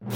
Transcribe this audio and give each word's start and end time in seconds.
Hello 0.00 0.12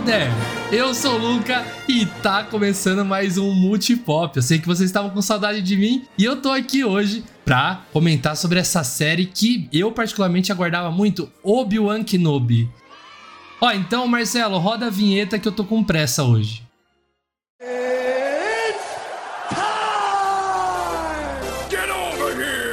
there! 0.00 0.30
Eu 0.70 0.94
sou 0.94 1.14
o 1.14 1.18
Luca 1.18 1.66
e 1.88 2.06
tá 2.22 2.44
começando 2.44 3.04
mais 3.04 3.36
um 3.36 3.52
Multipop. 3.52 4.36
Eu 4.36 4.42
sei 4.42 4.60
que 4.60 4.66
vocês 4.66 4.88
estavam 4.88 5.10
com 5.10 5.20
saudade 5.20 5.60
de 5.62 5.76
mim 5.76 6.06
e 6.16 6.24
eu 6.24 6.40
tô 6.40 6.52
aqui 6.52 6.84
hoje 6.84 7.24
pra 7.48 7.80
comentar 7.94 8.36
sobre 8.36 8.60
essa 8.60 8.84
série 8.84 9.24
que 9.24 9.70
eu 9.72 9.90
particularmente 9.90 10.52
aguardava 10.52 10.90
muito, 10.90 11.32
Obi-Wan 11.42 12.04
Kenobi. 12.04 12.68
Ó, 13.58 13.70
então 13.70 14.06
Marcelo, 14.06 14.58
roda 14.58 14.88
a 14.88 14.90
vinheta 14.90 15.38
que 15.38 15.48
eu 15.48 15.52
tô 15.52 15.64
com 15.64 15.82
pressa 15.82 16.24
hoje. 16.24 16.62
Get 21.70 21.88
over 21.88 22.36
here! 22.38 22.68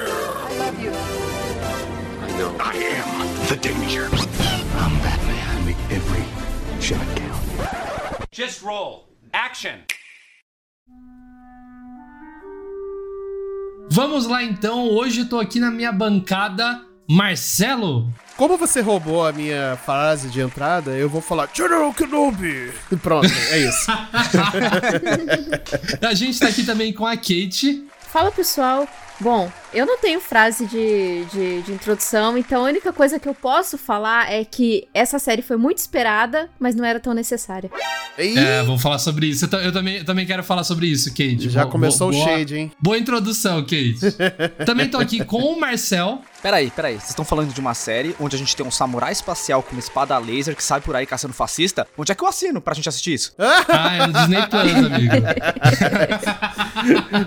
Vamos 13.96 14.28
lá 14.28 14.44
então, 14.44 14.90
hoje 14.90 15.22
eu 15.22 15.30
tô 15.30 15.40
aqui 15.40 15.58
na 15.58 15.72
minha 15.72 15.90
bancada, 15.90 16.82
Marcelo. 17.10 18.14
Como 18.36 18.58
você 18.58 18.82
roubou 18.82 19.26
a 19.26 19.32
minha 19.32 19.80
frase 19.86 20.28
de 20.28 20.42
entrada, 20.42 20.92
eu 20.92 21.08
vou 21.08 21.22
falar 21.22 21.48
General 21.54 21.94
Kenobi. 21.94 22.74
Pronto, 23.02 23.32
é 23.52 23.60
isso. 23.60 23.88
A 26.06 26.14
gente 26.14 26.38
tá 26.38 26.50
aqui 26.50 26.66
também 26.66 26.92
com 26.92 27.06
a 27.06 27.16
Kate. 27.16 27.86
Fala 28.12 28.34
pessoal. 28.34 28.86
Bom, 29.20 29.50
eu 29.74 29.86
não 29.86 29.98
tenho 29.98 30.20
frase 30.20 30.66
de, 30.66 31.24
de, 31.26 31.62
de 31.62 31.72
introdução, 31.72 32.38
então 32.38 32.66
a 32.66 32.68
única 32.68 32.92
coisa 32.92 33.18
que 33.18 33.28
eu 33.30 33.34
posso 33.34 33.78
falar 33.78 34.32
é 34.32 34.44
que 34.44 34.88
essa 34.94 35.18
série 35.20 35.42
foi 35.42 35.56
muito 35.58 35.78
esperada, 35.78 36.50
mas 36.60 36.76
não 36.76 36.84
era 36.84 37.00
tão 37.00 37.14
necessária. 37.14 37.70
É, 38.18 38.62
vamos 38.64 38.82
falar 38.82 39.00
sobre 39.00 39.28
isso. 39.28 39.48
Eu, 39.52 39.60
eu 39.60 39.72
também, 39.72 39.98
eu 39.98 40.06
também 40.06 40.26
quero 40.26 40.44
falar 40.44 40.64
sobre 40.64 40.88
isso, 40.88 41.10
Kate. 41.12 41.50
já 41.50 41.66
Bo- 41.66 41.72
começou 41.72 42.10
bo- 42.12 42.16
o 42.16 42.20
boa- 42.20 42.30
shade, 42.38 42.56
hein? 42.58 42.72
Boa 42.80 42.98
introdução, 42.98 43.62
Kate. 43.62 43.96
também 44.66 44.90
tô 44.90 44.98
aqui 44.98 45.24
com 45.24 45.38
o 45.42 45.60
Marcel. 45.60 46.22
Peraí, 46.46 46.70
peraí, 46.70 46.94
vocês 46.94 47.10
estão 47.10 47.26
falando 47.26 47.52
de 47.52 47.60
uma 47.60 47.74
série 47.74 48.16
onde 48.20 48.36
a 48.36 48.38
gente 48.38 48.56
tem 48.56 48.64
um 48.64 48.70
samurai 48.70 49.12
espacial 49.12 49.64
com 49.64 49.72
uma 49.72 49.80
espada 49.80 50.16
laser 50.20 50.56
que 50.56 50.64
sai 50.64 50.80
por 50.80 50.96
aí 50.96 51.04
caçando 51.04 51.34
fascista? 51.34 51.88
Onde 51.98 52.12
é 52.12 52.16
que 52.16 52.24
eu 52.24 52.28
assino 52.28 52.62
pra 52.62 52.76
gente 52.76 52.88
assistir 52.88 53.16
isso? 53.16 53.34
Ah, 53.36 53.96
é 53.98 54.06
no 54.06 54.14
Disney 54.14 54.46
Plus, 54.46 54.76
amigo. 54.76 55.16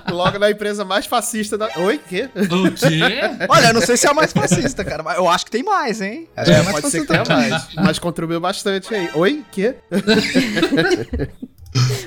Logo 0.15 0.39
na 0.39 0.53
empresa 0.53 0.85
mais 0.85 1.05
fascista 1.05 1.59
da. 1.59 1.69
Oi, 1.79 1.99
quê? 2.09 2.31
O 2.37 2.71
quê? 2.71 3.01
Olha, 3.49 3.67
eu 3.71 3.75
não 3.75 3.81
sei 3.81 3.97
se 3.97 4.07
é 4.07 4.11
a 4.11 4.15
mais 4.15 4.33
fascista, 4.33 4.85
cara, 4.85 5.03
mas 5.03 5.17
eu 5.17 5.29
acho 5.29 5.47
que 5.47 5.51
tem 5.51 5.65
mais, 5.65 6.01
hein? 6.01 6.29
Acho 6.37 6.53
É, 6.53 6.63
mais 6.63 6.77
pode 6.77 6.89
ser 6.89 7.01
que 7.01 7.07
tenha 7.09 7.25
mais. 7.29 7.75
Mas 7.75 7.99
contribuiu 7.99 8.39
bastante 8.39 8.95
aí. 8.95 9.11
Oi, 9.15 9.45
quê? 9.51 9.75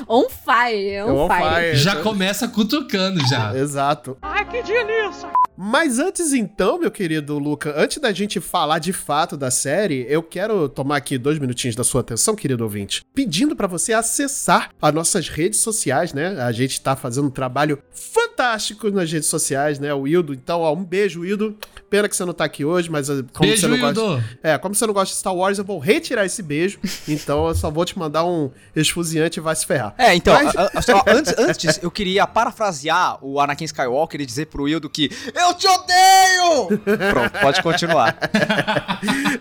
On 0.08 0.30
fire, 0.30 1.04
on, 1.06 1.26
On 1.26 1.28
fire. 1.28 1.44
fire. 1.44 1.76
Já 1.76 1.98
começa 1.98 2.48
cutucando 2.48 3.20
já. 3.28 3.54
Exato. 3.54 4.18
Ai, 4.22 4.46
que 4.46 4.64
delícia! 4.64 5.30
Mas 5.64 6.00
antes 6.00 6.34
então, 6.34 6.80
meu 6.80 6.90
querido 6.90 7.38
Luca, 7.38 7.72
antes 7.78 8.00
da 8.00 8.12
gente 8.12 8.40
falar 8.40 8.80
de 8.80 8.92
fato 8.92 9.38
da 9.38 9.52
série, 9.52 10.08
eu 10.10 10.24
quero 10.24 10.68
tomar 10.68 10.98
aqui 10.98 11.20
dois 11.20 11.38
minutinhos 11.38 11.76
da 11.76 11.84
sua 11.84 12.02
atenção, 12.02 12.36
querido 12.36 12.64
ouvinte, 12.64 13.04
pedindo 13.14 13.56
pra 13.56 13.68
você 13.68 13.94
acessar 13.94 14.72
as 14.82 14.92
nossas 14.92 15.30
redes 15.30 15.60
sociais, 15.60 16.14
né? 16.14 16.30
A 16.42 16.52
gente 16.52 16.82
tá 16.82 16.96
fazendo 16.96 17.28
um 17.28 17.30
trabalho 17.30 17.78
fantástico 17.94 18.90
nas 18.90 19.12
redes 19.12 19.30
sociais, 19.30 19.78
né? 19.78 19.94
O 19.94 20.08
Ildo, 20.08 20.34
então, 20.34 20.62
ó, 20.62 20.74
um 20.74 20.84
beijo, 20.84 21.24
Ildo. 21.24 21.56
Pena 21.92 22.08
que 22.10 22.16
você 22.16 22.24
não 22.26 22.34
tá 22.34 22.46
aqui 22.46 22.64
hoje, 22.64 22.90
mas 22.90 23.10
eh, 23.10 23.22
como 23.34 23.50
Beijo, 23.50 23.62
você 23.62 23.68
não 23.68 23.76
Ildo. 23.78 24.02
gosta... 24.02 24.40
É, 24.42 24.58
como 24.58 24.74
você 24.74 24.88
não 24.88 24.94
gosta 24.94 25.14
de 25.14 25.20
Star 25.20 25.36
Wars, 25.36 25.58
eu 25.58 25.66
vou 25.66 25.78
retirar 25.78 26.26
esse 26.26 26.42
beijo. 26.42 26.80
Então 27.06 27.50
eu 27.50 27.54
só 27.54 27.70
vou 27.70 27.84
te 27.84 28.00
mandar 28.00 28.24
um 28.26 28.50
esfuziante 28.74 29.40
e 29.40 29.44
vai 29.44 29.54
se 29.58 29.66
ferrar. 29.66 29.94
É, 29.98 30.16
então, 30.16 30.34
Mas- 30.34 30.56
a- 30.56 30.72
a- 30.74 30.82
só 30.82 31.04
antes, 31.06 31.34
antes, 31.38 31.80
eu 31.84 31.92
queria 31.92 32.26
parafrasear 32.26 33.20
o 33.22 33.42
Anakin 33.42 33.66
Skywalker 33.66 34.22
e 34.22 34.26
dizer 34.26 34.46
pro 34.48 34.64
Wildo 34.64 34.90
que 34.90 35.12
Eu 35.36 35.51
te 35.54 35.68
odeio! 35.68 36.80
Pronto, 37.12 37.40
pode 37.40 37.62
continuar. 37.64 38.18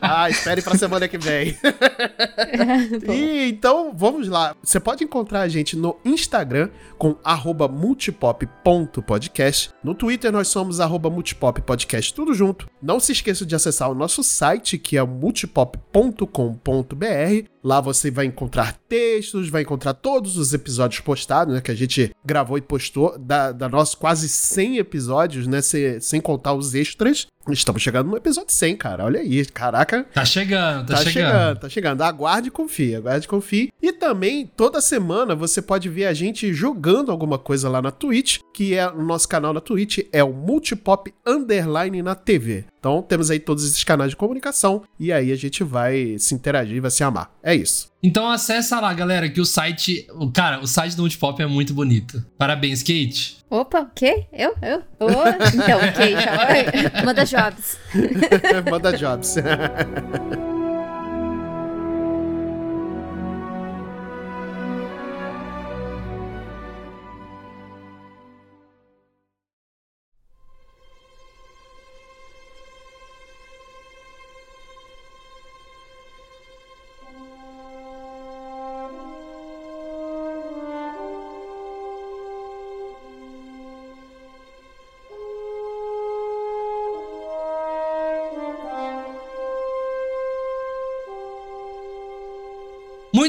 Ah, 0.03 0.31
espere 0.31 0.63
pra 0.63 0.77
semana 0.79 1.07
que 1.07 1.19
vem. 1.19 1.55
e 3.09 3.49
então, 3.51 3.93
vamos 3.95 4.29
lá. 4.29 4.57
Você 4.63 4.81
pode 4.81 5.05
encontrar 5.05 5.43
a 5.43 5.49
gente 5.49 5.77
no 5.77 5.99
Instagram 6.05 6.71
com 6.97 7.17
arroba 7.23 7.69
multipop.podcast. 7.69 9.71
No 9.85 9.95
Twitter 9.95 10.33
nós 10.33 10.49
somos 10.49 10.81
arroba 10.81 11.11
multipoppodcast, 11.11 12.15
tudo 12.15 12.33
junto. 12.33 12.67
Não 12.83 12.99
se 12.99 13.13
esqueça 13.13 13.45
de 13.45 13.55
acessar 13.55 13.91
o 13.91 13.95
nosso 13.95 14.23
site, 14.25 14.79
que 14.79 14.97
é 14.97 15.03
multipop.com.br. 15.05 17.49
Lá 17.63 17.81
você 17.81 18.11
vai 18.11 18.25
encontrar 18.25 18.75
textos, 18.89 19.51
vai 19.51 19.63
encontrar 19.63 19.93
todos 19.95 20.37
os 20.39 20.55
episódios 20.55 21.01
postados, 21.01 21.55
né? 21.55 21.61
Que 21.61 21.71
a 21.71 21.75
gente 21.75 22.11
gravou 22.25 22.57
e 22.57 22.63
postou 22.63 23.19
da, 23.19 23.53
da 23.53 23.69
nossos 23.69 23.95
quase 23.95 24.29
100 24.29 24.79
episódios, 24.79 25.47
né? 25.47 25.61
se- 25.61 25.90
sem 25.99 26.21
contar 26.21 26.55
os 26.55 26.75
extras. 26.75 27.27
Estamos 27.49 27.81
chegando 27.81 28.09
no 28.11 28.17
episódio 28.19 28.53
100, 28.53 28.77
cara. 28.77 29.05
Olha 29.05 29.21
aí. 29.21 29.45
Caraca, 29.47 30.05
Tá 30.13 30.25
chegando, 30.27 30.87
tá, 30.87 30.95
Tá, 30.97 31.03
chegando. 31.05 31.13
chegando. 31.33 31.59
tá 31.61 31.69
chegando. 31.71 32.03
Aguarde 32.03 32.49
e 32.49 32.51
confie, 32.51 32.95
aguarde 32.95 33.25
e 33.25 33.29
confie. 33.29 33.73
E 33.81 33.93
também, 33.93 34.47
toda 34.47 34.81
semana, 34.81 35.35
você 35.35 35.63
pode 35.63 35.89
ver 35.89 36.05
a 36.07 36.13
gente 36.13 36.53
jogando 36.53 37.11
alguma 37.11 37.39
coisa 37.39 37.69
lá 37.69 37.81
na 37.81 37.91
Twitch, 37.91 38.39
que 38.53 38.75
é 38.75 38.87
o 38.89 39.03
nosso 39.03 39.27
canal 39.27 39.55
na 39.55 39.61
Twitch, 39.61 40.01
é 40.13 40.23
o 40.23 40.33
Multipop 40.35 41.13
Underline 41.27 42.03
na 42.03 42.15
TV. 42.15 42.67
Então, 42.79 43.03
temos 43.03 43.31
aí 43.31 43.39
todos 43.39 43.65
esses 43.65 43.85
canais 43.85 44.11
de 44.11 44.17
comunicação, 44.17 44.83
e 44.99 45.13
aí 45.13 45.33
a 45.33 45.37
gente 45.37 45.63
vai 45.65 46.17
se 46.19 46.35
interagir 46.35 46.81
vai 46.81 46.91
se 46.91 47.03
amar. 47.05 47.31
É 47.43 47.55
isso. 47.55 47.91
Então 48.03 48.31
acessa 48.31 48.81
lá, 48.81 48.93
galera, 48.95 49.29
que 49.29 49.41
o 49.41 49.45
site. 49.45 50.07
o- 50.15 50.31
Cara, 50.31 50.61
o 50.61 50.67
site 50.67 50.95
do 50.97 51.03
Multipop 51.03 51.43
é 51.43 51.47
muito 51.47 51.75
bonito. 51.75 52.25
Parabéns, 52.39 52.83
Kate. 52.83 53.37
Opa, 53.51 53.81
o 53.81 53.91
quê? 53.95 54.25
Eu? 54.33 54.55
Eu? 54.63 54.79
Ô, 54.99 55.11
então, 55.55 55.79
ok, 55.87 56.13
já. 56.13 57.05
Manda 57.05 57.27
jobs. 57.31 57.79
Manda 58.71 58.97
jobs. 58.97 59.39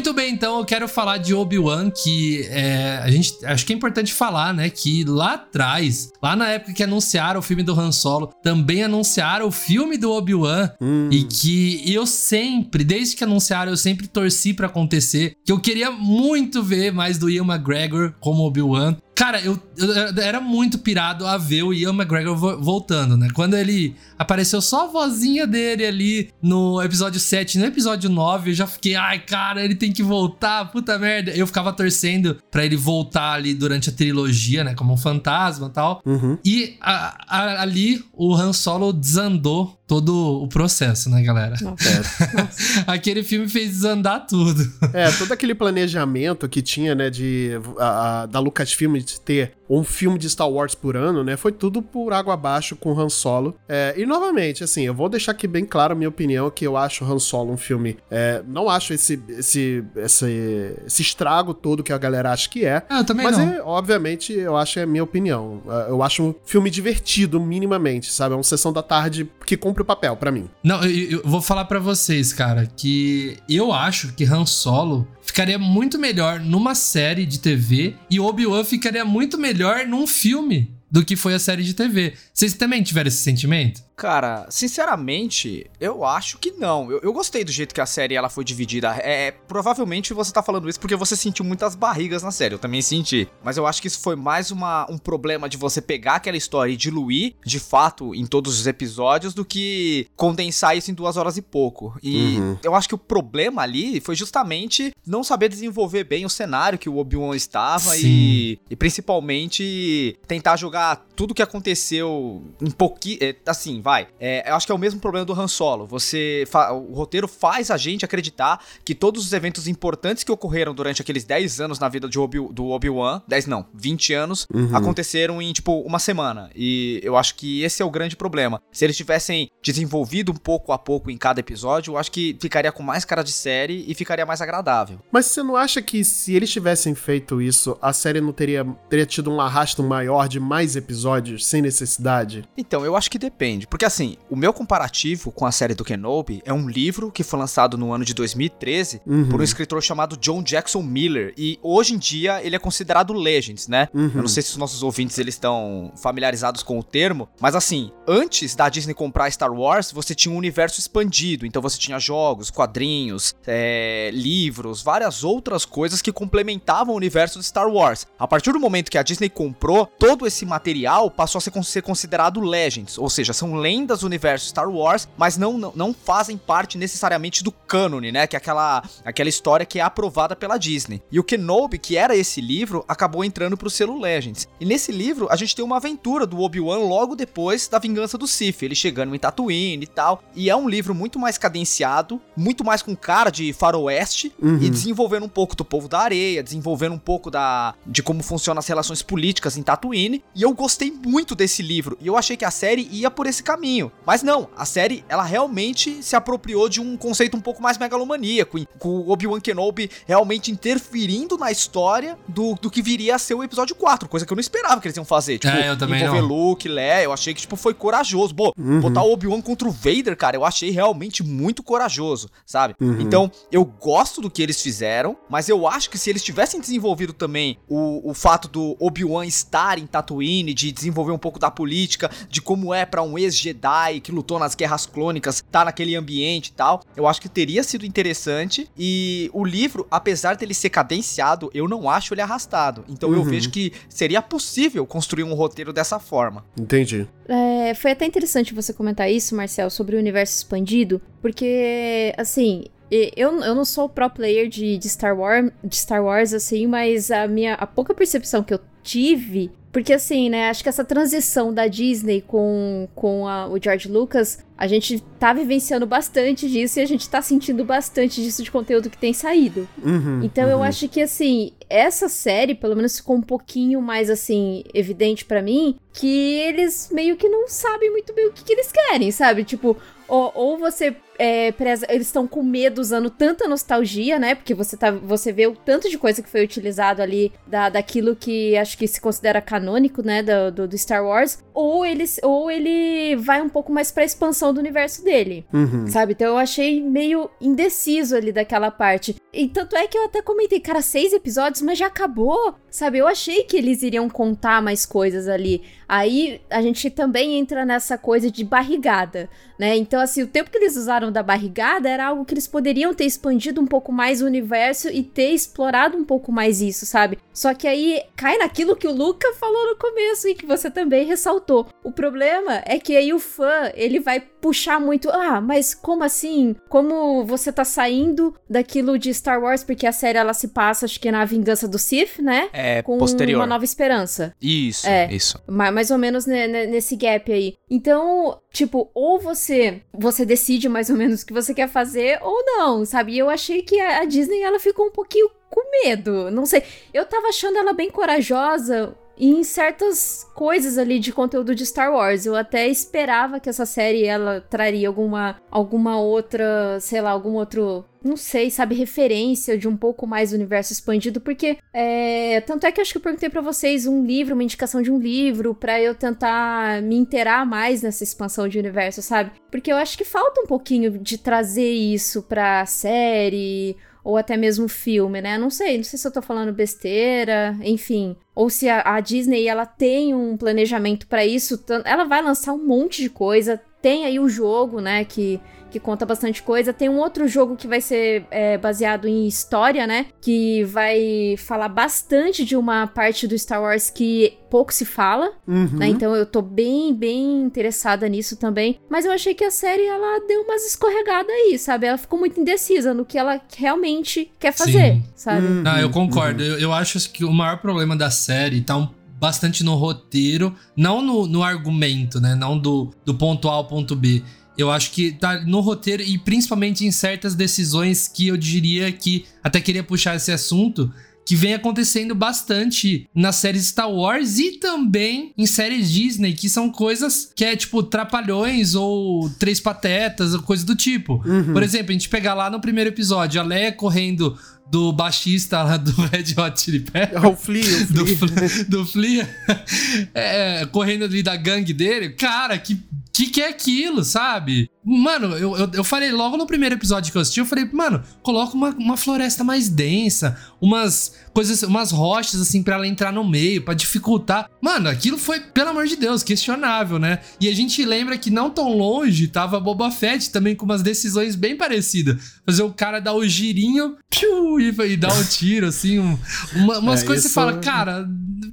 Muito 0.01 0.13
bem, 0.13 0.34
então 0.34 0.57
eu 0.57 0.66
quero 0.66 0.88
falar 0.88 1.17
de 1.17 1.31
Obi-Wan, 1.31 1.91
que 1.91 2.44
é, 2.50 3.00
a 3.03 3.12
gente 3.12 3.35
acho 3.45 3.63
que 3.63 3.72
é 3.72 3.75
importante 3.75 4.12
falar, 4.12 4.51
né? 4.51 4.67
Que 4.67 5.03
lá 5.03 5.34
atrás, 5.34 6.12
lá 6.19 6.35
na 6.35 6.50
época 6.50 6.73
que 6.73 6.81
anunciaram 6.81 7.39
o 7.39 7.44
filme 7.44 7.62
do 7.62 7.79
Han 7.79 7.91
Solo, 7.91 8.34
também 8.41 8.81
anunciaram 8.84 9.47
o 9.47 9.51
filme 9.51 10.00
do 10.00 10.12
Obi-Wan. 10.12 10.72
E 11.12 11.23
que 11.25 11.84
eu 11.94 12.07
sempre, 12.07 12.84
desde 12.84 13.16
que 13.16 13.23
anunciaram, 13.23 13.71
eu 13.71 13.77
sempre 13.77 14.07
torci 14.07 14.56
pra 14.56 14.65
acontecer. 14.65 15.36
Que 15.45 15.51
eu 15.51 15.59
queria 15.59 15.92
muito 15.92 16.63
ver 16.63 16.92
mais 16.92 17.19
do 17.19 17.30
Ian 17.30 17.45
McGregor 17.45 18.15
como 18.19 18.42
Obi-Wan. 18.42 18.97
Cara, 19.21 19.39
eu, 19.39 19.59
eu 19.77 20.23
era 20.23 20.41
muito 20.41 20.79
pirado 20.79 21.27
a 21.27 21.38
ver 21.38 21.62
o 21.62 21.71
Ian 21.71 21.91
McGregor 21.94 22.35
vo- 22.35 22.59
voltando, 22.59 23.15
né? 23.15 23.27
Quando 23.35 23.53
ele 23.56 23.95
apareceu 24.18 24.59
só 24.59 24.85
a 24.85 24.88
vozinha 24.91 25.45
dele 25.45 25.85
ali 25.85 26.29
no 26.41 26.81
episódio 26.81 27.19
7, 27.19 27.59
no 27.59 27.65
episódio 27.65 28.09
9, 28.09 28.50
eu 28.50 28.56
já 28.56 28.65
fiquei, 28.65 28.95
ai, 28.95 29.19
cara, 29.19 29.63
ele 29.63 29.75
tem 29.75 29.91
que 29.94 30.01
voltar, 30.01 30.71
puta 30.71 30.97
merda. 30.97 31.29
Eu 31.31 31.45
ficava 31.45 31.71
torcendo 31.71 32.38
pra 32.50 32.65
ele 32.65 32.75
voltar 32.75 33.33
ali 33.33 33.53
durante 33.53 33.89
a 33.89 33.94
trilogia, 33.94 34.63
né? 34.63 34.73
Como 34.73 34.91
um 34.91 34.97
fantasma 34.97 35.68
e 35.68 35.71
tal. 35.71 36.01
Uhum. 36.03 36.39
E 36.44 36.77
a- 36.81 37.15
a- 37.27 37.62
ali 37.62 38.03
o 38.13 38.33
Han 38.33 38.53
Solo 38.53 38.91
desandou 38.91 39.77
todo 39.92 40.42
o 40.42 40.48
processo, 40.48 41.10
né, 41.10 41.22
galera? 41.22 41.54
Nossa. 41.62 41.84
Aquele 42.88 43.24
filme 43.24 43.46
fez 43.50 43.72
desandar 43.72 44.26
tudo. 44.26 44.66
É, 44.94 45.12
todo 45.12 45.34
aquele 45.34 45.54
planejamento 45.54 46.48
que 46.48 46.62
tinha, 46.62 46.96
né, 46.96 47.10
de 47.10 47.60
a, 47.78 48.22
a, 48.22 48.26
da 48.26 48.40
Lucasfilm 48.40 48.96
de 49.00 49.20
ter 49.20 49.52
um 49.70 49.84
filme 49.84 50.18
de 50.18 50.30
Star 50.30 50.50
Wars 50.50 50.76
por 50.76 50.96
ano, 50.96 51.24
né, 51.24 51.36
foi 51.36 51.52
tudo 51.52 51.82
por 51.82 52.14
água 52.14 52.34
abaixo 52.34 52.76
com 52.76 52.98
Han 52.98 53.10
Solo. 53.10 53.56
É, 53.68 53.94
e 53.98 54.06
novamente, 54.06 54.64
assim, 54.64 54.84
eu 54.84 54.94
vou 54.94 55.10
deixar 55.10 55.34
aqui 55.34 55.48
bem 55.48 55.66
claro 55.66 55.92
a 55.94 55.96
minha 55.96 56.10
opinião 56.10 56.50
que 56.50 56.66
eu 56.66 56.78
acho 56.78 57.04
Han 57.04 57.20
Solo 57.20 57.52
um 57.52 57.58
filme, 57.58 57.98
é, 58.10 58.42
não 58.48 58.70
acho 58.70 58.94
esse, 58.94 59.22
esse, 59.30 59.84
esse, 59.96 60.76
esse 60.86 61.02
estrago 61.02 61.54
todo 61.54 61.84
que 61.84 61.92
a 61.92 61.98
galera 61.98 62.32
acha 62.32 62.50
que 62.50 62.66
é. 62.66 62.84
Ah, 62.90 63.04
também 63.04 63.26
mas 63.26 63.38
não. 63.38 63.50
é, 63.50 63.62
obviamente, 63.62 64.34
eu 64.34 64.56
acho 64.56 64.74
que 64.74 64.80
é 64.80 64.84
a 64.84 64.88
minha 64.88 65.04
opinião. 65.04 65.62
É, 65.68 65.90
Eu 65.90 66.02
acho 66.04 66.24
um 66.24 66.36
filme 66.46 66.70
divertido, 66.70 67.40
minimamente, 67.40 68.12
sabe? 68.12 68.34
É 68.34 68.38
uma 68.38 68.44
sessão 68.44 68.74
da 68.74 68.84
tarde 68.84 69.30
que 69.46 69.56
cumpre 69.56 69.81
o 69.81 69.86
papel 69.86 70.16
pra 70.16 70.31
mim. 70.31 70.50
Não, 70.63 70.83
eu, 70.83 71.19
eu 71.19 71.22
vou 71.24 71.42
falar 71.42 71.66
pra 71.66 71.80
vocês, 71.80 72.33
cara, 72.33 72.66
que 72.66 73.38
eu 73.50 73.72
acho 73.72 74.13
que 74.13 74.24
Han 74.24 74.45
Solo 74.45 75.07
ficaria 75.22 75.57
muito 75.57 75.98
melhor 75.98 76.39
numa 76.39 76.75
série 76.75 77.25
de 77.25 77.39
TV 77.39 77.95
e 78.10 78.19
Obi-Wan 78.19 78.63
ficaria 78.63 79.06
muito 79.06 79.38
melhor 79.38 79.86
num 79.86 80.06
filme 80.06 80.72
do 80.92 81.06
que 81.06 81.16
foi 81.16 81.33
a 81.33 81.39
série 81.39 81.63
de 81.63 81.74
TV. 81.74 82.13
Vocês 82.33 82.54
também 82.54 82.83
tiveram 82.83 83.07
esse 83.07 83.24
sentimento? 83.24 83.81
Cara, 84.01 84.48
sinceramente, 84.50 85.69
eu 85.80 86.03
acho 86.03 86.39
que 86.39 86.50
não. 86.53 86.89
Eu, 86.92 87.01
eu 87.03 87.13
gostei 87.13 87.44
do 87.44 87.51
jeito 87.51 87.75
que 87.75 87.80
a 87.80 87.86
série 87.86 88.15
ela 88.15 88.30
foi 88.30 88.44
dividida. 88.44 88.95
É, 88.98 89.27
é, 89.27 89.31
provavelmente 89.31 90.12
você 90.12 90.33
tá 90.33 90.42
falando 90.42 90.68
isso 90.68 90.80
porque 90.80 90.95
você 90.95 91.15
sentiu 91.15 91.45
muitas 91.45 91.75
barrigas 91.75 92.24
na 92.24 92.31
série. 92.31 92.56
Eu 92.56 92.59
também 92.59 92.81
senti. 92.81 93.27
Mas 93.44 93.57
eu 93.57 93.68
acho 93.68 93.80
que 93.80 93.88
isso 93.88 94.00
foi 94.00 94.15
mais 94.15 94.50
uma, 94.50 94.89
um 94.89 94.98
problema 94.98 95.48
de 95.48 95.56
você 95.56 95.80
pegar 95.80 96.15
aquela 96.15 96.36
história 96.36 96.71
e 96.71 96.75
diluir, 96.75 97.36
de 97.45 97.59
fato, 97.59 98.15
em 98.15 98.25
todos 98.25 98.59
os 98.59 98.65
episódios, 98.65 99.36
do 99.36 99.45
que 99.45 100.07
condensar 100.15 100.75
isso 100.75 100.89
em 100.89 100.95
duas 100.95 101.15
horas 101.15 101.38
e 101.38 101.42
pouco. 101.44 101.95
E 102.01 102.39
Uhum. 102.39 102.57
eu 102.63 102.74
acho 102.74 102.88
que 102.88 102.95
o 102.95 102.97
problema 102.97 103.62
ali 103.62 104.01
foi 104.01 104.15
justamente 104.15 104.95
não 105.06 105.24
saber 105.24 105.47
desenvolver 105.47 106.06
bem 106.06 106.25
o 106.25 106.30
cenário 106.30 106.80
que 106.80 106.89
o 106.89 106.97
Obi-Wan 106.97 107.36
estava 107.36 107.95
e, 107.97 108.57
e 108.68 108.75
principalmente 108.75 110.18
tentar 110.27 110.56
jogar 110.56 111.06
tudo 111.15 111.33
que 111.36 111.42
aconteceu 111.42 112.42
um 112.59 112.71
pouquinho. 112.71 113.19
é, 113.21 113.36
assim, 113.45 113.81
vai. 113.92 114.08
É, 114.20 114.50
eu 114.50 114.56
acho 114.56 114.66
que 114.66 114.72
é 114.72 114.76
o 114.76 114.78
mesmo 114.78 115.00
problema 115.00 115.26
do 115.26 115.34
Han 115.34 115.48
Solo. 115.48 115.86
Você. 115.86 116.46
o 116.72 116.94
roteiro 116.94 117.28
faz 117.28 117.70
a 117.70 117.78
gente 117.78 118.06
acreditar 118.06 118.64
que 118.86 118.96
todos 118.96 119.26
os 119.26 119.34
eventos 119.34 119.68
importantes 119.68 120.24
que 120.24 120.32
ocorreram 120.32 120.74
durante 120.74 121.02
aqueles 121.02 121.26
10 121.26 121.60
anos 121.60 121.80
na 121.80 121.90
vida 121.90 122.08
de 122.08 122.18
Obi, 122.18 122.40
do 122.52 122.70
Obi-Wan, 122.70 123.22
10 123.28 123.48
não, 123.48 123.66
20 123.74 124.14
anos, 124.14 124.48
aconteceram 124.74 125.42
em, 125.42 125.52
tipo, 125.52 125.82
uma 125.82 126.00
semana. 126.00 126.50
E 126.56 127.02
eu 127.04 127.18
acho 127.18 127.36
que 127.36 127.62
esse 127.64 127.82
é 127.82 127.86
o 127.86 127.90
grande 127.90 128.16
problema. 128.16 128.62
Se 128.72 128.86
eles 128.86 128.96
tivessem 128.96 129.50
desenvolvido 129.62 130.32
um 130.32 130.36
pouco 130.36 130.72
a 130.72 130.78
pouco 130.78 131.12
em 131.12 131.18
cada 131.18 131.40
episódio, 131.40 131.94
eu 131.94 131.98
acho 131.98 132.12
que 132.12 132.38
ficaria 132.40 132.72
com 132.72 132.84
mais 132.84 133.04
cara 133.04 133.24
de 133.24 133.32
série 133.32 133.84
e 133.88 133.94
ficaria 133.94 134.26
mais 134.26 134.42
agradável. 134.42 135.00
Mas 135.12 135.26
você 135.26 135.44
não 135.44 135.56
acha 135.56 135.82
que 135.82 136.04
se 136.06 136.34
eles 136.34 136.50
tivessem 136.50 136.96
feito 136.96 137.42
isso, 137.42 137.78
a 137.82 137.92
série 137.92 138.22
não 138.22 138.32
teria, 138.32 138.66
teria 138.90 139.06
tido 139.06 139.32
um 139.32 139.42
arrasto 139.42 139.84
maior 139.84 140.28
de 140.28 140.40
mais 140.40 140.76
episódios 140.76 141.46
sem 141.46 141.62
necessidade? 141.62 142.48
Então, 142.56 142.86
eu 142.86 142.96
acho 142.96 143.12
que 143.12 143.20
depende. 143.20 143.68
Porque 143.71 143.85
assim, 143.85 144.18
o 144.29 144.35
meu 144.35 144.51
comparativo 144.53 145.31
com 145.31 145.45
a 145.45 145.51
série 145.51 145.73
do 145.73 145.83
Kenobi 145.83 146.41
é 146.45 146.51
um 146.53 146.68
livro 146.69 147.09
que 147.12 147.23
foi 147.23 147.39
lançado 147.39 147.77
no 147.77 147.91
ano 147.94 148.06
de 148.06 148.13
2013 148.13 149.01
Uhum. 149.07 149.29
por 149.29 149.39
um 149.39 149.44
escritor 149.44 149.81
chamado 149.81 150.18
John 150.18 150.44
Jackson 150.44 150.81
Miller. 150.83 151.33
E 151.38 151.57
hoje 151.63 151.94
em 151.95 151.97
dia 151.97 152.44
ele 152.44 152.56
é 152.56 152.59
considerado 152.59 153.13
Legends, 153.13 153.68
né? 153.69 153.88
Uhum. 153.94 154.12
Eu 154.13 154.21
não 154.21 154.27
sei 154.27 154.44
se 154.44 154.51
os 154.51 154.57
nossos 154.57 154.83
ouvintes 154.83 155.18
eles 155.18 155.35
estão 155.35 155.91
familiarizados 155.95 156.62
com 156.63 156.77
o 156.77 156.83
termo, 156.83 157.29
mas 157.39 157.56
assim, 157.56 157.91
antes 158.06 158.53
da 158.56 158.68
Disney 158.68 158.94
comprar 158.94 159.31
Star 159.31 159.51
Wars, 159.53 159.91
você 159.91 160.13
tinha 160.13 160.33
um 160.33 160.38
universo 160.38 160.79
expandido. 160.79 161.45
Então 161.45 161.62
você 161.62 161.77
tinha 161.77 161.97
jogos, 161.97 162.51
quadrinhos, 162.51 163.33
é, 163.47 164.12
livros, 164.13 164.81
várias 164.83 165.23
outras 165.23 165.63
coisas 165.63 166.01
que 166.01 166.12
complementavam 166.12 166.94
o 166.94 166.97
universo 166.97 167.39
de 167.39 167.45
Star 167.45 167.69
Wars. 167.69 168.06
A 168.19 168.27
partir 168.27 168.51
do 168.51 168.59
momento 168.59 168.91
que 168.91 168.97
a 168.97 169.03
Disney 169.03 169.29
comprou, 169.29 169.85
todo 169.85 170.27
esse 170.27 170.45
material 170.45 171.09
passou 171.09 171.39
a 171.39 171.41
ser, 171.41 171.51
con- 171.51 171.63
ser 171.63 171.81
considerado 171.81 172.41
Legends, 172.41 172.97
ou 172.97 173.09
seja, 173.09 173.31
são 173.33 173.56
lendas 173.62 174.02
do 174.02 174.08
universo 174.08 174.48
Star 174.48 174.69
Wars, 174.69 175.08
mas 175.18 175.38
não, 175.38 175.58
não, 175.58 175.72
não 175.75 175.94
fazem 175.94 176.38
parte 176.38 176.78
necessariamente 176.78 177.44
do 177.44 177.52
cânone, 177.52 178.12
né? 178.12 178.28
Que 178.28 178.36
é 178.36 178.38
aquela, 178.38 178.84
aquela 179.06 179.30
história 179.30 179.66
que 179.66 179.80
é 179.80 179.81
aprovada 179.81 180.36
pela 180.36 180.58
Disney. 180.58 181.02
E 181.12 181.19
o 181.19 181.24
Kenobi, 181.24 181.78
que 181.78 181.96
era 181.96 182.16
esse 182.16 182.42
livro, 182.42 182.84
acabou 182.88 183.24
entrando 183.24 183.56
pro 183.56 183.69
selo 183.69 184.00
Legends. 184.00 184.48
E 184.60 184.66
nesse 184.66 184.92
livro, 184.92 185.28
a 185.30 185.36
gente 185.36 185.56
tem 185.56 185.63
uma 185.63 185.78
aventura 185.78 186.25
do 186.25 186.40
Obi-Wan 186.42 186.80
logo 186.80 187.16
depois 187.16 187.68
da 187.68 187.80
vingança 187.80 188.18
do 188.18 188.28
Sith, 188.28 188.63
ele 188.63 188.75
chegando 188.75 189.16
em 189.16 189.19
Tatooine 189.19 189.84
e 189.84 189.88
tal. 189.88 190.24
E 190.36 190.50
é 190.50 190.56
um 190.56 190.68
livro 190.68 190.96
muito 190.96 191.19
mais 191.19 191.38
cadenciado, 191.38 192.19
muito 192.36 192.64
mais 192.64 192.81
com 192.81 192.96
cara 192.96 193.30
de 193.30 193.54
faroeste 193.54 194.34
e 194.62 194.69
desenvolvendo 194.69 195.25
um 195.25 195.30
pouco 195.30 195.56
do 195.56 195.64
povo 195.64 195.88
da 195.88 196.00
areia, 196.00 196.44
desenvolvendo 196.44 196.94
um 196.94 197.00
pouco 197.00 197.30
da 197.30 197.74
de 197.86 198.02
como 198.02 198.24
funcionam 198.24 198.60
as 198.60 198.68
relações 198.68 199.02
políticas 199.02 199.57
em 199.57 199.64
Tatooine. 199.64 200.24
E 200.36 200.42
eu 200.42 200.54
gostei 200.54 200.92
muito 200.92 201.36
desse 201.36 201.62
livro. 201.62 201.98
E 202.02 202.07
eu 202.07 202.18
achei 202.18 202.38
que 202.38 202.46
a 202.46 202.52
série 202.52 202.88
ia 202.92 203.12
por 203.12 203.28
esse 203.28 203.44
caminho. 203.51 203.92
Mas 204.06 204.24
não, 204.24 204.50
a 204.56 204.65
série, 204.65 205.03
ela 205.09 205.24
realmente 205.24 206.01
se 206.01 206.15
apropriou 206.15 206.69
de 206.69 206.80
um 206.80 206.95
conceito 206.95 207.36
um 207.36 207.42
pouco 207.42 207.62
mais 207.62 207.77
megalomaníaco, 207.77 208.57
com 208.80 208.89
o 208.89 209.12
Obi-Wan 209.12 209.42
Kenobi 209.42 209.89
realmente 210.07 210.51
interferindo 210.51 211.38
na 211.38 211.51
história 211.51 212.18
do, 212.27 212.56
do 212.56 212.69
que 212.69 212.81
viria 212.81 213.15
a 213.15 213.19
ser 213.19 213.33
o 213.33 213.44
episódio 213.44 213.75
4, 213.75 214.07
coisa 214.07 214.25
que 214.25 214.31
eu 214.31 214.36
não 214.36 214.42
esperava 214.42 214.80
que 214.80 214.88
eles 214.88 214.95
iam 214.95 215.06
fazer. 215.06 215.38
Tipo, 215.38 215.53
É, 215.53 215.69
eu 215.69 215.77
também 215.77 216.01
envolver 216.01 216.21
não. 216.21 216.27
Luke, 216.27 216.68
Leia, 216.68 217.03
eu 217.03 217.13
achei 217.13 217.33
que 217.33 217.42
tipo 217.42 217.56
foi 217.56 217.74
corajoso. 217.74 218.33
Pô, 218.33 218.53
botar 218.81 219.03
o 219.03 219.12
Obi-Wan 219.12 219.42
contra 219.42 219.68
o 219.68 219.71
Vader, 219.71 220.15
cara, 220.15 220.38
eu 220.38 220.45
achei 220.45 220.69
realmente 220.69 221.24
muito 221.24 221.62
corajoso, 221.62 222.30
sabe? 222.45 222.75
Então, 223.00 223.30
eu 223.51 223.65
gosto 223.65 224.21
do 224.21 224.30
que 224.30 224.42
eles 224.42 224.62
fizeram, 224.62 225.18
mas 225.30 225.50
eu 225.50 225.68
acho 225.68 225.89
que 225.89 225.97
se 225.97 226.09
eles 226.09 226.24
tivessem 226.24 226.59
desenvolvido 226.59 227.13
também 227.13 227.57
o, 227.68 228.09
o 228.09 228.13
fato 228.13 228.47
do 228.47 228.75
Obi-Wan 228.80 229.25
estar 229.25 229.77
em 229.77 229.86
Tatooine, 229.86 230.54
de 230.54 230.71
desenvolver 230.71 231.12
um 231.12 231.18
pouco 231.18 231.39
da 231.39 231.51
política, 231.51 232.09
de 232.30 232.42
como 232.42 232.74
é 232.74 232.86
pra 232.86 233.01
um 233.01 233.18
ex-Jedi 233.42 234.00
que 234.02 234.12
lutou 234.12 234.38
nas 234.38 234.56
guerras 234.56 234.86
clônicas, 234.86 235.44
tá 235.52 235.66
naquele 235.66 235.96
ambiente 235.96 236.48
e 236.48 236.54
tal, 236.54 236.82
eu 236.96 237.08
acho 237.08 237.22
que 237.22 237.30
teria 237.30 237.64
sido 237.64 237.86
interessante. 237.86 238.70
E 238.78 239.30
o 239.34 239.44
livro, 239.44 239.88
apesar 239.90 240.36
dele 240.36 240.54
ser 240.54 240.70
cadenciado, 240.70 241.50
eu 241.54 241.68
não 241.68 241.90
acho 241.90 242.14
ele 242.14 242.22
arrastado. 242.22 242.86
Então 242.88 243.14
eu 243.14 243.24
vejo 243.24 243.50
que 243.50 243.74
seria 243.90 244.22
possível 244.22 244.86
construir 244.86 245.24
um 245.24 245.34
roteiro 245.34 245.74
dessa 245.74 246.00
forma. 246.00 246.46
Entendi. 246.60 247.08
É, 247.28 247.74
foi 247.74 247.92
até 247.92 248.06
interessante 248.06 248.54
você 248.54 248.74
comentar 248.74 249.10
isso, 249.10 249.36
Marcel, 249.36 249.70
sobre 249.70 249.96
o 249.96 250.00
universo 250.00 250.38
expandido, 250.38 251.02
porque, 251.22 252.14
assim, 252.18 252.66
eu, 252.92 253.40
eu 253.40 253.56
não 253.56 253.64
sou 253.64 253.88
pro 253.88 254.10
player 254.10 254.50
de, 254.50 254.78
de, 254.78 254.90
Star 254.90 255.18
Wars, 255.18 255.50
de 255.64 255.78
Star 255.78 256.04
Wars, 256.04 256.34
assim, 256.34 256.68
mas 256.68 257.10
a 257.10 257.26
minha 257.26 257.54
a 257.54 257.66
pouca 257.66 257.94
percepção 257.94 258.44
que 258.44 258.54
eu 258.54 258.60
tive. 258.83 259.51
Porque 259.72 259.94
assim, 259.94 260.30
né, 260.30 260.50
acho 260.50 260.62
que 260.63 260.68
essa 260.68 260.83
transição 260.83 261.54
da 261.54 261.66
Disney 261.66 262.19
com, 262.19 262.89
com 262.94 263.25
a- 263.25 263.48
o 263.48 263.57
George 263.57 263.88
Lucas, 263.88 264.44
a 264.57 264.68
gente 264.68 265.00
tá 265.18 265.31
vivenciando 265.31 265.86
bastante 265.86 266.50
disso 266.50 266.78
e 266.78 266.81
a 266.81 266.86
gente 266.86 267.10
tá 267.10 267.22
sentindo 267.22 267.63
bastante 267.63 268.22
disso 268.22 268.44
de 268.44 268.51
conteúdo 268.51 268.89
que 268.89 268.98
tem 268.98 269.13
saído. 269.13 269.66
Uhum, 269.81 270.19
Então 270.26 270.50
eu 270.50 270.57
uhum. 270.57 270.64
acho 270.64 270.90
que 270.90 271.02
assim, 271.02 271.54
essa 271.69 272.09
série, 272.09 272.54
pelo 272.54 272.76
menos 272.76 272.97
ficou 272.97 273.16
um 273.16 273.21
pouquinho 273.21 273.81
mais 273.81 274.09
assim, 274.09 274.66
evidente 274.73 275.23
pra 275.23 275.42
mim, 275.42 275.78
que 275.94 276.33
eles 276.40 276.90
meio 276.92 277.16
que 277.16 277.30
não 277.30 277.47
sabem 277.47 277.90
muito 277.92 278.14
bem 278.14 278.28
o 278.28 278.33
que, 278.33 278.44
que 278.44 278.52
eles 278.52 278.73
querem, 278.73 279.09
sabe? 279.09 279.45
Tipo, 279.45 279.78
ou, 280.06 280.31
ou 280.35 280.57
você 280.57 280.94
é, 281.23 281.51
preza, 281.51 281.85
eles 281.87 282.07
estão 282.07 282.25
com 282.25 282.42
medo 282.42 282.81
usando 282.81 283.07
tanta 283.07 283.47
nostalgia, 283.47 284.18
né? 284.18 284.33
Porque 284.33 284.56
você, 284.56 284.75
tá, 284.75 284.90
você 284.90 285.31
vê 285.31 285.45
o 285.45 285.56
tanto 285.56 285.87
de 285.87 285.95
coisa 285.95 286.19
que 286.19 286.28
foi 286.28 286.44
utilizado 286.44 286.99
ali 286.99 287.31
da, 287.45 287.69
daquilo 287.69 288.16
que 288.16 288.57
acho 288.57 288.75
que 288.75 288.87
se 288.87 288.99
considera 288.99 289.40
canônico, 289.40 290.01
né? 290.01 290.23
Do, 290.23 290.51
do, 290.51 290.68
do 290.68 290.75
Star 290.75 291.06
Wars. 291.06 291.37
Ou, 291.54 291.85
eles, 291.85 292.19
ou 292.23 292.49
ele 292.49 293.16
vai 293.18 293.40
um 293.40 293.49
pouco 293.49 293.71
mais 293.71 293.92
pra 293.92 294.04
expansão 294.04 294.51
do 294.51 294.59
universo 294.59 295.04
dele. 295.04 295.45
Uhum. 295.54 295.85
Sabe? 295.85 296.13
Então 296.13 296.30
eu 296.30 296.37
achei 296.40 296.81
meio 296.81 297.30
indeciso 297.40 298.16
ali 298.16 298.31
daquela 298.31 298.71
parte. 298.71 299.16
E 299.31 299.47
tanto 299.47 299.75
é 299.75 299.87
que 299.87 299.95
eu 299.95 300.06
até 300.06 300.23
comentei, 300.23 300.59
cara, 300.59 300.81
seis 300.81 301.13
episódios, 301.13 301.61
mas 301.61 301.78
já 301.78 301.85
acabou. 301.85 302.56
Sabe? 302.71 302.97
Eu 302.97 303.07
achei 303.07 303.44
que 303.44 303.57
eles 303.57 303.83
iriam 303.83 304.09
contar 304.09 304.59
mais 304.59 304.87
coisas 304.87 305.28
ali. 305.28 305.61
Aí 305.94 306.40
a 306.50 306.62
gente 306.62 306.90
também 306.90 307.38
entra 307.38 307.66
nessa 307.66 307.98
coisa 307.98 308.31
de 308.31 308.45
barrigada, 308.45 309.30
né? 309.60 309.76
Então, 309.76 310.00
assim, 310.00 310.24
o 310.24 310.28
tempo 310.28 310.50
que 310.50 310.57
eles 310.57 310.78
usaram 310.78 311.12
da 311.12 311.21
barrigada 311.21 311.90
era 311.90 312.06
algo 312.07 312.24
que 312.24 312.33
eles 312.33 312.48
poderiam 312.48 312.94
ter 312.94 313.04
expandido 313.04 313.60
um 313.60 313.68
pouco 313.68 313.92
mais 313.92 314.21
o 314.21 314.26
universo 314.26 314.88
e 314.88 315.04
ter 315.04 315.31
explorado 315.31 315.98
um 315.98 316.06
pouco 316.06 316.31
mais 316.31 316.62
isso, 316.62 316.86
sabe? 316.86 317.18
Só 317.33 317.54
que 317.54 317.68
aí 317.68 318.02
cai 318.16 318.38
naquilo 318.38 318.74
que 318.78 318.88
o 318.88 318.94
Luca 318.94 319.33
falou 319.33 319.68
no 319.68 319.76
começo 319.76 320.30
e 320.30 320.36
que 320.36 320.45
você 320.45 320.71
também 320.71 321.06
ressaltou. 321.06 321.68
O 321.83 321.92
problema 321.92 322.62
é 322.66 322.80
que 322.80 322.95
aí 322.95 323.12
o 323.12 323.19
fã, 323.19 323.69
ele 323.76 324.00
vai 324.00 324.21
puxar 324.21 324.80
muito, 324.80 325.10
ah, 325.10 325.42
mas 325.42 325.74
como 325.76 326.06
assim? 326.06 326.56
Como 326.69 327.26
você 327.26 327.52
tá 327.52 327.66
saindo 327.66 328.33
daquilo 328.50 328.98
de 328.98 329.14
Star 329.14 329.42
Wars, 329.44 329.62
porque 329.64 329.86
a 329.86 329.92
série 329.92 330.18
ela 330.18 330.33
se 330.33 330.48
passa, 330.48 330.86
acho 330.86 331.00
que 331.02 331.12
na 331.12 331.26
vingança 331.26 331.68
do 331.68 331.78
Sith, 331.78 332.19
né? 332.19 332.48
É, 332.54 332.81
Com 332.81 332.98
posterior. 332.98 333.40
uma 333.42 333.45
nova 333.45 333.66
esperança. 333.66 334.33
Isso, 334.42 334.88
É. 334.88 335.12
isso. 335.12 335.38
Ma- 335.48 335.69
Mas, 335.81 335.81
mais 335.81 335.90
ou 335.90 335.97
menos 335.97 336.28
nesse 336.28 336.95
gap 336.95 337.33
aí. 337.33 337.57
Então, 337.68 338.40
tipo, 338.52 338.92
ou 338.94 339.19
você 339.19 339.81
você 339.92 340.23
decide 340.23 340.69
mais 340.69 340.92
ou 340.92 340.95
menos 340.95 341.23
o 341.23 341.26
que 341.26 341.33
você 341.33 341.56
quer 341.56 341.68
fazer 341.68 342.19
ou 342.21 342.44
não, 342.45 342.85
sabe? 342.85 343.14
E 343.14 343.18
eu 343.18 343.30
achei 343.30 343.64
que 343.64 343.80
a 343.80 344.06
Disney 344.06 344.44
ela 344.44 344.59
ficou 344.59 344.85
um 344.85 344.92
pouquinho 344.92 345.28
com 345.50 345.61
medo. 345.83 346.30
Não 346.30 346.45
sei. 346.45 346.64
Eu 346.94 347.04
tava 347.06 347.30
achando 347.30 347.57
ela 347.57 347.73
bem 347.73 347.90
corajosa 347.90 348.95
em 349.18 349.44
certas 349.44 350.27
coisas 350.33 350.77
ali 350.77 350.99
de 350.99 351.11
conteúdo 351.11 351.53
de 351.53 351.65
Star 351.65 351.94
Wars. 351.94 352.25
Eu 352.25 352.35
até 352.35 352.68
esperava 352.68 353.39
que 353.39 353.49
essa 353.49 353.65
série 353.65 354.06
ela 354.06 354.41
traria 354.41 354.87
alguma 354.87 355.39
alguma 355.49 355.99
outra, 355.99 356.80
sei 356.80 357.01
lá, 357.01 357.11
algum 357.11 357.33
outro 357.33 357.85
não 358.03 358.18
sei, 358.18 358.49
sabe, 358.49 358.73
referência 358.73 359.57
de 359.57 359.68
um 359.68 359.77
pouco 359.77 360.07
mais 360.07 360.31
do 360.31 360.35
universo 360.35 360.73
expandido, 360.73 361.21
porque 361.21 361.57
é, 361.71 362.41
tanto 362.41 362.65
é 362.65 362.71
que 362.71 362.80
eu 362.80 362.81
acho 362.81 362.91
que 362.91 362.97
eu 362.97 363.01
perguntei 363.01 363.30
para 363.30 363.41
vocês 363.41 363.85
um 363.85 364.03
livro, 364.03 364.33
uma 364.33 364.44
indicação 364.44 364.81
de 364.81 364.91
um 364.91 364.97
livro, 364.97 365.53
para 365.53 365.80
eu 365.80 365.94
tentar 365.94 366.81
me 366.81 366.95
inteirar 366.95 367.45
mais 367.45 367.83
nessa 367.83 368.03
expansão 368.03 368.47
de 368.47 368.57
universo, 368.57 369.01
sabe? 369.03 369.31
Porque 369.51 369.71
eu 369.71 369.77
acho 369.77 369.97
que 369.97 370.03
falta 370.03 370.41
um 370.41 370.47
pouquinho 370.47 370.97
de 370.97 371.18
trazer 371.18 371.71
isso 371.71 372.23
pra 372.23 372.65
série 372.65 373.77
ou 374.04 374.18
até 374.18 374.36
mesmo 374.36 374.68
filme, 374.68 375.22
né? 375.22 375.38
Não 375.38 375.50
sei, 375.50 375.78
não 375.78 375.84
sei 375.84 375.98
se 376.00 376.08
eu 376.08 376.12
tô 376.12 376.22
falando 376.22 376.54
besteira, 376.54 377.56
enfim. 377.62 378.16
Ou 378.34 378.50
se 378.50 378.68
a, 378.70 378.81
a 378.96 379.00
Disney 379.00 379.48
ela 379.48 379.66
tem 379.66 380.14
um 380.14 380.36
planejamento 380.38 381.08
para 381.08 381.26
isso, 381.26 381.64
ela 381.86 382.06
vai 382.06 382.22
lançar 382.22 382.54
um 382.54 382.66
monte 382.66 383.02
de 383.02 383.10
coisa. 383.10 383.62
Tem 383.81 384.06
aí 384.06 384.19
o 384.19 384.30
jogo, 384.30 384.80
né, 384.80 385.04
que 385.06 385.40
que 385.71 385.80
conta 385.80 386.06
bastante 386.06 386.44
coisa. 386.44 386.73
Tem 386.73 386.90
um 386.90 387.00
outro 387.00 387.28
jogo 387.28 387.56
que 387.56 387.68
vai 387.68 387.81
ser 387.81 388.26
é, 388.30 388.57
baseado 388.57 389.07
em 389.07 389.26
história, 389.26 389.88
né? 389.88 390.07
Que 390.21 390.64
vai 390.66 391.35
falar 391.38 391.69
bastante 391.69 392.44
de 392.44 392.56
uma 392.56 392.85
parte 392.85 393.26
do 393.26 393.38
Star 393.40 393.61
Wars 393.61 393.90
que 393.90 394.38
pouco 394.50 394.73
se 394.73 394.83
fala, 394.83 395.31
uhum. 395.47 395.69
né? 395.78 395.88
Então 395.88 396.14
eu 396.14 396.26
tô 396.26 396.42
bem, 396.42 396.94
bem 396.94 397.42
interessada 397.42 398.07
nisso 398.09 398.35
também. 398.35 398.78
Mas 398.90 399.06
eu 399.06 399.11
achei 399.11 399.33
que 399.33 399.45
a 399.45 399.52
série, 399.52 399.85
ela 399.85 400.19
deu 400.28 400.42
umas 400.42 400.68
escorregadas 400.68 401.31
aí, 401.31 401.57
sabe? 401.57 401.88
Ela 401.88 401.97
ficou 401.97 402.19
muito 402.19 402.40
indecisa 402.40 402.94
no 402.94 403.06
que 403.06 403.18
ela 403.18 403.40
realmente 403.56 404.30
quer 404.38 404.52
fazer, 404.52 404.95
Sim. 404.95 405.04
sabe? 405.16 405.47
Uhum. 405.47 405.64
Ah, 405.66 405.81
eu 405.81 405.90
concordo. 405.90 406.44
Uhum. 406.44 406.50
Eu, 406.50 406.59
eu 406.59 406.73
acho 406.73 407.00
que 407.11 407.23
o 407.23 407.31
maior 407.31 407.59
problema 407.59 407.95
da 407.95 408.11
série 408.11 408.59
tá 408.61 408.76
um 408.76 408.88
bastante 409.21 409.63
no 409.63 409.75
roteiro, 409.75 410.56
não 410.75 410.99
no, 410.99 411.28
no 411.28 411.44
argumento, 411.44 412.19
né? 412.19 412.33
Não 412.33 412.57
do, 412.57 412.92
do 413.06 413.13
ponto 413.13 413.47
A 413.47 413.54
ao 413.54 413.68
ponto 413.68 413.95
B. 413.95 414.23
Eu 414.57 414.71
acho 414.71 414.90
que 414.90 415.11
tá 415.11 415.40
no 415.42 415.59
roteiro 415.59 416.01
e 416.01 416.18
principalmente 416.18 416.83
em 416.87 416.92
certas 416.92 417.35
decisões 417.35 418.07
que 418.07 418.28
eu 418.28 418.35
diria 418.35 418.92
que 418.92 419.25
até 419.44 419.61
queria 419.61 419.83
puxar 419.83 420.16
esse 420.16 420.31
assunto 420.31 420.92
que 421.25 421.35
vem 421.35 421.54
acontecendo 421.54 422.13
bastante 422.16 423.07
nas 423.13 423.37
séries 423.37 423.68
Star 423.68 423.90
Wars 423.90 424.40
e 424.40 424.54
também 424.59 425.33
em 425.37 425.45
séries 425.45 425.92
Disney, 425.92 426.33
que 426.33 426.49
são 426.49 426.69
coisas 426.69 427.31
que 427.35 427.45
é 427.45 427.56
tipo 427.56 427.83
Trapalhões 427.83 428.75
ou 428.75 429.30
Três 429.40 429.59
Patetas, 429.59 430.33
ou 430.33 430.42
coisa 430.42 430.66
do 430.66 430.75
tipo. 430.75 431.21
Uhum. 431.25 431.54
Por 431.54 431.63
exemplo, 431.63 431.92
a 431.92 431.94
gente 431.94 432.09
pegar 432.09 432.33
lá 432.33 432.49
no 432.49 432.59
primeiro 432.59 432.90
episódio, 432.90 433.40
a 433.40 433.44
Leia 433.44 433.71
correndo 433.71 434.37
do 434.69 434.94
baixista 434.94 435.61
lá 435.61 435.78
do 435.78 435.92
Red 436.07 436.33
Hot 436.37 436.59
Chili 436.59 436.80
Peppers. 436.80 437.23
o 437.23 437.35
Flea, 437.35 437.61
o 437.61 437.85
Flea. 437.85 438.66
Do, 438.66 438.66
do 438.69 438.85
Flea. 438.85 439.30
É, 440.13 440.66
correndo 440.66 441.06
ali 441.06 441.21
da 441.21 441.35
gangue 441.35 441.73
dele. 441.73 442.09
Cara, 442.09 442.57
que 442.57 442.81
que 443.13 443.28
que 443.28 443.42
é 443.42 443.49
aquilo, 443.49 444.04
sabe? 444.04 444.69
Mano, 444.83 445.38
eu, 445.38 445.56
eu, 445.56 445.69
eu, 445.73 445.83
falei 445.83 446.11
logo 446.11 446.35
no 446.35 446.47
primeiro 446.47 446.73
episódio 446.73 447.11
que 447.11 447.18
eu 447.18 447.21
assisti, 447.21 447.40
eu 447.40 447.45
falei, 447.45 447.69
mano, 447.71 448.02
coloca 448.23 448.56
uma, 448.56 448.69
uma 448.71 448.97
floresta 448.97 449.44
mais 449.44 449.69
densa, 449.69 450.35
umas 450.59 451.14
coisas, 451.33 451.61
umas 451.61 451.92
rochas 451.92 452.42
assim 452.42 452.64
para 452.64 452.76
ela 452.76 452.88
entrar 452.88 453.14
no 453.14 453.23
meio, 453.23 453.61
para 453.61 453.76
dificultar. 453.76 454.50
Mano, 454.59 454.90
aquilo 454.90 455.19
foi, 455.19 455.40
pelo 455.40 455.69
amor 455.69 455.85
de 455.85 455.95
Deus, 455.95 456.23
questionável, 456.23 456.97
né? 456.97 457.19
E 457.40 457.47
a 457.47 457.54
gente 457.54 457.85
lembra 457.85 458.18
que 458.18 458.31
não 458.31 458.50
tão 458.50 458.76
longe 458.76 459.28
tava 459.28 459.59
Boba 459.59 459.92
Fett 459.92 460.31
também 460.31 460.56
com 460.56 460.66
umas 460.66 460.81
decisões 460.81 461.35
bem 461.35 461.56
parecidas. 461.56 462.40
Fazer 462.44 462.64
o 462.64 462.73
cara 462.73 463.00
dar 463.00 463.14
o 463.14 463.28
girinho 463.28 463.97
piu, 464.09 464.59
e, 464.59 464.69
e 464.69 464.97
dar 464.97 465.14
o 465.14 465.19
um 465.19 465.23
tiro, 465.23 465.68
assim, 465.68 466.00
um, 466.00 466.18
uma, 466.56 466.80
umas 466.80 467.04
é, 467.04 467.06
coisas 467.06 467.26
que 467.26 467.30
você 467.30 467.35
fala, 467.35 467.59
cara, 467.59 468.09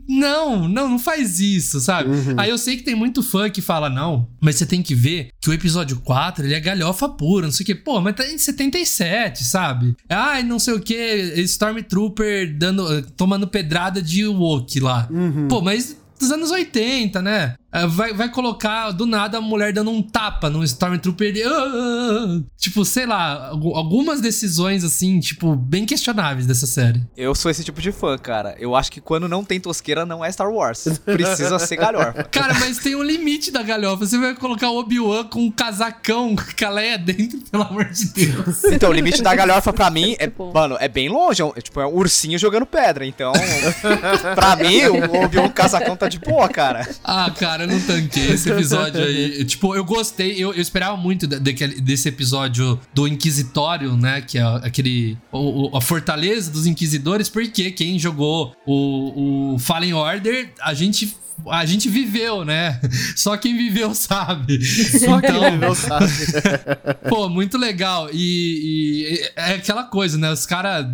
não, 0.07 0.69
não, 0.69 0.91
não 0.91 0.99
faz 0.99 1.41
isso, 1.41 1.81
sabe? 1.81 2.11
Uhum. 2.11 2.35
Aí 2.37 2.51
eu 2.51 2.59
sei 2.59 2.77
que 2.77 2.83
tem 2.83 2.95
muito 2.95 3.23
fã 3.23 3.49
que 3.49 3.63
fala, 3.63 3.89
não, 3.89 4.29
mas 4.41 4.57
você 4.57 4.67
tem 4.67 4.83
que 4.83 4.95
ver 4.95 5.31
que 5.41 5.49
o 5.49 5.53
episódio 5.53 6.01
4 6.01 6.18
4, 6.19 6.45
ele 6.45 6.55
é 6.55 6.61
galhofa 6.61 7.09
pura, 7.09 7.47
não 7.47 7.53
sei 7.53 7.63
o 7.63 7.67
que. 7.67 7.75
Pô, 7.75 8.01
mas 8.01 8.17
tá 8.17 8.27
em 8.27 8.37
77, 8.37 9.45
sabe? 9.45 9.95
Ai, 10.09 10.43
não 10.43 10.59
sei 10.59 10.75
o 10.75 10.81
que, 10.81 10.95
Stormtrooper 11.43 12.57
dando, 12.59 13.03
tomando 13.17 13.47
pedrada 13.47 14.03
de 14.03 14.27
Wookiee 14.27 14.83
lá. 14.83 15.07
Uhum. 15.11 15.47
Pô, 15.47 15.61
mas 15.61 15.97
dos 16.19 16.33
anos 16.33 16.51
80, 16.51 17.23
né? 17.23 17.55
É, 17.71 17.87
vai, 17.87 18.15
vai 18.15 18.31
colocar 18.31 18.93
do 18.93 19.05
nada 19.05 19.39
a 19.39 19.41
mulher 19.41 19.73
dando 19.73 19.91
um 19.91 20.03
tapa 20.03 20.49
no 20.49 20.65
Stormtrooper. 20.65 21.33
De, 21.33 21.43
uh, 21.47 22.45
tipo, 22.57 22.85
sei 22.85 23.05
lá, 23.05 23.49
algumas 23.49 24.21
decisões 24.21 24.85
assim, 24.85 25.21
tipo, 25.21 25.55
bem 25.55 25.85
questionáveis 25.85 26.47
dessa 26.47 26.67
série. 26.67 27.03
Eu 27.17 27.35
sou 27.35 27.51
esse 27.51 27.63
tipo 27.63 27.81
de 27.81 27.93
fã, 27.93 28.17
cara. 28.17 28.57
Eu 28.59 28.75
acho 28.75 28.91
que 28.91 29.01
quando 29.01 29.29
não 29.29 29.45
tem 29.45 29.61
tosqueira 29.61 30.07
não 30.07 30.25
é 30.25 30.33
Star 30.33 30.51
Wars. 30.51 30.99
Precisa 31.05 31.59
ser 31.61 31.77
galhofa. 31.77 32.25
Cara, 32.25 32.55
mas 32.55 32.79
tem 32.79 32.95
um 32.95 33.03
limite 33.03 33.51
da 33.51 33.63
galhofa. 33.63 34.07
Você 34.07 34.19
vai 34.19 34.35
colocar 34.35 34.71
o 34.71 34.79
Obi-Wan 34.79 35.25
com 35.25 35.41
um 35.41 35.51
casacão 35.51 36.35
com 36.59 36.65
a 36.65 36.71
Leia 36.71 36.97
dentro, 36.97 37.39
pelo 37.51 37.65
amor 37.65 37.85
de 37.87 38.07
Deus. 38.07 38.65
Então, 38.65 38.89
o 38.89 38.93
limite 38.95 39.23
da 39.23 39.35
galhofa 39.37 39.73
pra 39.75 39.91
mim 39.91 40.17
é, 40.19 40.27
tipo... 40.27 40.53
mano, 40.55 40.77
é 40.81 40.89
bem 40.89 41.11
longe. 41.11 41.43
É, 41.43 41.61
tipo, 41.61 41.81
é 41.81 41.87
um 41.87 41.95
ursinho 41.95 42.39
jogando 42.39 42.65
pedra. 42.65 43.05
Então, 43.05 43.33
pra 44.35 44.57
mim, 44.57 44.85
o 44.87 45.25
Obi-Wan 45.25 45.49
com 45.49 45.53
casacão 45.53 45.97
tá 45.97 46.09
de 46.09 46.19
boa, 46.19 46.49
cara. 46.49 46.89
Ah, 47.05 47.31
cara 47.31 47.58
cara, 47.59 47.65
eu 47.65 47.69
não 47.69 47.81
tanquei 47.81 48.31
esse 48.31 48.49
episódio 48.51 49.03
aí. 49.03 49.45
tipo, 49.45 49.75
eu 49.75 49.85
gostei, 49.85 50.33
eu, 50.33 50.55
eu 50.55 50.61
esperava 50.61 50.97
muito 50.97 51.27
daquele, 51.27 51.81
desse 51.81 52.09
episódio 52.09 52.79
do 52.95 53.09
Inquisitório, 53.09 53.97
né? 53.97 54.21
Que 54.21 54.39
é 54.39 54.43
aquele. 54.43 55.19
O, 55.33 55.77
a 55.77 55.81
Fortaleza 55.81 56.51
dos 56.51 56.67
Inquisidores, 56.67 57.29
porque 57.29 57.71
quem 57.71 57.99
jogou 57.99 58.55
o, 58.65 59.55
o 59.55 59.59
Fallen 59.59 59.95
Order, 59.95 60.53
a 60.61 60.73
gente 60.75 61.17
a 61.51 61.65
gente 61.65 61.89
viveu, 61.89 62.45
né? 62.45 62.81
Só 63.17 63.37
quem 63.37 63.57
viveu 63.57 63.95
sabe. 63.95 64.65
Só 64.65 65.19
então, 65.19 65.21
quem 65.21 65.51
viveu 65.53 65.75
sabe. 65.75 66.07
pô, 67.09 67.29
muito 67.29 67.57
legal. 67.57 68.09
E, 68.13 68.17
e 68.17 69.31
é 69.37 69.55
aquela 69.55 69.85
coisa, 69.85 70.19
né? 70.19 70.31
Os 70.31 70.47
caras, 70.47 70.87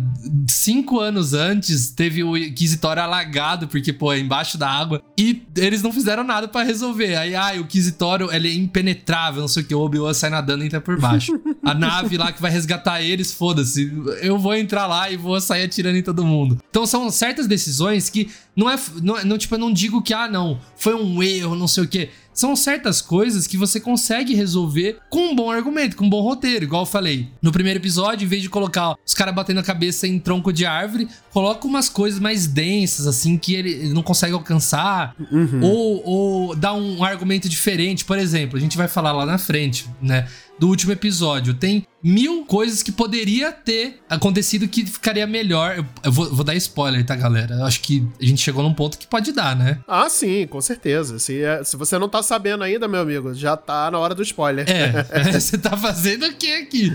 cinco 0.47 0.99
anos 0.99 1.33
antes, 1.33 1.89
teve 1.89 2.23
o 2.23 2.37
Inquisitório 2.37 3.01
alagado, 3.01 3.67
porque, 3.67 3.91
pô, 3.91 4.13
é 4.13 4.19
embaixo 4.19 4.57
da 4.57 4.69
água. 4.69 5.01
E 5.17 5.43
eles 5.55 5.81
não 5.81 5.91
fizeram 5.91 6.23
nada 6.23 6.47
para 6.47 6.65
resolver. 6.65 7.15
Aí, 7.15 7.35
ah, 7.35 7.53
o 7.55 7.61
Inquisitório, 7.61 8.31
ele 8.31 8.49
é 8.49 8.53
impenetrável, 8.53 9.41
não 9.41 9.47
sei 9.47 9.63
o 9.63 9.65
que. 9.65 9.75
O 9.75 9.81
Obi-Wan 9.81 10.13
sai 10.13 10.29
nadando 10.29 10.63
e 10.63 10.67
entra 10.67 10.81
por 10.81 10.99
baixo. 10.99 11.39
A 11.63 11.73
nave 11.73 12.17
lá 12.17 12.31
que 12.31 12.41
vai 12.41 12.51
resgatar 12.51 13.01
eles, 13.01 13.33
foda-se. 13.33 13.91
Eu 14.21 14.37
vou 14.37 14.55
entrar 14.55 14.87
lá 14.87 15.09
e 15.09 15.17
vou 15.17 15.39
sair 15.39 15.63
atirando 15.63 15.97
em 15.97 16.03
todo 16.03 16.25
mundo. 16.25 16.59
Então 16.69 16.85
são 16.85 17.09
certas 17.09 17.47
decisões 17.47 18.09
que 18.09 18.29
não 18.55 18.69
é, 18.69 18.75
não, 19.01 19.23
não, 19.25 19.37
tipo, 19.37 19.55
eu 19.55 19.59
não 19.59 19.71
digo 19.71 20.01
que, 20.01 20.13
ah, 20.13 20.27
não, 20.27 20.59
foi 20.75 20.95
um 20.95 21.21
erro, 21.21 21.55
não 21.55 21.67
sei 21.67 21.83
o 21.83 21.87
quê. 21.87 22.09
São 22.35 22.53
certas 22.53 23.01
coisas 23.01 23.47
que 23.47 23.55
você 23.55 23.79
consegue 23.79 24.35
resolver 24.35 24.97
com 25.09 25.31
um 25.31 25.35
bom 25.35 25.49
argumento, 25.49 25.95
com 25.95 26.05
um 26.05 26.09
bom 26.09 26.21
roteiro. 26.21 26.65
Igual 26.65 26.81
eu 26.81 26.85
falei, 26.85 27.29
no 27.41 27.51
primeiro 27.51 27.79
episódio, 27.79 28.25
em 28.25 28.27
vez 28.27 28.41
de 28.41 28.49
colocar 28.49 28.95
os 29.05 29.13
caras 29.13 29.33
batendo 29.33 29.61
a 29.61 29.63
cabeça 29.63 30.05
em 30.05 30.19
tronco 30.19 30.51
de 30.51 30.65
árvore, 30.65 31.07
coloca 31.31 31.65
umas 31.65 31.87
coisas 31.87 32.19
mais 32.19 32.45
densas, 32.45 33.07
assim, 33.07 33.37
que 33.37 33.55
ele 33.55 33.93
não 33.93 34.03
consegue 34.03 34.33
alcançar. 34.33 35.15
Uhum. 35.31 35.61
Ou, 35.63 36.01
ou 36.05 36.55
dá 36.55 36.73
um 36.73 37.03
argumento 37.05 37.47
diferente. 37.47 38.03
Por 38.03 38.19
exemplo, 38.19 38.57
a 38.57 38.61
gente 38.61 38.75
vai 38.75 38.89
falar 38.89 39.13
lá 39.13 39.25
na 39.25 39.37
frente, 39.37 39.87
né? 40.01 40.27
do 40.57 40.67
último 40.67 40.91
episódio. 40.91 41.53
Tem 41.53 41.85
mil 42.01 42.45
coisas 42.45 42.81
que 42.81 42.91
poderia 42.91 43.51
ter 43.51 43.99
acontecido 44.09 44.67
que 44.67 44.85
ficaria 44.85 45.27
melhor. 45.27 45.77
Eu, 45.77 45.85
eu 46.03 46.11
vou, 46.11 46.33
vou, 46.33 46.43
dar 46.43 46.55
spoiler, 46.55 47.05
tá, 47.05 47.15
galera? 47.15 47.55
Eu 47.55 47.65
acho 47.65 47.81
que 47.81 48.07
a 48.21 48.25
gente 48.25 48.41
chegou 48.41 48.63
num 48.63 48.73
ponto 48.73 48.97
que 48.97 49.07
pode 49.07 49.31
dar, 49.31 49.55
né? 49.55 49.79
Ah, 49.87 50.09
sim, 50.09 50.47
com 50.47 50.61
certeza. 50.61 51.19
Se, 51.19 51.41
é, 51.41 51.63
se 51.63 51.75
você 51.75 51.97
não 51.97 52.07
tá 52.07 52.21
sabendo 52.25 52.63
ainda, 52.63 52.87
meu 52.87 53.01
amigo, 53.01 53.33
já 53.33 53.55
tá 53.55 53.89
na 53.89 53.97
hora 53.97 54.13
do 54.13 54.21
spoiler. 54.21 54.65
É, 54.69 55.03
você 55.31 55.57
tá 55.57 55.77
fazendo 55.77 56.25
o 56.25 56.33
que 56.33 56.53
aqui? 56.53 56.91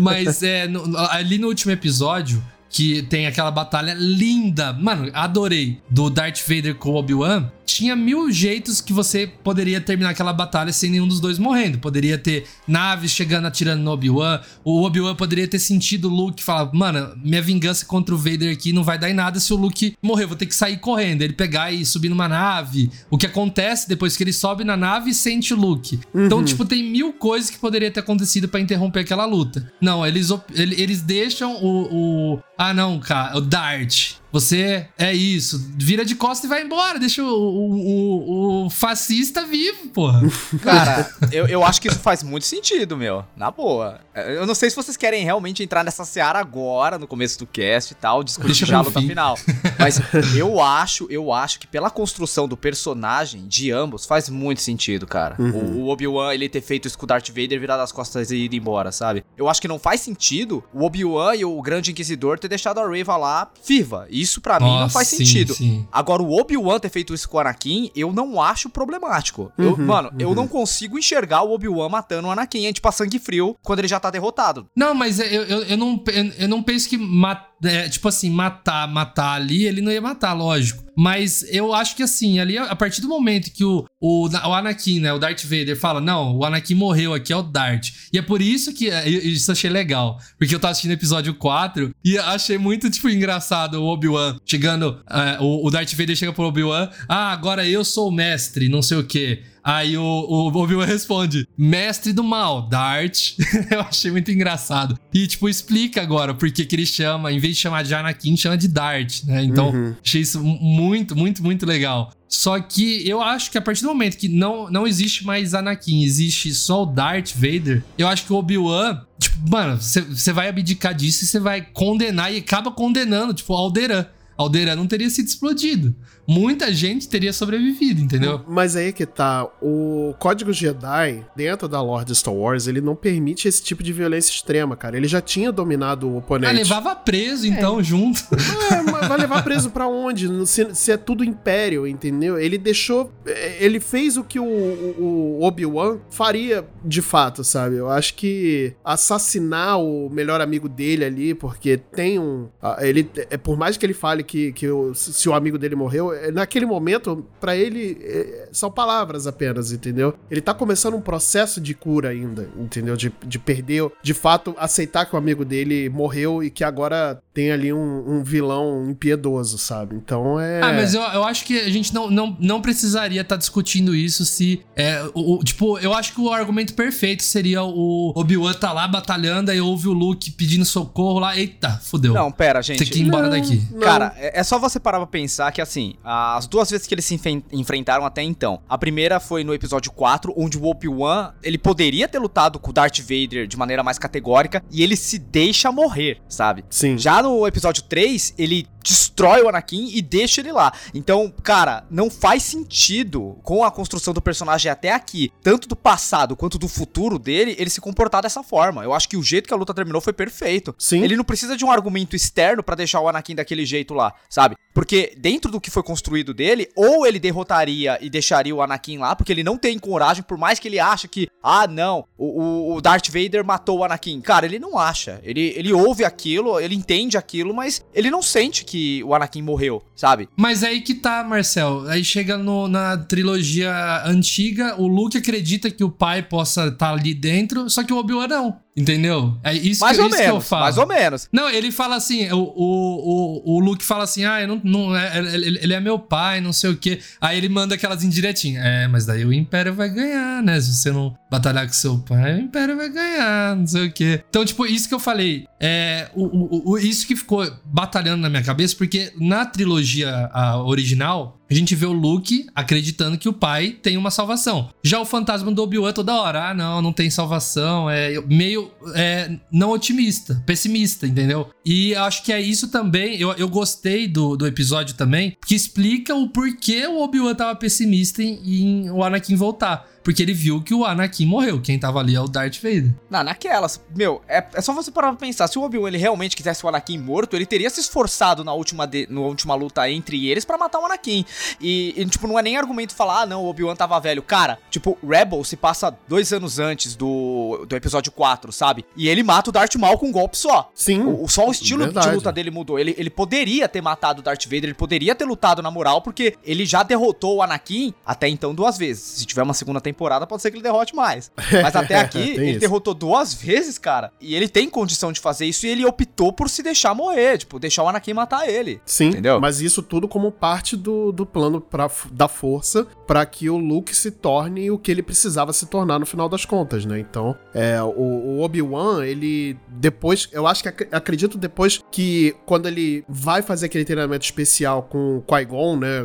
Mas 0.00 0.42
é, 0.42 0.66
no, 0.66 0.96
ali 1.10 1.38
no 1.38 1.46
último 1.46 1.72
episódio, 1.72 2.42
que 2.68 3.02
tem 3.02 3.26
aquela 3.26 3.50
batalha 3.50 3.94
linda, 3.96 4.72
mano, 4.72 5.10
adorei, 5.12 5.78
do 5.88 6.08
Darth 6.08 6.40
Vader 6.46 6.74
com 6.74 6.94
Obi-Wan 6.94 7.50
tinha 7.72 7.94
mil 7.94 8.30
jeitos 8.30 8.80
que 8.80 8.92
você 8.92 9.26
poderia 9.26 9.80
terminar 9.80 10.10
aquela 10.10 10.32
batalha 10.32 10.72
sem 10.72 10.90
nenhum 10.90 11.06
dos 11.06 11.20
dois 11.20 11.38
morrendo. 11.38 11.78
Poderia 11.78 12.18
ter 12.18 12.44
naves 12.66 13.10
chegando 13.12 13.46
atirando 13.46 13.82
no 13.82 13.90
Obi-Wan. 13.90 14.40
O 14.64 14.82
Obi-Wan 14.82 15.14
poderia 15.14 15.46
ter 15.46 15.58
sentido 15.58 16.08
o 16.08 16.14
Luke 16.14 16.42
falar: 16.42 16.70
Mano, 16.72 17.14
minha 17.22 17.42
vingança 17.42 17.86
contra 17.86 18.14
o 18.14 18.18
Vader 18.18 18.52
aqui 18.52 18.72
não 18.72 18.84
vai 18.84 18.98
dar 18.98 19.10
em 19.10 19.14
nada 19.14 19.38
se 19.40 19.52
o 19.52 19.56
Luke 19.56 19.96
morrer. 20.02 20.26
Vou 20.26 20.36
ter 20.36 20.46
que 20.46 20.54
sair 20.54 20.78
correndo. 20.78 21.22
Ele 21.22 21.32
pegar 21.32 21.72
e 21.72 21.84
subir 21.86 22.08
numa 22.08 22.28
nave. 22.28 22.90
O 23.10 23.16
que 23.16 23.26
acontece 23.26 23.88
depois 23.88 24.16
que 24.16 24.24
ele 24.24 24.32
sobe 24.32 24.64
na 24.64 24.76
nave 24.76 25.10
e 25.10 25.14
sente 25.14 25.54
o 25.54 25.56
Luke. 25.56 25.96
Então, 25.96 26.20
uhum. 26.20 26.40
Então, 26.40 26.44
tipo, 26.44 26.64
tem 26.64 26.82
mil 26.82 27.12
coisas 27.12 27.50
que 27.50 27.58
poderia 27.58 27.90
ter 27.90 28.00
acontecido 28.00 28.48
para 28.48 28.60
interromper 28.60 29.00
aquela 29.00 29.24
luta. 29.24 29.70
Não, 29.80 30.06
eles, 30.06 30.30
eles 30.54 31.02
deixam 31.02 31.56
o, 31.56 32.34
o. 32.34 32.40
Ah, 32.56 32.72
não, 32.72 32.98
cara, 32.98 33.36
o 33.36 33.40
Dart 33.40 34.14
você 34.32 34.88
é 34.98 35.12
isso, 35.12 35.72
vira 35.76 36.04
de 36.04 36.14
costas 36.14 36.44
e 36.44 36.48
vai 36.48 36.62
embora, 36.62 36.98
deixa 36.98 37.22
o, 37.22 37.26
o, 37.26 38.66
o, 38.66 38.70
fascista 38.70 39.44
vivo, 39.44 39.88
porra. 39.88 40.22
Cara, 40.62 41.10
eu, 41.32 41.46
eu 41.46 41.64
acho 41.64 41.80
que 41.80 41.88
isso 41.88 41.98
faz 41.98 42.22
muito 42.22 42.46
sentido, 42.46 42.96
meu. 42.96 43.24
Na 43.36 43.50
boa. 43.50 44.00
Eu 44.14 44.46
não 44.46 44.54
sei 44.54 44.70
se 44.70 44.76
vocês 44.76 44.96
querem 44.96 45.24
realmente 45.24 45.62
entrar 45.62 45.84
nessa 45.84 46.04
seara 46.04 46.38
agora, 46.38 46.98
no 46.98 47.06
começo 47.06 47.38
do 47.38 47.46
cast 47.46 47.92
e 47.92 47.96
tal, 47.96 48.22
discutir 48.22 48.66
já 48.66 48.78
a 48.78 48.82
luta 48.82 49.00
final. 49.00 49.36
Mas 49.78 50.00
eu 50.36 50.60
acho, 50.60 51.06
eu 51.10 51.32
acho 51.32 51.58
que 51.58 51.66
pela 51.66 51.90
construção 51.90 52.46
do 52.46 52.56
personagem 52.56 53.46
de 53.46 53.70
ambos 53.70 54.06
faz 54.06 54.28
muito 54.28 54.60
sentido, 54.60 55.06
cara. 55.06 55.36
O, 55.38 55.80
o 55.80 55.88
Obi-Wan 55.88 56.34
ele 56.34 56.48
ter 56.48 56.60
feito 56.60 56.86
isso 56.86 56.98
com 56.98 57.04
o 57.04 57.08
Darth 57.08 57.28
Vader 57.28 57.58
virar 57.58 57.76
das 57.76 57.92
costas 57.92 58.30
e 58.30 58.36
ir 58.36 58.54
embora, 58.54 58.92
sabe? 58.92 59.24
Eu 59.36 59.48
acho 59.48 59.60
que 59.60 59.68
não 59.68 59.78
faz 59.78 60.00
sentido 60.00 60.62
o 60.72 60.84
Obi-Wan 60.84 61.34
e 61.34 61.44
o 61.44 61.60
Grande 61.62 61.90
Inquisidor 61.90 62.38
ter 62.38 62.48
deixado 62.48 62.78
a 62.78 62.88
Rey 62.88 63.04
lá 63.04 63.50
viva. 63.66 64.06
Isso 64.20 64.40
pra 64.40 64.58
mim 64.60 64.66
não 64.80 64.90
faz 64.90 65.08
sim, 65.08 65.16
sentido. 65.18 65.54
sim. 65.54 65.86
Agora, 65.90 66.22
o 66.22 66.32
Obi-Wan 66.38 66.78
ter 66.78 66.88
feito 66.90 67.14
isso 67.14 67.28
com 67.28 67.36
o 67.36 67.40
Anakin, 67.40 67.90
eu 67.94 68.12
não 68.12 68.40
acho 68.40 68.68
problemático. 68.68 69.52
Eu- 69.56 69.70
Uhum, 69.72 69.86
mano, 69.86 70.12
eu 70.18 70.34
não 70.34 70.46
consigo 70.48 70.98
enxergar 70.98 71.42
o 71.42 71.52
Obi-Wan 71.52 71.88
matando 71.88 72.28
o 72.28 72.30
Anakin, 72.30 72.66
é 72.66 72.72
tipo 72.72 72.88
a 72.88 72.92
sangue 72.92 73.18
frio, 73.18 73.56
quando 73.62 73.78
ele 73.80 73.88
já 73.88 73.98
tá 74.00 74.10
derrotado. 74.10 74.66
Não, 74.76 74.94
mas 74.94 75.18
eu, 75.18 75.26
eu, 75.26 75.62
eu 75.62 75.76
não, 75.76 76.02
eu, 76.12 76.24
eu 76.38 76.48
não 76.48 76.62
penso 76.62 76.88
que 76.88 76.98
ma- 76.98 77.46
é, 77.64 77.88
tipo 77.88 78.08
assim, 78.08 78.30
matar, 78.30 78.88
matar 78.88 79.34
ali, 79.34 79.64
ele 79.66 79.80
não 79.80 79.92
ia 79.92 80.00
matar, 80.00 80.32
lógico. 80.32 80.84
Mas 80.96 81.42
eu 81.48 81.72
acho 81.72 81.96
que 81.96 82.02
assim, 82.02 82.38
ali, 82.40 82.58
a 82.58 82.74
partir 82.76 83.00
do 83.00 83.08
momento 83.08 83.50
que 83.50 83.64
o, 83.64 83.86
o, 84.00 84.28
o 84.28 84.52
Anakin, 84.54 85.00
né, 85.00 85.12
o 85.12 85.18
Darth 85.18 85.42
Vader, 85.44 85.76
fala: 85.78 86.00
Não, 86.00 86.36
o 86.36 86.44
Anakin 86.44 86.74
morreu 86.74 87.14
aqui, 87.14 87.32
é 87.32 87.36
o 87.36 87.42
Darth. 87.42 87.86
E 88.12 88.18
é 88.18 88.22
por 88.22 88.42
isso 88.42 88.74
que 88.74 88.90
é, 88.90 89.08
eu- 89.08 89.20
isso 89.22 89.50
achei 89.50 89.70
legal. 89.70 90.18
Porque 90.38 90.54
eu 90.54 90.60
tava 90.60 90.72
assistindo 90.72 90.90
o 90.90 90.94
episódio 90.94 91.32
4 91.34 91.94
e 92.04 92.18
achei 92.18 92.58
muito, 92.58 92.90
tipo, 92.90 93.08
engraçado 93.08 93.74
o 93.80 93.86
Obi-Wan 93.86 94.36
chegando. 94.44 95.00
é, 95.08 95.38
o, 95.40 95.66
o 95.66 95.70
Darth 95.70 95.92
Vader 95.94 96.16
chega 96.16 96.32
pro 96.32 96.44
Obi-Wan: 96.44 96.90
Ah, 97.08 97.32
agora 97.32 97.66
eu 97.66 97.82
sou 97.84 98.08
o 98.08 98.12
mestre, 98.12 98.68
não 98.68 98.82
sei 98.82 98.98
o 98.98 99.04
quê. 99.04 99.42
Aí 99.62 99.96
o, 99.96 100.02
o 100.02 100.46
Obi-Wan 100.54 100.86
responde: 100.86 101.46
Mestre 101.56 102.12
do 102.12 102.24
mal, 102.24 102.68
Dart. 102.68 103.34
eu 103.70 103.80
achei 103.80 104.10
muito 104.10 104.30
engraçado. 104.30 104.98
E, 105.12 105.26
tipo, 105.26 105.48
explica 105.48 106.02
agora 106.02 106.34
por 106.34 106.50
que 106.50 106.66
ele 106.74 106.86
chama, 106.86 107.32
em 107.32 107.38
vez 107.38 107.56
de 107.56 107.62
chamar 107.62 107.82
de 107.84 107.94
Anakin, 107.94 108.36
chama 108.36 108.56
de 108.56 108.68
Dart, 108.68 109.24
né? 109.24 109.44
Então, 109.44 109.96
achei 110.04 110.20
isso 110.22 110.42
muito, 110.42 111.16
muito, 111.16 111.42
muito 111.42 111.66
legal. 111.66 112.12
Só 112.28 112.60
que 112.60 113.06
eu 113.08 113.20
acho 113.20 113.50
que 113.50 113.58
a 113.58 113.60
partir 113.60 113.82
do 113.82 113.88
momento 113.88 114.16
que 114.16 114.28
não, 114.28 114.70
não 114.70 114.86
existe 114.86 115.26
mais 115.26 115.52
Anakin, 115.52 116.04
existe 116.04 116.54
só 116.54 116.84
o 116.84 116.86
Darth 116.86 117.32
Vader, 117.34 117.82
eu 117.98 118.06
acho 118.06 118.24
que 118.24 118.32
o 118.32 118.36
Obi-Wan, 118.36 119.04
tipo, 119.18 119.50
mano, 119.50 119.76
você 119.76 120.32
vai 120.32 120.48
abdicar 120.48 120.94
disso 120.94 121.24
e 121.24 121.26
você 121.26 121.40
vai 121.40 121.60
condenar 121.60 122.32
e 122.32 122.38
acaba 122.38 122.70
condenando, 122.70 123.34
tipo, 123.34 123.52
Alderan. 123.52 124.06
Alderan 124.38 124.76
não 124.76 124.86
teria 124.86 125.10
sido 125.10 125.26
explodido. 125.26 125.94
Muita 126.32 126.72
gente 126.72 127.08
teria 127.08 127.32
sobrevivido, 127.32 128.00
entendeu? 128.00 128.40
Mas 128.46 128.76
aí 128.76 128.92
que 128.92 129.04
tá, 129.04 129.48
o 129.60 130.14
Código 130.18 130.52
Jedi, 130.52 131.24
dentro 131.34 131.66
da 131.66 131.82
lore 131.82 132.04
de 132.04 132.14
Star 132.14 132.32
Wars, 132.32 132.68
ele 132.68 132.80
não 132.80 132.94
permite 132.94 133.48
esse 133.48 133.60
tipo 133.62 133.82
de 133.82 133.92
violência 133.92 134.30
extrema, 134.30 134.76
cara. 134.76 134.96
Ele 134.96 135.08
já 135.08 135.20
tinha 135.20 135.50
dominado 135.50 136.08
o 136.08 136.14
Ah, 136.14 136.18
oponente. 136.18 136.54
levava 136.54 136.94
preso, 136.94 137.46
então, 137.46 137.82
junto. 137.82 138.20
É, 138.70 138.82
mas 138.82 139.08
vai 139.08 139.18
levar 139.18 139.42
preso 139.42 139.70
pra 139.70 139.88
onde? 139.88 140.28
Se, 140.46 140.72
se 140.74 140.92
é 140.92 140.96
tudo 140.96 141.24
império, 141.24 141.84
entendeu? 141.86 142.38
Ele 142.38 142.56
deixou. 142.56 143.10
é, 143.26 143.56
Ele 143.64 143.80
fez 143.80 144.16
o 144.16 144.22
que 144.22 144.38
o, 144.38 144.44
o- 144.44 145.38
o 145.40 145.42
Obi-Wan 145.44 145.98
faria 146.08 146.64
de 146.84 147.02
fato, 147.02 147.42
sabe? 147.42 147.76
Eu 147.76 147.90
acho 147.90 148.14
que 148.14 148.72
assassinar 148.84 149.80
o 149.80 150.08
melhor 150.10 150.40
amigo 150.40 150.68
dele 150.68 151.04
ali, 151.04 151.34
porque 151.34 151.76
tem 151.76 152.18
um. 152.20 152.48
ah, 152.62 152.76
Ele, 152.80 153.10
é, 153.28 153.36
por 153.36 153.56
mais 153.58 153.76
que 153.76 153.84
ele 153.84 153.94
fale 153.94 154.22
que, 154.22 154.52
que 154.52 154.68
o- 154.68 154.94
se 154.94 155.28
o 155.28 155.34
amigo 155.34 155.58
dele 155.58 155.74
morreu, 155.74 156.12
é, 156.12 156.19
naquele 156.32 156.66
momento, 156.66 157.24
pra 157.40 157.56
ele, 157.56 157.98
é, 158.02 158.48
são 158.52 158.70
palavras 158.70 159.26
apenas, 159.26 159.72
entendeu? 159.72 160.14
Ele 160.30 160.40
tá 160.40 160.52
começando 160.52 160.94
um 160.94 161.00
processo 161.00 161.60
de 161.60 161.74
cura 161.74 162.10
ainda, 162.10 162.48
entendeu? 162.56 162.96
De, 162.96 163.12
de 163.26 163.38
perder, 163.38 163.90
de 164.02 164.14
fato, 164.14 164.54
aceitar 164.58 165.06
que 165.06 165.14
o 165.14 165.18
amigo 165.18 165.44
dele 165.44 165.88
morreu 165.88 166.42
e 166.42 166.50
que 166.50 166.64
agora 166.64 167.20
tem 167.32 167.52
ali 167.52 167.72
um, 167.72 168.04
um 168.18 168.24
vilão 168.24 168.90
impiedoso, 168.90 169.56
sabe? 169.56 169.94
Então 169.96 170.38
é. 170.40 170.60
Ah, 170.62 170.72
mas 170.72 170.94
eu, 170.94 171.00
eu 171.02 171.24
acho 171.24 171.44
que 171.44 171.58
a 171.60 171.70
gente 171.70 171.94
não, 171.94 172.10
não, 172.10 172.36
não 172.40 172.60
precisaria 172.60 173.20
estar 173.20 173.36
discutindo 173.36 173.94
isso 173.94 174.24
se. 174.26 174.62
É, 174.74 175.02
o, 175.14 175.36
o- 175.38 175.44
tipo, 175.44 175.78
eu 175.78 175.94
acho 175.94 176.12
que 176.12 176.20
o 176.20 176.32
argumento 176.32 176.74
perfeito 176.74 177.22
seria 177.22 177.62
o 177.62 178.12
Obi-Wan 178.16 178.54
tá 178.54 178.72
lá 178.72 178.88
batalhando, 178.88 179.50
aí 179.50 179.60
ouve 179.60 179.88
o 179.88 179.92
Luke 179.92 180.30
pedindo 180.32 180.64
socorro 180.64 181.18
lá. 181.20 181.36
Eita, 181.36 181.70
fudeu. 181.82 182.12
Não, 182.14 182.32
pera, 182.32 182.60
Tem 182.62 182.76
gente. 182.78 182.90
que 182.90 182.98
ir 182.98 183.02
embora 183.02 183.28
daqui. 183.30 183.62
Não. 183.70 183.80
Cara, 183.80 184.12
é 184.16 184.40
é 184.40 184.42
só 184.42 184.58
você 184.58 184.80
parar 184.80 184.98
pra 184.98 185.06
pensar 185.06 185.52
que, 185.52 185.60
assim, 185.60 185.94
as 186.02 186.46
duas 186.46 186.70
vezes 186.70 186.86
que 186.86 186.94
eles 186.94 187.04
se 187.04 187.20
enfrentaram 187.52 188.04
até 188.06 188.22
então. 188.22 188.60
A 188.68 188.78
primeira 188.78 189.20
foi 189.20 189.44
no 189.44 189.52
episódio 189.54 189.92
4, 189.92 190.32
onde 190.36 190.56
o 190.58 190.64
Obi-Wan, 190.64 191.32
ele 191.42 191.58
poderia 191.58 192.08
ter 192.08 192.18
lutado 192.18 192.58
com 192.58 192.70
o 192.70 192.72
Darth 192.72 192.98
Vader 193.00 193.46
de 193.46 193.56
maneira 193.56 193.82
mais 193.82 193.98
categórica, 193.98 194.62
e 194.70 194.82
ele 194.82 194.96
se 194.96 195.18
deixa 195.18 195.70
morrer, 195.70 196.18
sabe? 196.28 196.64
Sim. 196.70 196.96
Já 196.96 197.19
no 197.22 197.46
episódio 197.46 197.82
3, 197.82 198.34
ele 198.38 198.66
destrói 198.82 199.42
o 199.42 199.48
Anakin 199.48 199.90
e 199.92 200.00
deixa 200.02 200.40
ele 200.40 200.52
lá. 200.52 200.72
Então, 200.94 201.32
cara, 201.42 201.84
não 201.90 202.10
faz 202.10 202.42
sentido 202.42 203.38
com 203.42 203.64
a 203.64 203.70
construção 203.70 204.14
do 204.14 204.22
personagem 204.22 204.70
até 204.70 204.92
aqui, 204.92 205.32
tanto 205.42 205.68
do 205.68 205.76
passado 205.76 206.36
quanto 206.36 206.58
do 206.58 206.68
futuro 206.68 207.18
dele, 207.18 207.54
ele 207.58 207.70
se 207.70 207.80
comportar 207.80 208.22
dessa 208.22 208.42
forma. 208.42 208.82
Eu 208.84 208.92
acho 208.94 209.08
que 209.08 209.16
o 209.16 209.22
jeito 209.22 209.46
que 209.48 209.54
a 209.54 209.56
luta 209.56 209.74
terminou 209.74 210.00
foi 210.00 210.12
perfeito. 210.12 210.74
Sim. 210.78 211.02
Ele 211.02 211.16
não 211.16 211.24
precisa 211.24 211.56
de 211.56 211.64
um 211.64 211.70
argumento 211.70 212.14
externo 212.16 212.62
pra 212.62 212.74
deixar 212.74 213.00
o 213.00 213.08
Anakin 213.08 213.34
daquele 213.34 213.66
jeito 213.66 213.92
lá, 213.94 214.14
sabe? 214.28 214.56
Porque 214.72 215.14
dentro 215.18 215.50
do 215.50 215.60
que 215.60 215.70
foi 215.70 215.82
construído 215.82 216.32
dele, 216.32 216.68
ou 216.76 217.06
ele 217.06 217.18
derrotaria 217.18 217.98
e 218.00 218.08
deixaria 218.08 218.54
o 218.54 218.62
Anakin 218.62 218.98
lá, 218.98 219.16
porque 219.16 219.32
ele 219.32 219.42
não 219.42 219.56
tem 219.58 219.78
coragem, 219.78 220.22
por 220.22 220.38
mais 220.38 220.58
que 220.58 220.68
ele 220.68 220.78
ache 220.78 221.08
que, 221.08 221.28
ah, 221.42 221.66
não, 221.66 222.04
o, 222.16 222.42
o- 222.42 222.74
o 222.76 222.80
Darth 222.80 223.08
Vader 223.08 223.44
matou 223.44 223.78
o 223.78 223.84
Anakin. 223.84 224.20
Cara, 224.20 224.46
ele 224.46 224.58
não 224.58 224.78
acha. 224.78 225.20
Ele, 225.24 225.52
ele 225.56 225.72
ouve 225.72 226.04
aquilo, 226.04 226.58
ele 226.60 226.74
entende 226.74 227.16
aquilo, 227.18 227.52
mas 227.52 227.84
ele 227.92 228.10
não 228.10 228.22
sente 228.22 228.64
que 228.70 229.02
o 229.04 229.14
Anakin 229.14 229.42
morreu, 229.42 229.82
sabe? 229.96 230.28
Mas 230.36 230.62
aí 230.62 230.80
que 230.80 230.94
tá, 230.94 231.24
Marcel. 231.24 231.82
Aí 231.88 232.04
chega 232.04 232.36
no- 232.38 232.68
na 232.68 232.96
trilogia 232.96 234.02
antiga, 234.06 234.80
o 234.80 234.86
Luke 234.86 235.18
acredita 235.18 235.70
que 235.70 235.82
o 235.82 235.90
pai 235.90 236.22
possa 236.22 236.68
estar 236.68 236.92
ali 236.92 237.12
dentro, 237.12 237.68
só 237.68 237.82
que 237.82 237.92
o 237.92 237.96
Obi-Wan 237.96 238.28
não. 238.28 238.56
Entendeu? 238.76 239.36
É 239.42 239.52
isso, 239.52 239.80
Mais 239.80 239.96
que, 239.96 240.02
ou 240.02 240.08
isso 240.08 240.16
que 240.16 240.22
eu 240.22 240.28
menos, 240.28 240.48
falo. 240.48 240.62
mais 240.62 240.78
ou 240.78 240.86
menos. 240.86 241.28
Não, 241.32 241.50
ele 241.50 241.70
fala 241.72 241.96
assim, 241.96 242.30
o, 242.32 242.38
o, 242.38 243.42
o, 243.44 243.56
o 243.56 243.60
Luke 243.60 243.84
fala 243.84 244.04
assim, 244.04 244.24
ah, 244.24 244.46
não, 244.46 244.60
não 244.62 244.96
é- 244.96 245.18
ele, 245.18 245.58
ele 245.60 245.74
é 245.74 245.80
meu 245.80 245.98
pai, 245.98 246.40
não 246.40 246.52
sei 246.52 246.70
o 246.70 246.76
quê. 246.76 247.00
Aí 247.20 247.36
ele 247.36 247.48
manda 247.48 247.74
aquelas 247.74 248.04
indiretinhas. 248.04 248.64
É, 248.64 248.86
mas 248.88 249.04
daí 249.04 249.24
o 249.24 249.32
Império 249.32 249.74
vai 249.74 249.88
ganhar, 249.88 250.42
né? 250.42 250.60
Se 250.60 250.72
você 250.74 250.92
não 250.92 251.14
batalhar 251.30 251.66
com 251.66 251.72
seu 251.72 251.98
pai, 251.98 252.36
o 252.36 252.40
Império 252.40 252.76
vai 252.76 252.88
ganhar, 252.88 253.56
não 253.56 253.66
sei 253.66 253.86
o 253.88 253.92
quê. 253.92 254.22
Então, 254.30 254.44
tipo, 254.44 254.64
isso 254.64 254.88
que 254.88 254.94
eu 254.94 255.00
falei, 255.00 255.46
é 255.58 256.08
o, 256.14 256.24
o, 256.24 256.72
o- 256.72 256.78
isso 256.78 257.06
que 257.06 257.16
ficou 257.16 257.50
batalhando 257.64 258.22
na 258.22 258.30
minha 258.30 258.42
cabeça, 258.42 258.74
porque 258.76 259.12
na 259.18 259.44
trilogia 259.44 260.30
original, 260.64 261.39
a 261.50 261.54
gente 261.54 261.74
vê 261.74 261.86
o 261.86 261.92
Luke 261.92 262.46
acreditando 262.54 263.18
que 263.18 263.28
o 263.28 263.32
pai 263.32 263.76
tem 263.82 263.96
uma 263.96 264.10
salvação. 264.10 264.70
Já 264.84 265.00
o 265.00 265.04
fantasma 265.04 265.50
do 265.50 265.62
Obi-Wan 265.62 265.92
toda 265.92 266.14
hora, 266.14 266.50
ah, 266.50 266.54
não, 266.54 266.80
não 266.80 266.92
tem 266.92 267.10
salvação, 267.10 267.90
é 267.90 268.20
meio 268.20 268.70
é, 268.94 269.36
não 269.50 269.70
otimista, 269.70 270.42
pessimista, 270.46 271.06
entendeu? 271.06 271.50
E 271.64 271.94
acho 271.96 272.22
que 272.22 272.32
é 272.32 272.40
isso 272.40 272.68
também, 272.68 273.20
eu, 273.20 273.32
eu 273.32 273.48
gostei 273.48 274.06
do, 274.06 274.36
do 274.36 274.46
episódio 274.46 274.94
também, 274.94 275.36
que 275.44 275.54
explica 275.54 276.14
o 276.14 276.28
porquê 276.28 276.86
o 276.86 277.02
Obi-Wan 277.02 277.34
tava 277.34 277.56
pessimista 277.56 278.22
em, 278.22 278.38
em 278.44 278.90
o 278.90 279.02
Anakin 279.02 279.34
voltar. 279.34 279.89
Porque 280.10 280.24
ele 280.24 280.34
viu 280.34 280.60
que 280.60 280.74
o 280.74 280.84
Anakin 280.84 281.24
morreu. 281.24 281.60
Quem 281.60 281.78
tava 281.78 282.00
ali 282.00 282.16
é 282.16 282.20
o 282.20 282.26
Darth 282.26 282.56
Vader. 282.56 282.92
Não, 283.08 283.22
naquelas, 283.22 283.80
meu, 283.94 284.20
é, 284.26 284.44
é 284.54 284.60
só 284.60 284.72
você 284.74 284.90
parar 284.90 285.10
pra 285.10 285.16
pensar. 285.18 285.46
Se 285.46 285.56
o 285.56 285.62
Obi-Wan 285.62 285.86
ele 285.86 285.98
realmente 285.98 286.34
quisesse 286.36 286.66
o 286.66 286.68
Anakin 286.68 286.98
morto, 286.98 287.36
ele 287.36 287.46
teria 287.46 287.70
se 287.70 287.80
esforçado 287.80 288.42
na 288.42 288.52
última, 288.52 288.88
de, 288.88 289.06
na 289.08 289.20
última 289.20 289.54
luta 289.54 289.88
entre 289.88 290.28
eles 290.28 290.44
pra 290.44 290.58
matar 290.58 290.80
o 290.80 290.84
Anakin. 290.86 291.24
E, 291.60 291.94
e, 291.96 292.04
tipo, 292.06 292.26
não 292.26 292.36
é 292.36 292.42
nem 292.42 292.56
argumento 292.56 292.92
falar, 292.92 293.20
ah, 293.22 293.26
não, 293.26 293.44
o 293.44 293.48
Obi-Wan 293.48 293.76
tava 293.76 294.00
velho. 294.00 294.20
Cara, 294.20 294.58
tipo, 294.68 294.98
Rebel 295.00 295.44
se 295.44 295.56
passa 295.56 295.96
dois 296.08 296.32
anos 296.32 296.58
antes 296.58 296.96
do, 296.96 297.64
do 297.68 297.76
episódio 297.76 298.10
4, 298.10 298.50
sabe? 298.50 298.84
E 298.96 299.08
ele 299.08 299.22
mata 299.22 299.50
o 299.50 299.52
Darth 299.52 299.76
Maul 299.76 299.96
com 299.96 300.06
um 300.08 300.12
golpe 300.12 300.36
só. 300.36 300.72
Sim. 300.74 301.02
O, 301.02 301.22
o- 301.22 301.28
só 301.28 301.46
o 301.46 301.52
estilo 301.52 301.84
Verdade. 301.84 302.08
de 302.08 302.14
luta 302.16 302.32
dele 302.32 302.50
mudou. 302.50 302.80
Ele, 302.80 302.96
ele 302.98 303.10
poderia 303.10 303.68
ter 303.68 303.80
matado 303.80 304.18
o 304.18 304.22
Darth 304.24 304.42
Vader, 304.46 304.64
ele 304.64 304.74
poderia 304.74 305.14
ter 305.14 305.24
lutado 305.24 305.62
na 305.62 305.70
moral, 305.70 306.02
porque 306.02 306.36
ele 306.42 306.66
já 306.66 306.82
derrotou 306.82 307.36
o 307.36 307.42
Anakin 307.44 307.94
até 308.04 308.26
então 308.26 308.52
duas 308.52 308.76
vezes. 308.76 309.04
Se 309.04 309.24
tiver 309.24 309.42
uma 309.44 309.54
segunda 309.54 309.80
temporada, 309.80 309.99
temporada 310.00 310.26
pode 310.26 310.40
ser 310.40 310.50
que 310.50 310.56
ele 310.56 310.62
derrote 310.62 310.96
mais. 310.96 311.30
Mas 311.52 311.76
até 311.76 312.00
aqui, 312.00 312.30
ele 312.30 312.50
isso. 312.52 312.60
derrotou 312.60 312.94
duas 312.94 313.34
vezes, 313.34 313.76
cara. 313.76 314.10
E 314.18 314.34
ele 314.34 314.48
tem 314.48 314.68
condição 314.68 315.12
de 315.12 315.20
fazer 315.20 315.44
isso 315.44 315.66
e 315.66 315.68
ele 315.68 315.84
optou 315.84 316.32
por 316.32 316.48
se 316.48 316.62
deixar 316.62 316.94
morrer, 316.94 317.36
tipo, 317.38 317.58
deixar 317.58 317.82
o 317.82 317.88
Anakin 317.88 318.14
matar 318.14 318.48
ele. 318.48 318.80
Sim, 318.86 319.08
entendeu? 319.08 319.38
Mas 319.38 319.60
isso 319.60 319.82
tudo 319.82 320.08
como 320.08 320.32
parte 320.32 320.76
do, 320.76 321.12
do 321.12 321.26
plano 321.26 321.60
pra, 321.60 321.90
da 322.10 322.28
força 322.28 322.86
para 323.06 323.26
que 323.26 323.50
o 323.50 323.58
Luke 323.58 323.94
se 323.94 324.10
torne 324.10 324.70
o 324.70 324.78
que 324.78 324.90
ele 324.90 325.02
precisava 325.02 325.52
se 325.52 325.66
tornar 325.66 325.98
no 325.98 326.06
final 326.06 326.28
das 326.28 326.44
contas, 326.44 326.86
né? 326.86 326.98
Então, 326.98 327.36
é, 327.52 327.82
o, 327.82 327.88
o 327.88 328.40
Obi-Wan, 328.40 329.04
ele 329.04 329.58
depois, 329.68 330.28
eu 330.32 330.46
acho 330.46 330.62
que 330.62 330.68
acredito 330.90 331.36
depois 331.36 331.82
que 331.90 332.34
quando 332.46 332.66
ele 332.66 333.04
vai 333.08 333.42
fazer 333.42 333.66
aquele 333.66 333.84
treinamento 333.84 334.24
especial 334.24 334.84
com 334.84 335.22
Qui-Gon, 335.26 335.76
né, 335.76 336.00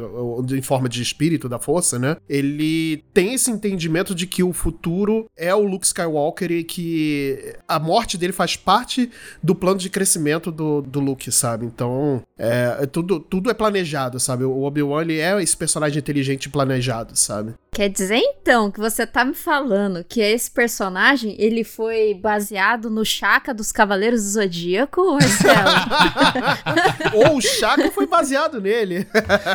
em 0.51 0.61
forma 0.61 0.89
de 0.89 1.01
espírito 1.01 1.47
da 1.47 1.59
força, 1.59 1.97
né? 1.97 2.17
Ele 2.27 3.03
tem 3.13 3.33
esse 3.33 3.51
entendimento 3.51 3.74
de 3.75 4.27
que 4.27 4.43
o 4.43 4.53
futuro 4.53 5.25
é 5.35 5.53
o 5.53 5.65
Luke 5.65 5.85
Skywalker 5.85 6.51
e 6.51 6.63
que 6.63 7.55
a 7.67 7.79
morte 7.79 8.17
dele 8.17 8.33
faz 8.33 8.55
parte 8.55 9.09
do 9.41 9.55
plano 9.55 9.79
de 9.79 9.89
crescimento 9.89 10.51
do, 10.51 10.81
do 10.81 10.99
Luke, 10.99 11.31
sabe? 11.31 11.65
Então, 11.65 12.21
é, 12.37 12.77
é 12.81 12.85
tudo, 12.85 13.19
tudo 13.19 13.49
é 13.49 13.53
planejado, 13.53 14.19
sabe? 14.19 14.43
O 14.43 14.63
Obi-Wan, 14.63 15.01
ele 15.01 15.19
é 15.19 15.41
esse 15.41 15.55
personagem 15.55 15.99
inteligente 15.99 16.49
planejado, 16.49 17.15
sabe? 17.15 17.53
Quer 17.75 17.89
dizer, 17.89 18.15
então, 18.15 18.71
que 18.71 18.79
você 18.79 19.05
tá 19.05 19.25
me 19.25 19.33
falando 19.33 20.01
que 20.01 20.21
esse 20.21 20.49
personagem, 20.49 21.35
ele 21.37 21.61
foi 21.65 22.13
baseado 22.13 22.89
no 22.89 23.03
Chaka 23.03 23.53
dos 23.53 23.69
Cavaleiros 23.69 24.23
do 24.23 24.29
Zodíaco, 24.29 25.01
Marcelo? 25.11 25.69
Ou 27.13 27.35
o 27.35 27.41
Chaka 27.41 27.91
foi 27.91 28.07
baseado 28.07 28.61
nele. 28.61 29.05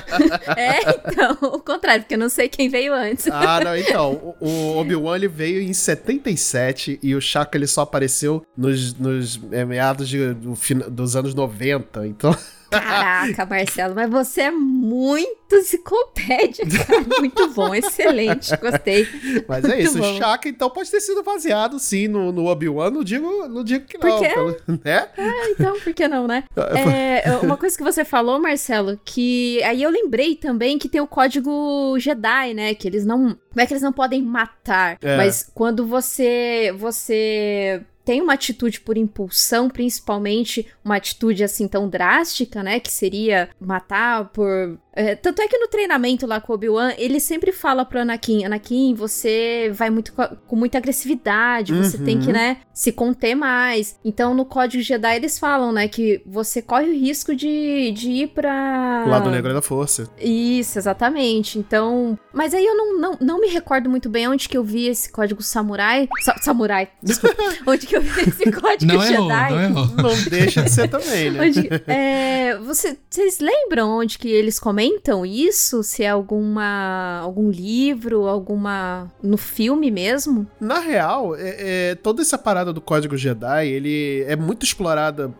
é, 0.55 0.81
então, 0.91 1.33
o 1.41 1.61
contrário, 1.61 2.03
porque 2.03 2.13
eu 2.13 2.19
não 2.19 2.29
sei 2.29 2.47
quem 2.51 2.69
veio 2.69 2.93
antes. 2.93 3.27
ah, 3.33 3.59
não, 3.65 3.75
então, 3.75 4.35
o 4.39 4.77
Obi-Wan 4.77 5.17
ele 5.17 5.29
veio 5.29 5.63
em 5.63 5.73
77 5.73 7.01
e 7.03 7.15
o 7.15 7.23
Chaka 7.23 7.57
ele 7.57 7.67
só 7.67 7.81
apareceu 7.81 8.45
nos, 8.55 8.93
nos 8.93 9.41
é, 9.51 9.65
meados 9.65 10.07
de, 10.07 10.35
do, 10.35 10.55
dos 10.91 11.17
anos 11.17 11.35
90, 11.35 12.07
então... 12.07 12.37
Caraca, 12.71 13.47
Marcelo, 13.47 13.95
mas 13.95 14.09
você 14.09 14.43
é 14.43 14.51
muito 14.51 15.57
enciclopédia, 15.57 16.65
cara. 16.67 17.05
Muito 17.19 17.49
bom, 17.51 17.75
excelente, 17.75 18.57
gostei. 18.57 19.07
Mas 19.49 19.65
é 19.65 19.81
isso, 19.81 20.01
o 20.01 20.17
Chaka 20.17 20.49
então 20.49 20.71
pode 20.71 20.91
ter 20.91 21.01
sido 21.01 21.23
baseado 21.23 21.79
sim 21.79 22.07
no, 22.09 22.31
no 22.31 22.47
Obi-Wan, 22.47 22.91
não 22.91 23.03
digo, 23.03 23.49
não 23.49 23.65
digo 23.65 23.87
que 23.87 23.99
não. 23.99 24.21
Pelo, 24.21 24.57
né? 24.85 25.09
Ah, 25.19 25.49
então, 25.51 25.79
por 25.81 25.93
que 25.93 26.07
não, 26.07 26.27
né? 26.27 26.45
É, 26.81 27.37
uma 27.43 27.57
coisa 27.57 27.77
que 27.77 27.83
você 27.83 28.05
falou, 28.05 28.41
Marcelo, 28.41 28.99
que 29.05 29.63
aí 29.65 29.83
eu 29.83 29.91
lembrei 29.91 30.37
também 30.37 30.79
que 30.79 30.89
tem 30.89 31.01
o 31.01 31.07
código 31.07 31.97
Jedi, 31.99 32.55
né? 32.55 32.75
Que 32.75 32.89
eles 32.89 33.05
não. 33.05 33.37
Como 33.51 33.61
é 33.61 33.67
que 33.67 33.73
eles 33.73 33.83
não 33.83 33.93
podem 33.93 34.23
matar? 34.23 34.97
É. 35.03 35.17
Mas 35.17 35.51
quando 35.53 35.87
você 35.87 36.73
você 36.79 37.83
tem 38.11 38.21
uma 38.21 38.33
atitude 38.33 38.81
por 38.81 38.99
impulsão, 38.99 39.71
principalmente 39.71 40.67
uma 40.85 40.97
atitude 40.97 41.45
assim 41.45 41.69
tão 41.69 41.89
drástica, 41.89 42.61
né? 42.61 42.81
Que 42.81 42.91
seria 42.91 43.51
matar 43.61 44.31
por 44.31 44.77
é, 44.93 45.15
tanto 45.15 45.41
é 45.41 45.47
que 45.47 45.57
no 45.57 45.69
treinamento 45.69 46.27
lá 46.27 46.41
com 46.41 46.53
o 46.53 46.57
Obi-Wan, 46.57 46.93
ele 46.99 47.21
sempre 47.21 47.53
fala 47.53 47.85
pro 47.85 48.01
Anakin: 48.01 48.45
Anakin, 48.45 48.95
você 48.95 49.71
vai 49.73 49.89
muito 49.89 50.13
com, 50.13 50.27
com 50.47 50.57
muita 50.57 50.79
agressividade, 50.79 51.73
você 51.73 51.97
uhum. 51.97 52.05
tem 52.05 52.19
que, 52.19 52.27
uhum. 52.27 52.33
né, 52.33 52.57
se 52.75 52.91
conter 52.91 53.37
mais. 53.37 53.97
Então 54.05 54.35
no 54.35 54.45
Código 54.45 54.83
Jedi 54.83 55.17
eles 55.17 55.39
falam, 55.39 55.73
né, 55.73 55.87
que 55.87 56.21
você 56.27 56.61
corre 56.61 56.89
o 56.89 56.93
risco 56.93 57.35
de, 57.37 57.93
de 57.93 58.11
ir 58.11 58.29
pra. 58.29 59.05
O 59.07 59.11
lado 59.11 59.31
negro 59.31 59.55
da 59.55 59.63
força. 59.63 60.11
Isso, 60.19 60.79
exatamente. 60.79 61.59
Então. 61.59 62.19
Mas 62.33 62.53
aí 62.53 62.65
eu 62.65 62.77
não, 62.77 62.99
não, 62.99 63.19
não 63.21 63.41
me 63.41 63.49
recordo 63.49 63.89
muito 63.89 64.09
bem 64.09 64.29
onde 64.29 64.49
que 64.49 64.57
eu 64.57 64.65
vi 64.65 64.89
esse 64.89 65.11
código 65.11 65.43
samurai. 65.43 66.09
Sa 66.23 66.37
samurai, 66.43 66.89
desculpa. 67.01 67.37
onde 67.67 67.87
que 67.87 67.97
eu 67.97 68.03
vi 68.03 68.23
esse 68.23 68.51
código 68.51 68.93
não 68.93 69.01
Jedi. 69.03 69.53
Errou, 69.53 69.71
não, 69.71 69.83
errou. 69.85 69.97
não 69.97 70.23
deixa 70.29 70.63
de 70.65 70.71
ser 70.71 70.89
também, 70.89 71.31
né? 71.31 71.47
Onde, 71.47 71.69
é, 71.87 72.59
você, 72.59 72.97
vocês 73.09 73.39
lembram 73.39 73.89
onde 73.89 74.19
que 74.19 74.29
eles 74.29 74.59
comentam? 74.59 74.80
Comentam 74.81 75.27
isso? 75.27 75.83
Se 75.83 76.03
é 76.03 76.09
alguma 76.09 77.19
algum 77.21 77.51
livro, 77.51 78.27
alguma 78.27 79.13
no 79.23 79.37
filme 79.37 79.91
mesmo? 79.91 80.47
Na 80.59 80.79
real, 80.79 81.37
é, 81.37 81.91
é, 81.91 81.95
toda 81.95 82.23
essa 82.23 82.39
parada 82.39 82.73
do 82.73 82.81
Código 82.81 83.17
Jedi, 83.17 83.69
ele 83.69 84.25
é 84.27 84.35
muito 84.37 84.65
explorada, 84.65 85.33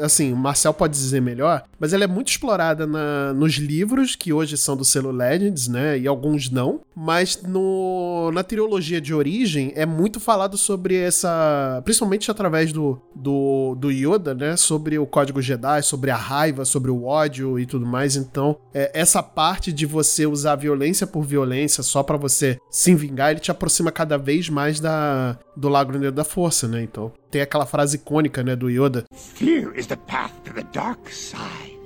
assim, 0.00 0.32
o 0.32 0.36
Marcel 0.36 0.72
pode 0.72 0.92
dizer 0.92 1.20
melhor, 1.20 1.64
mas 1.80 1.92
ela 1.92 2.04
é 2.04 2.06
muito 2.06 2.28
explorada 2.28 2.86
na, 2.86 3.32
nos 3.32 3.54
livros 3.54 4.14
que 4.14 4.32
hoje 4.32 4.56
são 4.56 4.76
do 4.76 4.84
selo 4.84 5.10
Legends, 5.10 5.66
né? 5.66 5.98
E 5.98 6.06
alguns 6.06 6.48
não, 6.48 6.80
mas 6.94 7.42
no, 7.42 8.30
na 8.32 8.44
trilogia 8.44 9.00
de 9.00 9.12
origem 9.12 9.72
é 9.74 9.84
muito 9.84 10.20
falado 10.20 10.56
sobre 10.56 10.96
essa, 10.96 11.80
principalmente 11.84 12.30
através 12.30 12.72
do, 12.72 13.00
do, 13.14 13.74
do 13.74 13.90
Yoda, 13.90 14.32
né? 14.32 14.56
Sobre 14.56 14.96
o 14.96 15.06
Código 15.06 15.42
Jedi, 15.42 15.82
sobre 15.82 16.10
a 16.12 16.16
raiva, 16.16 16.64
sobre 16.64 16.90
o 16.90 17.04
ódio 17.04 17.58
e 17.58 17.66
tudo 17.66 17.84
mais. 17.84 18.14
Então, 18.14 18.56
é, 18.76 18.90
essa 18.92 19.22
parte 19.22 19.72
de 19.72 19.86
você 19.86 20.26
usar 20.26 20.54
violência 20.56 21.06
por 21.06 21.22
violência 21.22 21.82
só 21.82 22.02
para 22.02 22.18
você 22.18 22.58
se 22.70 22.94
vingar, 22.94 23.30
ele 23.30 23.40
te 23.40 23.50
aproxima 23.50 23.90
cada 23.90 24.18
vez 24.18 24.50
mais 24.50 24.80
da, 24.80 25.38
do 25.56 25.70
Lago 25.70 25.92
Negro 25.92 26.12
da 26.12 26.24
Força, 26.24 26.68
né? 26.68 26.82
Então, 26.82 27.10
tem 27.30 27.40
aquela 27.40 27.64
frase 27.64 27.96
icônica, 27.96 28.42
né, 28.42 28.54
do 28.54 28.68
Yoda. 28.68 29.06
Fear 29.14 29.72
is 29.78 29.86
the 29.86 29.96
path 29.96 30.32
to 30.44 30.52
the 30.52 30.62
dark 30.74 31.10
side. 31.10 31.78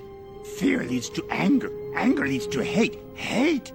Fear 0.59 0.85
leads 0.89 1.09
to 1.11 1.25
anger. 1.31 1.71
Anger 1.97 2.27
leads 2.27 2.49
to 2.49 2.59
hate. 2.61 2.99
Hate 3.15 3.73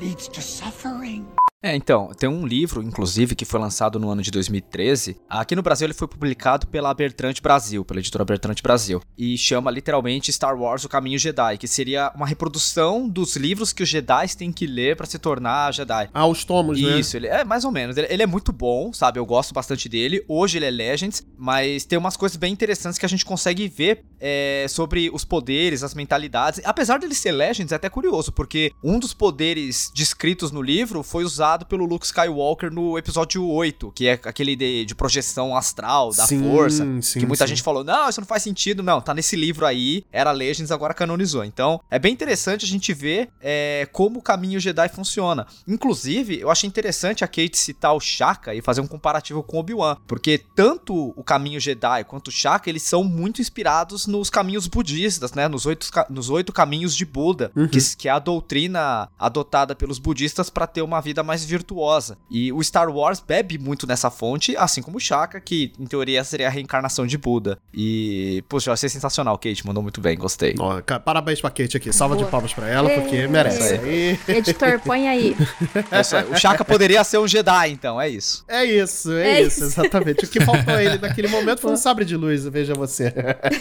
leads 0.00 0.26
to 0.26 0.42
suffering. 0.42 1.24
É, 1.62 1.76
então, 1.76 2.08
tem 2.18 2.26
um 2.26 2.46
livro, 2.46 2.82
inclusive, 2.82 3.34
que 3.34 3.44
foi 3.44 3.60
lançado 3.60 3.98
no 3.98 4.08
ano 4.08 4.22
de 4.22 4.30
2013. 4.30 5.18
Aqui 5.28 5.54
no 5.54 5.62
Brasil 5.62 5.86
ele 5.86 5.92
foi 5.92 6.08
publicado 6.08 6.66
pela 6.66 6.94
Bertrand 6.94 7.34
Brasil, 7.42 7.84
pela 7.84 8.00
editora 8.00 8.24
Bertrand 8.24 8.54
Brasil. 8.62 9.02
E 9.16 9.36
chama 9.36 9.70
literalmente 9.70 10.32
Star 10.32 10.58
Wars 10.58 10.84
O 10.84 10.88
Caminho 10.88 11.18
Jedi, 11.18 11.58
que 11.58 11.68
seria 11.68 12.10
uma 12.16 12.26
reprodução 12.26 13.06
dos 13.06 13.36
livros 13.36 13.74
que 13.74 13.82
os 13.82 13.90
Jedi 13.90 14.34
têm 14.38 14.50
que 14.50 14.66
ler 14.66 14.96
para 14.96 15.04
se 15.04 15.18
tornar 15.18 15.74
Jedi. 15.74 16.08
Ah, 16.14 16.26
os 16.26 16.46
tomos, 16.46 16.78
Isso, 16.78 16.88
né? 16.88 16.98
Isso, 16.98 17.16
ele 17.18 17.26
é 17.26 17.44
mais 17.44 17.62
ou 17.66 17.70
menos. 17.70 17.94
Ele, 17.98 18.06
ele, 18.08 18.22
é 18.22 18.26
muito 18.26 18.52
bom, 18.52 18.90
sabe? 18.94 19.18
Eu 19.18 19.26
gosto 19.26 19.52
bastante 19.52 19.86
dele. 19.86 20.24
Hoje 20.26 20.56
ele 20.56 20.64
é 20.64 20.70
Legends, 20.70 21.22
mas 21.36 21.84
tem 21.84 21.98
umas 21.98 22.16
coisas 22.16 22.38
bem 22.38 22.54
interessantes 22.54 22.98
que 22.98 23.04
a 23.04 23.08
gente 23.08 23.24
consegue 23.24 23.68
ver 23.68 24.02
é, 24.18 24.64
sobre 24.66 25.10
os 25.12 25.26
poderes, 25.26 25.82
as 25.82 25.92
mentalidades. 25.92 26.62
Apesar 26.64 26.98
dele 26.98 27.14
ser 27.14 27.32
Legends, 27.32 27.70
é 27.70 27.76
até 27.76 27.90
curioso, 27.90 28.32
porque 28.32 28.72
um 28.82 28.98
dos 28.98 29.12
poderes 29.12 29.92
descritos 29.94 30.50
no 30.50 30.62
livro 30.62 31.02
foi 31.02 31.22
usado 31.22 31.49
pelo 31.58 31.84
Luke 31.84 32.06
Skywalker 32.06 32.70
no 32.70 32.96
episódio 32.98 33.46
8, 33.46 33.92
que 33.92 34.06
é 34.06 34.12
aquele 34.12 34.56
de, 34.56 34.84
de 34.84 34.94
projeção 34.94 35.56
astral 35.56 36.10
da 36.10 36.26
sim, 36.26 36.42
força. 36.42 36.84
Sim, 37.02 37.20
que 37.20 37.26
muita 37.26 37.46
sim. 37.46 37.50
gente 37.50 37.62
falou: 37.62 37.84
não, 37.84 38.08
isso 38.08 38.20
não 38.20 38.26
faz 38.26 38.42
sentido. 38.42 38.82
Não, 38.82 39.00
tá 39.00 39.14
nesse 39.14 39.36
livro 39.36 39.66
aí, 39.66 40.04
era 40.12 40.30
Legends, 40.32 40.70
agora 40.70 40.94
canonizou. 40.94 41.44
Então, 41.44 41.80
é 41.90 41.98
bem 41.98 42.12
interessante 42.12 42.64
a 42.64 42.68
gente 42.68 42.92
ver 42.92 43.30
é, 43.40 43.88
como 43.92 44.18
o 44.18 44.22
caminho 44.22 44.60
Jedi 44.60 44.88
funciona. 44.88 45.46
Inclusive, 45.66 46.40
eu 46.40 46.50
achei 46.50 46.68
interessante 46.68 47.24
a 47.24 47.28
Kate 47.28 47.56
citar 47.56 47.94
o 47.94 48.00
Shaka 48.00 48.54
e 48.54 48.60
fazer 48.60 48.80
um 48.80 48.86
comparativo 48.86 49.42
com 49.42 49.58
Obi-Wan, 49.58 49.96
porque 50.06 50.42
tanto 50.54 51.12
o 51.16 51.22
caminho 51.22 51.60
Jedi 51.60 52.04
quanto 52.04 52.28
o 52.28 52.32
Shaka, 52.32 52.68
eles 52.68 52.82
são 52.82 53.02
muito 53.02 53.40
inspirados 53.40 54.06
nos 54.06 54.30
caminhos 54.30 54.66
budistas, 54.66 55.32
né? 55.32 55.48
Nos 55.48 55.66
oito, 55.66 55.88
nos 56.08 56.30
oito 56.30 56.52
caminhos 56.52 56.94
de 56.94 57.04
Buda, 57.04 57.50
uhum. 57.56 57.68
que, 57.68 57.78
que 57.96 58.08
é 58.08 58.12
a 58.12 58.18
doutrina 58.18 59.08
adotada 59.18 59.74
pelos 59.74 59.98
budistas 59.98 60.50
para 60.50 60.66
ter 60.66 60.82
uma 60.82 61.00
vida 61.00 61.22
mais 61.22 61.39
mais 61.40 61.44
virtuosa. 61.44 62.18
E 62.30 62.52
o 62.52 62.62
Star 62.62 62.90
Wars 62.90 63.20
bebe 63.20 63.58
muito 63.58 63.86
nessa 63.86 64.10
fonte, 64.10 64.56
assim 64.56 64.82
como 64.82 64.98
o 64.98 65.00
Shaka, 65.00 65.40
que 65.40 65.72
em 65.78 65.86
teoria 65.86 66.22
seria 66.24 66.48
a 66.48 66.50
reencarnação 66.50 67.06
de 67.06 67.16
Buda. 67.16 67.58
E, 67.72 68.44
poxa, 68.48 68.70
eu 68.70 68.74
achei 68.74 68.88
sensacional, 68.88 69.36
Kate, 69.38 69.66
mandou 69.66 69.82
muito 69.82 70.00
bem, 70.00 70.16
gostei. 70.16 70.54
Oh, 70.58 71.00
parabéns 71.00 71.40
pra 71.40 71.50
Kate 71.50 71.76
aqui, 71.76 71.92
salva 71.92 72.14
Boa. 72.14 72.24
de 72.24 72.30
palmas 72.30 72.52
pra 72.52 72.68
ela, 72.68 72.90
porque 72.90 73.26
merece. 73.26 73.74
Aí. 73.74 74.18
Editor, 74.28 74.80
põe 74.80 75.08
aí. 75.08 75.36
É 75.90 76.00
isso 76.00 76.16
aí. 76.16 76.24
O 76.30 76.36
Shaka 76.36 76.64
poderia 76.64 77.02
ser 77.04 77.18
um 77.18 77.26
Jedi, 77.26 77.70
então, 77.70 78.00
é 78.00 78.08
isso. 78.08 78.44
É 78.48 78.64
isso, 78.64 79.12
é, 79.12 79.38
é 79.38 79.42
isso, 79.42 79.64
isso, 79.64 79.80
exatamente. 79.80 80.24
O 80.24 80.28
que 80.28 80.40
faltou 80.40 80.74
a 80.74 80.82
ele 80.82 80.98
naquele 80.98 81.28
momento 81.28 81.60
foi 81.60 81.72
um 81.72 81.76
sabre 81.76 82.04
de 82.04 82.16
luz, 82.16 82.44
veja 82.44 82.74
você. 82.74 83.12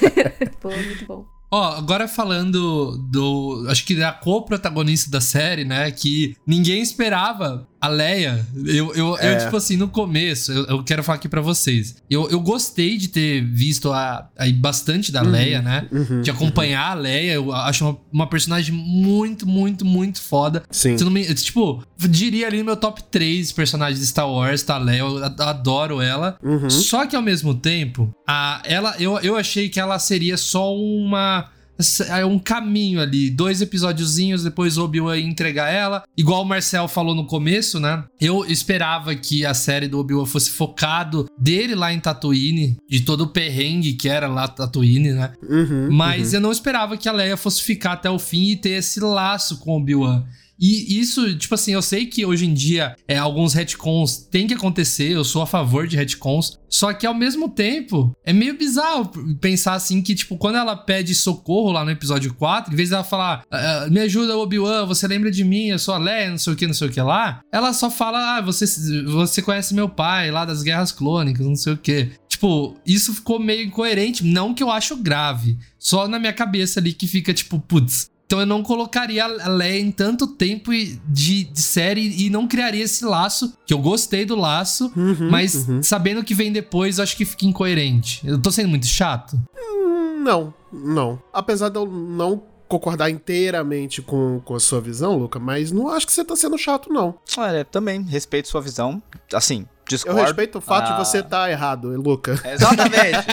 Pô, 0.60 0.70
muito 0.70 1.06
bom. 1.06 1.39
Ó, 1.52 1.64
agora 1.78 2.08
falando 2.08 2.98
do. 3.10 3.66
Acho 3.70 3.86
que 3.86 3.96
da 3.96 4.12
co-protagonista 4.12 5.10
da 5.10 5.20
série, 5.20 5.66
né? 5.66 5.90
Que 5.92 6.36
ninguém 6.46 6.82
esperava 6.82 7.68
a 7.82 7.88
Leia, 7.88 8.46
eu, 8.66 8.94
eu, 8.94 9.18
é. 9.18 9.34
eu, 9.34 9.40
tipo 9.40 9.56
assim, 9.56 9.78
no 9.78 9.88
começo, 9.88 10.52
eu, 10.52 10.66
eu 10.66 10.84
quero 10.84 11.02
falar 11.04 11.16
aqui 11.16 11.30
para 11.30 11.40
vocês. 11.40 11.96
Eu, 12.10 12.30
eu 12.30 12.40
gostei 12.40 12.98
de 12.98 13.08
ter 13.08 13.42
visto 13.42 13.92
a, 13.92 14.30
a 14.38 14.52
bastante 14.54 15.12
da 15.12 15.24
uhum, 15.24 15.30
Leia, 15.30 15.62
né? 15.62 15.88
Uhum, 15.92 16.22
de 16.22 16.30
acompanhar 16.30 16.88
uhum. 16.88 17.00
a 17.00 17.02
Leia. 17.02 17.34
Eu 17.34 17.54
acho 17.54 17.86
uma, 17.86 17.98
uma, 18.12 18.28
personagem 18.28 18.76
muito, 18.76 19.48
muito, 19.48 19.86
muito 19.86 20.22
foda. 20.22 20.64
Sim. 20.70 20.98
Me, 21.10 21.34
tipo, 21.34 21.82
diria 21.98 22.48
ali 22.48 22.60
no 22.60 22.66
meu 22.66 22.76
top 22.76 23.02
3 23.04 23.52
personagens 23.54 24.00
de 24.00 24.08
Star 24.08 24.30
Wars, 24.30 24.62
tá? 24.62 24.78
Leia, 24.78 25.00
eu 25.00 25.24
adoro 25.24 26.02
ela. 26.02 26.38
Uhum. 26.44 26.70
Só 26.70 27.06
que 27.06 27.16
ao 27.16 27.22
mesmo 27.22 27.56
tempo, 27.56 28.14
a, 28.28 28.62
ela, 28.66 28.96
eu, 29.00 29.18
eu 29.20 29.38
achei 29.38 29.70
que 29.70 29.80
ela 29.80 29.98
seria 30.00 30.36
só 30.36 30.76
uma 30.76 31.50
é 32.10 32.26
um 32.26 32.38
caminho 32.38 33.00
ali, 33.00 33.30
dois 33.30 33.62
episódiozinhos, 33.62 34.44
depois 34.44 34.78
o 34.78 34.84
Obi-Wan 34.84 35.18
entregar 35.18 35.72
ela. 35.72 36.04
Igual 36.18 36.42
o 36.42 36.46
Marcel 36.46 36.88
falou 36.88 37.16
no 37.16 37.26
começo, 37.26 37.80
né? 37.80 38.04
Eu 38.20 38.46
esperava 38.46 39.16
que 39.16 39.46
a 39.46 39.54
série 39.54 39.88
do 39.88 40.00
Obi-Wan 40.00 40.26
fosse 40.26 40.50
focado 40.50 41.28
dele 41.38 41.76
lá 41.76 41.94
em 41.94 42.00
Tatooine, 42.00 42.78
de 42.90 43.02
todo 43.02 43.22
o 43.22 43.28
perrengue 43.28 43.94
que 43.94 44.10
era 44.10 44.28
lá 44.28 44.48
Tatooine, 44.48 45.14
né? 45.14 45.32
Uhum, 45.48 45.90
Mas 45.92 46.30
uhum. 46.30 46.36
eu 46.36 46.42
não 46.42 46.52
esperava 46.52 46.98
que 46.98 47.08
a 47.08 47.14
Leia 47.14 47.38
fosse 47.38 47.64
ficar 47.64 47.94
até 47.94 48.10
o 48.10 48.20
fim 48.20 48.50
e 48.50 48.56
ter 48.56 48.72
esse 48.72 49.00
laço 49.00 49.60
com 49.60 49.72
o 49.72 49.78
Obi-Wan. 49.78 50.26
E 50.60 51.00
isso, 51.00 51.38
tipo 51.38 51.56
assim, 51.56 51.74
eu 51.74 51.82
sei 51.82 52.06
que 52.06 52.26
hoje 52.26 52.46
em 52.46 52.54
dia 52.54 52.96
é, 53.08 53.18
alguns 53.18 53.54
retcons 53.54 54.18
tem 54.18 54.46
que 54.46 54.54
acontecer, 54.54 55.12
eu 55.12 55.24
sou 55.24 55.42
a 55.42 55.48
favor 55.48 55.88
de 55.88 55.96
retcons. 55.96 56.60
Só 56.70 56.94
que 56.94 57.08
ao 57.08 57.14
mesmo 57.14 57.50
tempo, 57.50 58.12
é 58.24 58.32
meio 58.32 58.58
bizarro 58.58 59.10
pensar 59.40 59.74
assim 59.74 60.02
que, 60.02 60.14
tipo, 60.14 60.38
quando 60.38 60.58
ela 60.58 60.76
pede 60.76 61.16
socorro 61.16 61.72
lá 61.72 61.84
no 61.84 61.92
episódio 61.92 62.34
4, 62.34 62.72
em 62.72 62.76
vez 62.76 62.90
dela 62.90 63.04
falar, 63.04 63.44
ah, 63.50 63.88
me 63.90 64.00
ajuda, 64.02 64.38
Obi-Wan, 64.38 64.86
você 64.86 65.08
lembra 65.08 65.32
de 65.32 65.44
mim, 65.44 65.68
eu 65.68 65.80
sou 65.80 65.96
a 65.96 65.98
Leia, 65.98 66.30
não 66.30 66.38
sei 66.38 66.54
o 66.54 66.56
que, 66.56 66.68
não 66.68 66.74
sei 66.74 66.88
o 66.88 66.92
que 66.92 67.02
lá, 67.02 67.42
ela 67.52 67.74
só 67.74 67.90
fala, 67.90 68.38
ah, 68.38 68.42
você, 68.42 68.66
você 69.06 69.42
conhece 69.42 69.74
meu 69.74 69.90
pai 69.90 70.30
lá 70.30 70.46
das 70.46 70.62
Guerras 70.62 70.92
Clônicas, 70.92 71.46
não 71.46 71.56
sei 71.56 71.74
o 71.74 71.78
que. 71.78 72.12
Tipo, 72.28 72.78
isso 72.86 73.14
ficou 73.14 73.38
meio 73.38 73.64
incoerente. 73.64 74.24
Não 74.24 74.54
que 74.54 74.64
eu 74.64 74.72
acho 74.72 74.96
grave. 74.96 75.58
Só 75.78 76.08
na 76.08 76.18
minha 76.18 76.32
cabeça 76.32 76.80
ali 76.80 76.94
que 76.94 77.06
fica, 77.06 77.34
tipo, 77.34 77.60
putz, 77.60 78.10
então 78.30 78.40
eu 78.40 78.46
não 78.46 78.62
colocaria 78.62 79.26
a 79.26 79.50
Leia 79.50 79.82
em 79.82 79.90
tanto 79.90 80.28
tempo 80.28 80.70
de, 80.72 81.46
de, 81.46 81.60
série 81.60 82.24
e 82.24 82.30
não 82.30 82.48
criaria 82.48 82.84
esse 82.84 83.04
laço, 83.04 83.58
que 83.66 83.74
eu 83.74 83.80
gostei 83.80 84.24
do 84.24 84.36
laço, 84.36 84.94
uhum, 84.96 85.32
mas 85.32 85.68
uhum. 85.68 85.82
sabendo 85.82 86.22
o 86.22 86.24
que 86.24 86.36
vem 86.36 86.52
depois, 86.52 87.00
eu 87.00 87.04
acho 87.04 87.18
que 87.18 87.26
fica 87.26 87.48
incoerente. 87.48 88.22
Eu 88.24 88.40
tô 88.40 88.52
sendo 88.52 88.70
muito 88.70 88.86
chato? 88.86 89.36
Hum, 89.58 90.22
não, 90.24 90.54
não. 90.72 91.20
Apesar 91.34 91.70
de 91.70 91.80
eu 91.80 91.88
não 91.88 92.44
concordar 92.68 93.10
inteiramente 93.10 94.00
com, 94.00 94.40
com 94.46 94.54
a 94.54 94.60
sua 94.60 94.80
visão, 94.80 95.18
Luca, 95.18 95.40
mas 95.40 95.72
não 95.72 95.90
acho 95.90 96.06
que 96.06 96.14
você 96.14 96.24
tá 96.24 96.36
sendo 96.36 96.56
chato, 96.56 96.94
não. 96.94 97.16
Olha, 97.36 97.66
também 97.66 98.04
respeito 98.04 98.48
sua 98.48 98.62
visão. 98.62 99.02
Assim, 99.34 99.66
Discordo. 99.90 100.20
Eu 100.20 100.26
respeito 100.26 100.58
o 100.60 100.62
fato 100.62 100.90
ah. 100.90 100.92
de 100.92 100.98
você 101.00 101.18
estar 101.20 101.46
tá 101.46 101.52
errado, 101.52 101.90
Luca. 102.00 102.40
Exatamente. 102.46 103.26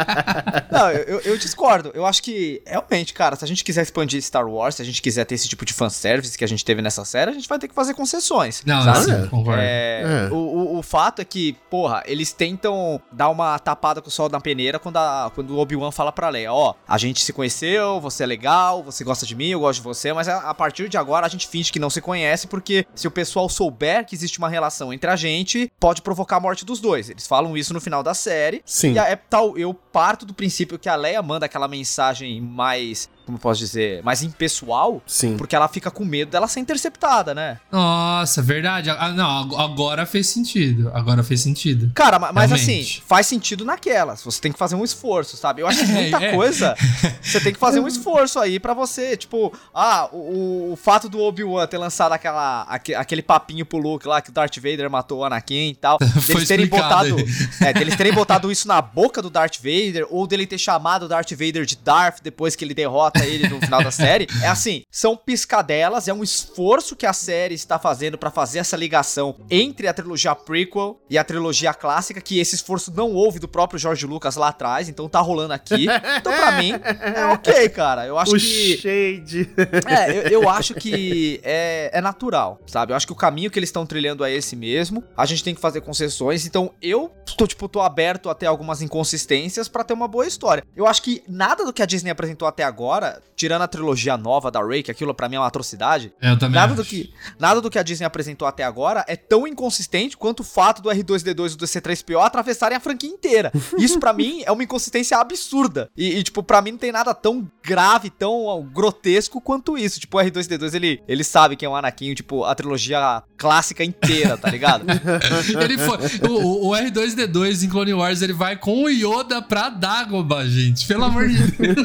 não, 0.72 0.90
eu, 0.90 1.20
eu, 1.20 1.38
discordo. 1.38 1.90
Eu 1.94 2.06
acho 2.06 2.22
que, 2.22 2.62
realmente, 2.66 3.12
cara, 3.12 3.36
se 3.36 3.44
a 3.44 3.48
gente 3.48 3.62
quiser 3.62 3.82
expandir 3.82 4.22
Star 4.22 4.48
Wars, 4.48 4.76
se 4.76 4.82
a 4.82 4.84
gente 4.84 5.02
quiser 5.02 5.26
ter 5.26 5.34
esse 5.34 5.48
tipo 5.48 5.64
de 5.64 5.74
fanservice 5.74 6.36
que 6.38 6.44
a 6.44 6.48
gente 6.48 6.64
teve 6.64 6.80
nessa 6.80 7.04
série, 7.04 7.30
a 7.30 7.34
gente 7.34 7.48
vai 7.48 7.58
ter 7.58 7.68
que 7.68 7.74
fazer 7.74 7.92
concessões. 7.92 8.62
Não, 8.64 8.82
sabe? 8.82 8.98
Assim, 8.98 9.28
concordo. 9.28 9.60
É, 9.60 10.02
é. 10.02 10.32
O, 10.32 10.36
o, 10.36 10.78
o, 10.78 10.82
fato 10.82 11.20
é 11.20 11.24
que, 11.24 11.54
porra, 11.68 12.02
eles 12.06 12.32
tentam 12.32 13.00
dar 13.12 13.28
uma 13.28 13.58
tapada 13.58 14.00
com 14.00 14.08
o 14.08 14.10
sol 14.10 14.30
na 14.30 14.40
peneira 14.40 14.78
quando, 14.78 14.96
a, 14.96 15.30
quando 15.34 15.50
o 15.50 15.58
Obi-Wan 15.58 15.90
fala 15.90 16.10
pra 16.10 16.30
Leia, 16.30 16.52
ó, 16.52 16.74
a 16.88 16.96
gente 16.96 17.22
se 17.22 17.32
conheceu, 17.32 18.00
você 18.00 18.22
é 18.22 18.26
legal, 18.26 18.82
você 18.82 19.04
gosta 19.04 19.26
de 19.26 19.34
mim, 19.34 19.48
eu 19.48 19.60
gosto 19.60 19.78
de 19.80 19.84
você, 19.84 20.12
mas 20.12 20.28
a, 20.28 20.50
a 20.50 20.54
partir 20.54 20.88
de 20.88 20.96
agora 20.96 21.26
a 21.26 21.28
gente 21.28 21.46
finge 21.46 21.70
que 21.70 21.78
não 21.78 21.90
se 21.90 22.00
conhece, 22.00 22.46
porque 22.46 22.86
se 22.94 23.06
o 23.06 23.10
pessoal 23.10 23.48
souber 23.48 24.06
que 24.06 24.14
existe 24.14 24.38
uma 24.38 24.48
relação 24.48 24.92
entre 24.92 25.10
a 25.10 25.16
gente, 25.16 25.70
pode 25.78 25.89
pode 25.90 26.02
provocar 26.02 26.36
a 26.36 26.40
morte 26.40 26.64
dos 26.64 26.78
dois. 26.80 27.10
Eles 27.10 27.26
falam 27.26 27.56
isso 27.56 27.74
no 27.74 27.80
final 27.80 28.00
da 28.00 28.14
série. 28.14 28.62
Sim. 28.64 28.92
E 28.92 28.98
é 28.98 29.16
tal, 29.16 29.58
eu 29.58 29.74
parto 29.74 30.24
do 30.24 30.32
princípio 30.32 30.78
que 30.78 30.88
a 30.88 30.94
Leia 30.94 31.20
manda 31.20 31.46
aquela 31.46 31.66
mensagem 31.66 32.40
mais 32.40 33.10
como 33.30 33.36
eu 33.36 33.40
posso 33.40 33.60
dizer, 33.60 34.02
mais 34.02 34.22
impessoal. 34.22 35.00
Sim. 35.06 35.36
Porque 35.36 35.54
ela 35.54 35.68
fica 35.68 35.90
com 35.90 36.04
medo 36.04 36.30
dela 36.30 36.48
ser 36.48 36.60
interceptada, 36.60 37.32
né? 37.32 37.60
Nossa, 37.70 38.42
verdade. 38.42 38.90
Ah, 38.90 39.10
não, 39.10 39.58
agora 39.58 40.04
fez 40.04 40.28
sentido. 40.28 40.90
Agora 40.92 41.22
fez 41.22 41.40
sentido. 41.40 41.92
Cara, 41.94 42.18
mas 42.18 42.52
assim, 42.52 42.64
Realmente. 42.66 42.92
assim, 42.98 43.02
faz 43.06 43.26
sentido 43.26 43.64
naquelas. 43.64 44.22
Você 44.24 44.40
tem 44.40 44.52
que 44.52 44.58
fazer 44.58 44.74
um 44.74 44.82
esforço, 44.82 45.36
sabe? 45.36 45.62
Eu 45.62 45.68
acho 45.68 45.78
que 45.78 45.86
muita 45.92 46.24
é, 46.24 46.34
coisa 46.34 46.74
você 47.22 47.40
tem 47.40 47.52
que 47.52 47.58
fazer 47.58 47.78
um 47.78 47.86
esforço 47.86 48.38
aí 48.38 48.58
para 48.58 48.74
você. 48.74 49.16
Tipo, 49.16 49.52
ah, 49.72 50.08
o, 50.12 50.72
o 50.72 50.76
fato 50.76 51.08
do 51.08 51.20
Obi-Wan 51.20 51.66
ter 51.66 51.78
lançado 51.78 52.12
aquela, 52.12 52.62
aquele 52.62 53.22
papinho 53.22 53.64
pro 53.64 53.78
Luke 53.78 54.08
lá 54.08 54.20
que 54.20 54.30
o 54.30 54.32
Darth 54.32 54.56
Vader 54.56 54.90
matou 54.90 55.20
o 55.20 55.24
Anakin 55.24 55.70
e 55.70 55.74
tal. 55.74 55.98
Foi 56.26 56.44
terem 56.44 56.66
botado. 56.66 57.16
É, 57.60 57.72
deles 57.72 57.96
terem 57.96 58.12
botado 58.12 58.50
isso 58.50 58.66
na 58.66 58.82
boca 58.82 59.22
do 59.22 59.30
Darth 59.30 59.58
Vader, 59.58 60.06
ou 60.10 60.26
dele 60.26 60.46
ter 60.46 60.58
chamado 60.58 61.04
o 61.04 61.08
Darth 61.08 61.30
Vader 61.30 61.64
de 61.64 61.76
Darth 61.76 62.18
depois 62.22 62.56
que 62.56 62.64
ele 62.64 62.74
derrota 62.74 63.19
mata 63.20 63.26
ele 63.26 63.48
no 63.48 63.60
final 63.60 63.82
da 63.82 63.90
série. 63.90 64.26
É 64.42 64.48
assim, 64.48 64.84
são 64.90 65.16
piscadelas, 65.16 66.08
é 66.08 66.12
um 66.12 66.22
esforço 66.22 66.96
que 66.96 67.06
a 67.06 67.12
série 67.12 67.54
está 67.54 67.78
fazendo 67.78 68.16
para 68.16 68.30
fazer 68.30 68.60
essa 68.60 68.76
ligação 68.76 69.36
entre 69.50 69.86
a 69.86 69.92
trilogia 69.92 70.34
prequel 70.34 71.00
e 71.08 71.18
a 71.18 71.24
trilogia 71.24 71.74
clássica, 71.74 72.20
que 72.20 72.38
esse 72.38 72.54
esforço 72.54 72.92
não 72.94 73.12
houve 73.12 73.38
do 73.38 73.48
próprio 73.48 73.78
George 73.78 74.06
Lucas 74.06 74.36
lá 74.36 74.48
atrás, 74.48 74.88
então 74.88 75.08
tá 75.08 75.20
rolando 75.20 75.52
aqui. 75.52 75.86
Então 76.20 76.32
para 76.32 76.52
mim 76.52 76.72
é 76.72 77.26
ok, 77.26 77.68
cara. 77.68 78.06
Eu 78.06 78.18
acho 78.18 78.36
o 78.36 78.38
que 78.38 78.76
shade. 78.76 79.50
É, 79.86 80.18
eu, 80.18 80.42
eu 80.42 80.48
acho 80.48 80.74
que 80.74 81.40
é, 81.42 81.90
é 81.92 82.00
natural, 82.00 82.60
sabe? 82.66 82.92
Eu 82.92 82.96
acho 82.96 83.06
que 83.06 83.12
o 83.12 83.16
caminho 83.16 83.50
que 83.50 83.58
eles 83.58 83.68
estão 83.68 83.86
trilhando 83.86 84.24
é 84.24 84.32
esse 84.32 84.56
mesmo. 84.56 85.02
A 85.16 85.26
gente 85.26 85.42
tem 85.42 85.54
que 85.54 85.60
fazer 85.60 85.80
concessões, 85.80 86.46
então 86.46 86.72
eu 86.80 87.10
tô 87.36 87.46
tipo 87.46 87.68
tô 87.68 87.80
aberto 87.80 88.28
a 88.28 88.34
ter 88.34 88.46
algumas 88.46 88.82
inconsistências 88.82 89.68
para 89.68 89.84
ter 89.84 89.94
uma 89.94 90.08
boa 90.08 90.26
história. 90.26 90.64
Eu 90.76 90.86
acho 90.86 91.02
que 91.02 91.22
nada 91.28 91.64
do 91.64 91.72
que 91.72 91.82
a 91.82 91.86
Disney 91.86 92.10
apresentou 92.10 92.46
até 92.46 92.64
agora 92.64 93.09
tirando 93.34 93.62
a 93.62 93.68
trilogia 93.68 94.16
nova 94.16 94.50
da 94.50 94.62
Ray, 94.62 94.82
que 94.82 94.90
aquilo 94.90 95.14
para 95.14 95.28
mim 95.28 95.36
é 95.36 95.40
uma 95.40 95.46
atrocidade. 95.46 96.12
Eu 96.20 96.38
também 96.38 96.60
nada 96.60 96.74
acho. 96.74 96.82
do 96.82 96.88
que 96.88 97.10
Nada 97.38 97.60
do 97.60 97.70
que 97.70 97.78
a 97.78 97.82
Disney 97.82 98.04
apresentou 98.04 98.46
até 98.46 98.64
agora 98.64 99.04
é 99.08 99.16
tão 99.16 99.46
inconsistente 99.46 100.16
quanto 100.16 100.40
o 100.40 100.44
fato 100.44 100.82
do 100.82 100.90
R2D2 100.90 101.54
e 101.54 101.56
do 101.56 101.66
DC3PO 101.66 102.20
atravessarem 102.22 102.76
a 102.76 102.80
franquia 102.80 103.08
inteira. 103.08 103.50
Isso 103.78 103.98
para 103.98 104.12
mim 104.12 104.42
é 104.44 104.52
uma 104.52 104.62
inconsistência 104.62 105.16
absurda. 105.16 105.90
E, 105.96 106.18
e 106.18 106.22
tipo, 106.22 106.42
para 106.42 106.60
mim 106.60 106.72
não 106.72 106.78
tem 106.78 106.92
nada 106.92 107.14
tão 107.14 107.48
grave, 107.62 108.10
tão 108.10 108.68
grotesco 108.72 109.40
quanto 109.40 109.78
isso. 109.78 110.00
Tipo, 110.00 110.18
o 110.18 110.20
R2D2, 110.20 110.74
ele, 110.74 111.02
ele 111.06 111.24
sabe 111.24 111.56
quem 111.56 111.66
é 111.66 111.68
o 111.68 111.74
Anakin, 111.74 112.14
tipo, 112.14 112.44
a 112.44 112.54
trilogia 112.54 113.22
clássica 113.36 113.84
inteira, 113.84 114.36
tá 114.36 114.50
ligado? 114.50 114.84
ele 115.62 115.78
foi... 115.78 115.98
O, 116.28 116.68
o, 116.68 116.70
R2D2 116.72 117.64
em 117.64 117.68
Clone 117.68 117.94
Wars, 117.94 118.22
ele 118.22 118.32
vai 118.32 118.56
com 118.56 118.84
o 118.84 118.88
Yoda 118.88 119.40
pra 119.40 119.68
Dagobah, 119.68 120.46
gente. 120.46 120.86
Pelo 120.86 121.04
amor 121.04 121.28
de 121.28 121.50
Deus. 121.52 121.76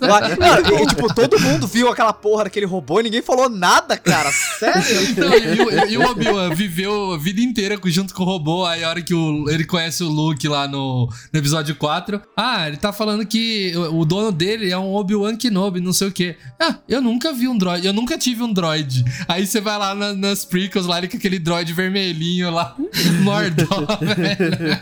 Não, 0.00 0.57
e, 0.82 0.86
tipo, 0.86 1.12
todo 1.14 1.38
mundo 1.40 1.66
viu 1.66 1.88
aquela 1.88 2.12
porra 2.12 2.44
daquele 2.44 2.66
robô 2.66 3.00
e 3.00 3.04
ninguém 3.04 3.22
falou 3.22 3.48
nada, 3.48 3.96
cara. 3.96 4.30
Sério? 4.58 5.14
Não, 5.16 5.88
e, 5.88 5.96
o 5.96 6.02
Obi-Wan 6.10 6.54
viveu 6.54 7.12
a 7.12 7.18
vida 7.18 7.40
inteira 7.40 7.78
junto 7.86 8.14
com 8.14 8.22
o 8.22 8.26
robô. 8.26 8.64
Aí 8.64 8.84
a 8.84 8.88
hora 8.90 9.02
que 9.02 9.14
o, 9.14 9.48
ele 9.48 9.64
conhece 9.64 10.02
o 10.02 10.08
Luke 10.08 10.46
lá 10.48 10.66
no, 10.66 11.08
no 11.32 11.38
episódio 11.38 11.74
4. 11.74 12.20
Ah, 12.36 12.68
ele 12.68 12.76
tá 12.76 12.92
falando 12.92 13.24
que 13.26 13.72
o, 13.76 14.00
o 14.00 14.04
dono 14.04 14.32
dele 14.32 14.70
é 14.70 14.78
um 14.78 14.94
Obi-Wan 14.94 15.36
Kenobi, 15.36 15.80
não 15.80 15.92
sei 15.92 16.08
o 16.08 16.12
quê. 16.12 16.36
Ah, 16.60 16.76
eu 16.88 17.00
nunca 17.00 17.32
vi 17.32 17.48
um 17.48 17.56
droid. 17.56 17.86
Eu 17.86 17.92
nunca 17.92 18.18
tive 18.18 18.42
um 18.42 18.52
droid. 18.52 19.04
Aí 19.26 19.46
você 19.46 19.60
vai 19.60 19.78
lá 19.78 19.94
na, 19.94 20.12
nas 20.14 20.44
prequels 20.44 20.86
lá, 20.86 20.98
ele 20.98 21.08
com 21.08 21.16
aquele 21.16 21.38
droid 21.38 21.72
vermelhinho 21.72 22.50
lá. 22.50 22.76
Mordó, 23.22 23.86
velho. 24.00 24.78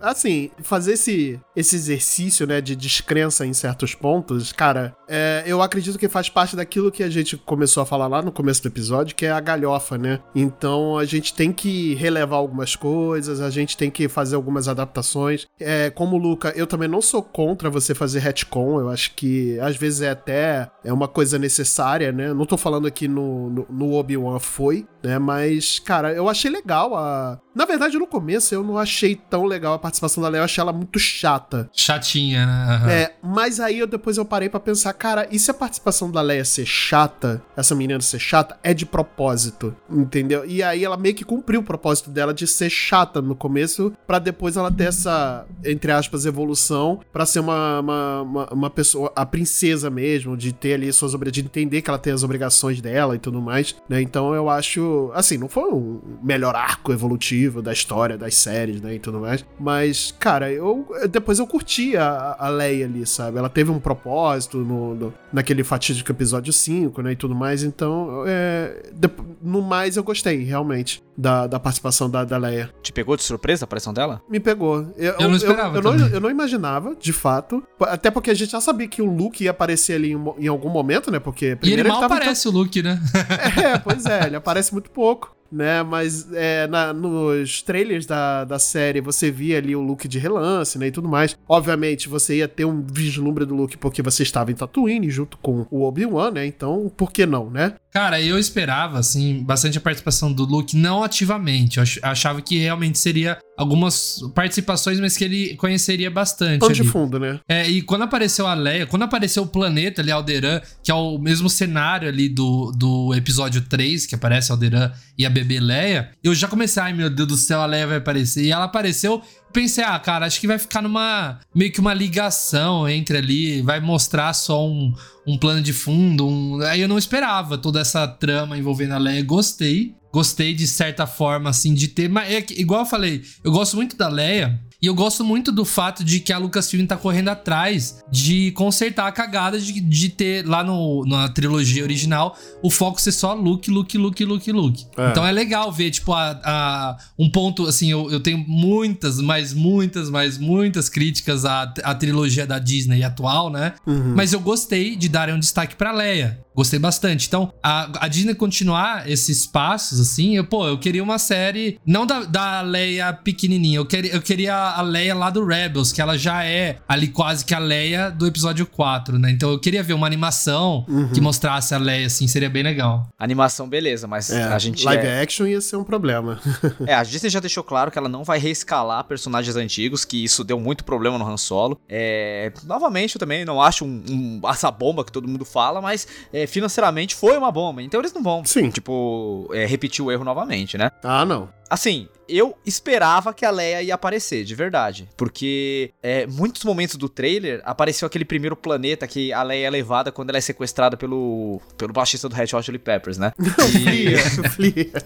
assim, 0.00 0.50
fazer 0.62 0.92
esse, 0.92 1.40
esse 1.54 1.76
exercício, 1.76 2.46
né, 2.46 2.60
de 2.60 2.74
descrença 2.76 3.46
em 3.46 3.52
certos 3.80 3.94
pontos, 3.94 4.52
cara, 4.52 4.94
é, 5.08 5.42
eu 5.46 5.62
acredito 5.62 5.98
que 5.98 6.08
faz 6.08 6.28
parte 6.28 6.54
daquilo 6.54 6.92
que 6.92 7.02
a 7.02 7.08
gente 7.08 7.36
começou 7.36 7.82
a 7.82 7.86
falar 7.86 8.06
lá 8.06 8.22
no 8.22 8.30
começo 8.30 8.62
do 8.62 8.68
episódio, 8.68 9.16
que 9.16 9.26
é 9.26 9.30
a 9.30 9.40
galhofa, 9.40 9.96
né? 9.96 10.20
Então 10.34 10.98
a 10.98 11.04
gente 11.04 11.34
tem 11.34 11.52
que 11.52 11.94
relevar 11.94 12.36
algumas 12.36 12.76
coisas, 12.76 13.40
a 13.40 13.50
gente 13.50 13.76
tem 13.76 13.90
que 13.90 14.08
fazer 14.08 14.36
algumas 14.36 14.68
adaptações. 14.68 15.46
É, 15.58 15.90
como 15.90 16.16
Luca, 16.16 16.52
eu 16.54 16.66
também 16.66 16.88
não 16.88 17.00
sou 17.00 17.22
contra 17.22 17.70
você 17.70 17.94
fazer 17.94 18.20
retcon, 18.20 18.80
eu 18.80 18.90
acho 18.90 19.14
que 19.14 19.58
às 19.60 19.76
vezes 19.76 20.02
é 20.02 20.10
até 20.10 20.70
é 20.84 20.92
uma 20.92 21.08
coisa 21.08 21.38
necessária, 21.38 22.12
né? 22.12 22.32
Não 22.32 22.44
tô 22.44 22.56
falando 22.56 22.86
aqui 22.86 23.08
no, 23.08 23.50
no, 23.50 23.66
no 23.70 23.92
Obi-Wan 23.94 24.38
foi, 24.38 24.86
né? 25.02 25.18
Mas, 25.18 25.78
cara, 25.78 26.12
eu 26.12 26.28
achei 26.28 26.50
legal 26.50 26.94
a. 26.96 27.38
Na 27.54 27.64
verdade, 27.64 27.98
no 27.98 28.06
começo 28.06 28.54
eu 28.54 28.62
não 28.62 28.78
achei 28.78 29.16
tão 29.16 29.44
legal 29.44 29.74
a 29.74 29.78
participação 29.78 30.22
da 30.22 30.28
Leia, 30.28 30.40
eu 30.40 30.44
achei 30.44 30.62
ela 30.62 30.72
muito 30.72 30.98
chata. 30.98 31.68
Chatinha, 31.72 32.46
né? 32.46 32.80
Uhum. 32.82 32.90
É, 32.90 33.14
mas 33.22 33.60
aí 33.60 33.69
eu, 33.78 33.86
depois 33.86 34.16
eu 34.16 34.24
parei 34.24 34.48
para 34.48 34.60
pensar, 34.60 34.92
cara, 34.92 35.26
e 35.30 35.38
se 35.38 35.50
a 35.50 35.54
participação 35.54 36.10
da 36.10 36.20
Leia 36.20 36.44
ser 36.44 36.66
chata, 36.66 37.42
essa 37.56 37.74
menina 37.74 38.00
ser 38.00 38.18
chata, 38.18 38.58
é 38.62 38.72
de 38.72 38.86
propósito, 38.86 39.74
entendeu? 39.90 40.44
E 40.46 40.62
aí 40.62 40.84
ela 40.84 40.96
meio 40.96 41.14
que 41.14 41.24
cumpriu 41.24 41.60
o 41.60 41.64
propósito 41.64 42.10
dela 42.10 42.32
de 42.32 42.46
ser 42.46 42.70
chata 42.70 43.20
no 43.20 43.34
começo, 43.34 43.92
para 44.06 44.18
depois 44.18 44.56
ela 44.56 44.70
ter 44.70 44.84
essa, 44.84 45.46
entre 45.64 45.92
aspas, 45.92 46.26
evolução, 46.26 47.00
para 47.12 47.26
ser 47.26 47.40
uma, 47.40 47.80
uma, 47.80 48.22
uma, 48.22 48.46
uma, 48.52 48.70
pessoa, 48.70 49.12
a 49.14 49.24
princesa 49.24 49.90
mesmo, 49.90 50.36
de 50.36 50.52
ter 50.52 50.74
ali 50.74 50.92
suas 50.92 51.14
obrigações, 51.14 51.30
de 51.30 51.40
entender 51.42 51.82
que 51.82 51.90
ela 51.90 51.98
tem 51.98 52.12
as 52.12 52.22
obrigações 52.22 52.80
dela 52.80 53.14
e 53.14 53.18
tudo 53.18 53.40
mais, 53.40 53.76
né? 53.88 54.00
Então 54.00 54.34
eu 54.34 54.48
acho, 54.48 55.10
assim, 55.14 55.36
não 55.36 55.48
foi 55.48 55.70
o 55.70 56.00
melhor 56.22 56.54
arco 56.56 56.92
evolutivo 56.92 57.62
da 57.62 57.72
história, 57.72 58.16
das 58.16 58.34
séries, 58.34 58.80
né, 58.80 58.94
e 58.94 58.98
tudo 58.98 59.20
mais, 59.20 59.44
mas, 59.58 60.14
cara, 60.18 60.50
eu 60.50 60.86
depois 61.10 61.38
eu 61.38 61.46
curti 61.46 61.96
a, 61.96 62.36
a 62.38 62.48
Leia 62.48 62.86
ali, 62.86 63.06
sabe? 63.06 63.38
Ela 63.38 63.48
teve 63.60 63.70
um 63.70 63.78
propósito 63.78 64.56
no, 64.56 64.94
no 64.94 65.14
naquele 65.30 65.62
fatídico 65.62 66.10
episódio 66.10 66.50
5, 66.50 67.02
né, 67.02 67.12
e 67.12 67.16
tudo 67.16 67.34
mais, 67.34 67.62
então, 67.62 68.24
é, 68.26 68.90
de, 68.90 69.06
no 69.42 69.60
mais 69.60 69.98
eu 69.98 70.02
gostei, 70.02 70.42
realmente, 70.44 71.02
da, 71.14 71.46
da 71.46 71.60
participação 71.60 72.08
da, 72.08 72.24
da 72.24 72.38
Leia. 72.38 72.70
Te 72.82 72.90
pegou 72.90 73.18
de 73.18 73.22
surpresa 73.22 73.64
a 73.64 73.66
aparição 73.66 73.92
dela? 73.92 74.22
Me 74.30 74.40
pegou. 74.40 74.90
Eu, 74.96 75.12
Eu 75.18 75.28
não 75.28 75.36
esperava 75.36 75.76
Eu, 75.76 75.82
eu, 75.82 75.82
não, 75.82 75.92
também. 75.92 76.14
eu 76.14 76.20
não 76.22 76.30
imaginava, 76.30 76.96
de 76.98 77.12
fato, 77.12 77.62
até 77.80 78.10
porque 78.10 78.30
a 78.30 78.34
gente 78.34 78.52
já 78.52 78.62
sabia 78.62 78.88
que 78.88 79.02
o 79.02 79.04
Luke 79.04 79.44
ia 79.44 79.50
aparecer 79.50 79.96
ali 79.96 80.12
em, 80.12 80.24
em 80.38 80.48
algum 80.48 80.70
momento, 80.70 81.10
né, 81.10 81.18
porque 81.18 81.44
E 81.44 81.48
ele 81.48 81.56
primeiro 81.56 81.88
mal 81.90 82.00
tava 82.00 82.14
em 82.14 82.18
parece 82.20 82.48
o 82.48 82.50
Luke, 82.50 82.82
né? 82.82 82.98
é, 83.62 83.78
pois 83.78 84.06
é, 84.06 84.26
ele 84.26 84.36
aparece 84.36 84.72
muito 84.72 84.90
pouco, 84.90 85.36
né? 85.50 85.82
Mas 85.82 86.32
é, 86.32 86.66
na- 86.66 86.92
nos 86.92 87.62
trailers 87.62 88.06
da, 88.06 88.44
da 88.44 88.58
série 88.58 89.00
você 89.00 89.30
via 89.30 89.58
ali 89.58 89.74
o 89.74 89.80
look 89.80 90.06
de 90.08 90.18
relance, 90.18 90.78
né? 90.78 90.86
E 90.88 90.90
tudo 90.90 91.08
mais. 91.08 91.36
Obviamente 91.48 92.08
você 92.08 92.36
ia 92.36 92.48
ter 92.48 92.64
um 92.64 92.82
vislumbre 92.82 93.44
do 93.44 93.54
look 93.54 93.76
porque 93.78 94.02
você 94.02 94.22
estava 94.22 94.50
em 94.50 94.54
Tatooine 94.54 95.10
junto 95.10 95.36
com 95.38 95.66
o 95.70 95.82
Obi-Wan, 95.82 96.30
né? 96.32 96.46
Então, 96.46 96.90
por 96.96 97.10
que 97.12 97.26
não, 97.26 97.50
né? 97.50 97.74
Cara, 97.92 98.20
eu 98.20 98.38
esperava, 98.38 98.98
assim, 98.98 99.42
bastante 99.42 99.78
a 99.78 99.80
participação 99.80 100.32
do 100.32 100.44
Luke, 100.44 100.76
não 100.76 101.02
ativamente. 101.02 101.78
Eu 101.78 101.82
ach- 101.82 101.98
achava 102.02 102.40
que 102.40 102.56
realmente 102.58 102.98
seria 102.98 103.38
algumas 103.56 104.20
participações, 104.34 104.98
mas 105.00 105.16
que 105.16 105.24
ele 105.24 105.56
conheceria 105.56 106.10
bastante. 106.10 106.60
Pano 106.60 106.72
de 106.72 106.84
fundo, 106.84 107.18
né? 107.18 107.40
É, 107.48 107.68
e 107.68 107.82
quando 107.82 108.02
apareceu 108.02 108.46
a 108.46 108.54
Leia, 108.54 108.86
quando 108.86 109.02
apareceu 109.02 109.42
o 109.42 109.46
planeta 109.46 110.00
ali, 110.00 110.10
Alderan, 110.10 110.60
que 110.82 110.90
é 110.90 110.94
o 110.94 111.18
mesmo 111.18 111.50
cenário 111.50 112.08
ali 112.08 112.28
do, 112.28 112.72
do 112.72 113.12
episódio 113.14 113.60
3, 113.62 114.06
que 114.06 114.14
aparece 114.14 114.50
Alderan 114.50 114.90
e 115.18 115.26
a 115.26 115.30
bebê 115.30 115.60
Leia, 115.60 116.10
eu 116.22 116.34
já 116.34 116.48
comecei, 116.48 116.82
ai 116.82 116.92
meu 116.92 117.10
Deus 117.10 117.28
do 117.28 117.36
céu, 117.36 117.60
a 117.60 117.66
Leia 117.66 117.86
vai 117.86 117.96
aparecer. 117.98 118.44
E 118.44 118.50
ela 118.52 118.64
apareceu, 118.64 119.20
pensei, 119.52 119.84
ah, 119.84 119.98
cara, 119.98 120.26
acho 120.26 120.40
que 120.40 120.46
vai 120.46 120.58
ficar 120.58 120.82
numa. 120.82 121.40
meio 121.54 121.72
que 121.72 121.80
uma 121.80 121.94
ligação 121.94 122.88
entre 122.88 123.18
ali, 123.18 123.62
vai 123.62 123.80
mostrar 123.80 124.32
só 124.32 124.66
um, 124.66 124.92
um 125.26 125.38
plano 125.38 125.62
de 125.62 125.72
fundo. 125.72 126.26
Um... 126.26 126.60
Aí 126.62 126.80
eu 126.80 126.88
não 126.88 126.98
esperava 126.98 127.58
toda 127.58 127.80
essa 127.80 128.06
trama 128.06 128.56
envolvendo 128.58 128.94
a 128.94 128.98
Leia. 128.98 129.22
Gostei. 129.22 129.94
Gostei 130.12 130.52
de 130.54 130.66
certa 130.66 131.06
forma, 131.06 131.50
assim, 131.50 131.72
de 131.72 131.88
ter. 131.88 132.08
Mas 132.08 132.32
é 132.32 132.42
que, 132.42 132.60
igual 132.60 132.80
eu 132.80 132.86
falei, 132.86 133.22
eu 133.44 133.52
gosto 133.52 133.76
muito 133.76 133.96
da 133.96 134.08
Leia. 134.08 134.60
E 134.82 134.86
eu 134.86 134.94
gosto 134.94 135.22
muito 135.24 135.52
do 135.52 135.64
fato 135.64 136.02
de 136.02 136.20
que 136.20 136.32
a 136.32 136.38
Lucasfilm 136.38 136.86
tá 136.86 136.96
correndo 136.96 137.28
atrás 137.28 138.02
de 138.10 138.50
consertar 138.52 139.06
a 139.06 139.12
cagada 139.12 139.58
de, 139.60 139.78
de 139.80 140.08
ter 140.08 140.46
lá 140.46 140.64
no, 140.64 141.04
na 141.06 141.28
trilogia 141.28 141.82
original 141.82 142.36
o 142.62 142.70
foco 142.70 143.00
ser 143.00 143.12
só 143.12 143.34
Luke, 143.34 143.70
Luke, 143.70 143.96
Luke, 143.98 144.24
Luke, 144.24 144.52
Luke. 144.52 144.86
É. 144.96 145.10
Então 145.10 145.26
é 145.26 145.32
legal 145.32 145.70
ver, 145.70 145.90
tipo, 145.90 146.12
a, 146.12 146.30
a- 146.44 146.96
um 147.18 147.30
ponto, 147.30 147.66
assim, 147.66 147.90
eu, 147.90 148.10
eu 148.10 148.20
tenho 148.20 148.38
muitas, 148.38 149.20
mas 149.20 149.52
muitas, 149.52 150.08
mas 150.10 150.38
muitas 150.38 150.88
críticas 150.88 151.44
à, 151.44 151.62
à 151.82 151.94
trilogia 151.94 152.46
da 152.46 152.58
Disney 152.58 153.02
atual, 153.02 153.50
né? 153.50 153.74
Uhum. 153.86 154.14
Mas 154.16 154.32
eu 154.32 154.40
gostei 154.40 154.96
de 154.96 155.08
darem 155.08 155.34
um 155.34 155.38
destaque 155.38 155.76
pra 155.76 155.92
Leia. 155.92 156.40
Gostei 156.60 156.78
bastante. 156.78 157.26
Então, 157.26 157.50
a, 157.62 158.04
a 158.04 158.06
Disney 158.08 158.34
continuar 158.34 159.08
esses 159.08 159.46
passos, 159.46 159.98
assim, 159.98 160.36
eu, 160.36 160.44
pô, 160.44 160.68
eu 160.68 160.76
queria 160.78 161.02
uma 161.02 161.18
série, 161.18 161.78
não 161.86 162.04
da, 162.04 162.20
da 162.24 162.60
Leia 162.60 163.14
pequenininha, 163.14 163.78
eu 163.78 163.86
queria, 163.86 164.12
eu 164.12 164.20
queria 164.20 164.54
a 164.54 164.82
Leia 164.82 165.14
lá 165.14 165.30
do 165.30 165.42
Rebels, 165.42 165.90
que 165.90 166.02
ela 166.02 166.18
já 166.18 166.44
é 166.44 166.76
ali 166.86 167.08
quase 167.08 167.46
que 167.46 167.54
a 167.54 167.58
Leia 167.58 168.10
do 168.10 168.26
episódio 168.26 168.66
4, 168.66 169.18
né? 169.18 169.30
Então 169.30 169.50
eu 169.50 169.58
queria 169.58 169.82
ver 169.82 169.94
uma 169.94 170.06
animação 170.06 170.84
que 171.14 171.20
mostrasse 171.20 171.74
a 171.74 171.78
Leia, 171.78 172.06
assim, 172.08 172.28
seria 172.28 172.50
bem 172.50 172.62
legal. 172.62 173.08
Animação, 173.18 173.66
beleza, 173.66 174.06
mas 174.06 174.28
É, 174.28 174.42
a 174.44 174.58
gente. 174.58 174.84
live 174.84 175.06
é, 175.06 175.22
action 175.22 175.46
ia 175.46 175.62
ser 175.62 175.76
um 175.76 175.84
problema. 175.84 176.38
é, 176.86 176.92
a 176.92 177.02
Disney 177.02 177.30
já 177.30 177.40
deixou 177.40 177.64
claro 177.64 177.90
que 177.90 177.96
ela 177.96 178.08
não 178.08 178.22
vai 178.22 178.38
reescalar 178.38 179.02
personagens 179.04 179.56
antigos, 179.56 180.04
que 180.04 180.22
isso 180.22 180.44
deu 180.44 180.60
muito 180.60 180.84
problema 180.84 181.16
no 181.16 181.26
Han 181.26 181.38
Solo. 181.38 181.80
É, 181.88 182.52
novamente, 182.64 183.14
eu 183.16 183.18
também 183.18 183.46
não 183.46 183.62
acho 183.62 183.86
um, 183.86 184.02
um- 184.10 184.40
essa 184.50 184.70
bomba 184.70 185.02
que 185.04 185.10
todo 185.10 185.26
mundo 185.26 185.44
fala, 185.46 185.80
mas 185.80 186.06
é, 186.32 186.46
financeiramente 186.50 187.14
foi 187.14 187.36
uma 187.36 187.50
bomba. 187.50 187.82
Então 187.82 188.00
eles 188.00 188.12
não 188.12 188.22
vão, 188.22 188.44
Sim. 188.44 188.70
tipo, 188.70 189.48
é, 189.52 189.66
repetir 189.66 190.04
o 190.04 190.10
erro 190.10 190.24
novamente, 190.24 190.76
né? 190.76 190.90
ah, 191.02 191.24
não. 191.24 191.48
Assim, 191.70 192.08
eu 192.28 192.56
esperava 192.66 193.32
que 193.32 193.44
a 193.44 193.50
Leia 193.50 193.82
ia 193.82 193.94
aparecer, 193.94 194.44
de 194.44 194.54
verdade. 194.56 195.08
Porque 195.16 195.92
é, 196.02 196.26
muitos 196.26 196.64
momentos 196.64 196.96
do 196.96 197.08
trailer 197.08 197.60
apareceu 197.64 198.06
aquele 198.06 198.24
primeiro 198.24 198.56
planeta 198.56 199.06
que 199.06 199.32
a 199.32 199.42
Leia 199.44 199.68
é 199.68 199.70
levada 199.70 200.10
quando 200.10 200.30
ela 200.30 200.38
é 200.38 200.40
sequestrada 200.40 200.96
pelo, 200.96 201.60
pelo 201.78 201.92
baixista 201.92 202.28
do 202.28 202.34
Red 202.34 202.48
Hot 202.54 202.64
Chili 202.64 202.78
Peppers, 202.78 203.18
né? 203.18 203.32
Flia. 204.54 204.90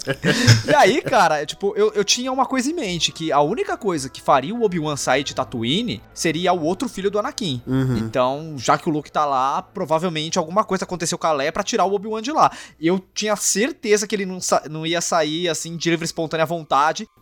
E 0.66 0.74
aí, 0.74 1.02
cara, 1.02 1.42
é, 1.42 1.46
tipo, 1.46 1.74
eu, 1.76 1.92
eu 1.92 2.04
tinha 2.04 2.32
uma 2.32 2.46
coisa 2.46 2.70
em 2.70 2.74
mente, 2.74 3.12
que 3.12 3.30
a 3.30 3.40
única 3.40 3.76
coisa 3.76 4.08
que 4.08 4.20
faria 4.20 4.54
o 4.54 4.62
Obi-Wan 4.62 4.96
sair 4.96 5.22
de 5.22 5.34
Tatooine 5.34 6.00
seria 6.14 6.52
o 6.52 6.62
outro 6.62 6.88
filho 6.88 7.10
do 7.10 7.18
Anakin. 7.18 7.62
Uhum. 7.66 7.98
Então, 7.98 8.54
já 8.56 8.78
que 8.78 8.88
o 8.88 8.92
Luke 8.92 9.12
tá 9.12 9.26
lá, 9.26 9.60
provavelmente 9.62 10.38
alguma 10.38 10.64
coisa 10.64 10.84
aconteceu 10.84 11.18
com 11.18 11.26
a 11.26 11.32
Leia 11.32 11.52
pra 11.52 11.62
tirar 11.62 11.84
o 11.84 11.94
Obi-Wan 11.94 12.22
de 12.22 12.32
lá. 12.32 12.50
Eu 12.80 13.02
tinha 13.12 13.36
certeza 13.36 14.06
que 14.06 14.14
ele 14.14 14.26
não, 14.26 14.38
não 14.70 14.86
ia 14.86 15.00
sair, 15.00 15.48
assim, 15.48 15.76
de 15.76 15.90
livre 15.90 16.04
e 16.04 16.06
espontânea 16.06 16.46
vontade, 16.46 16.53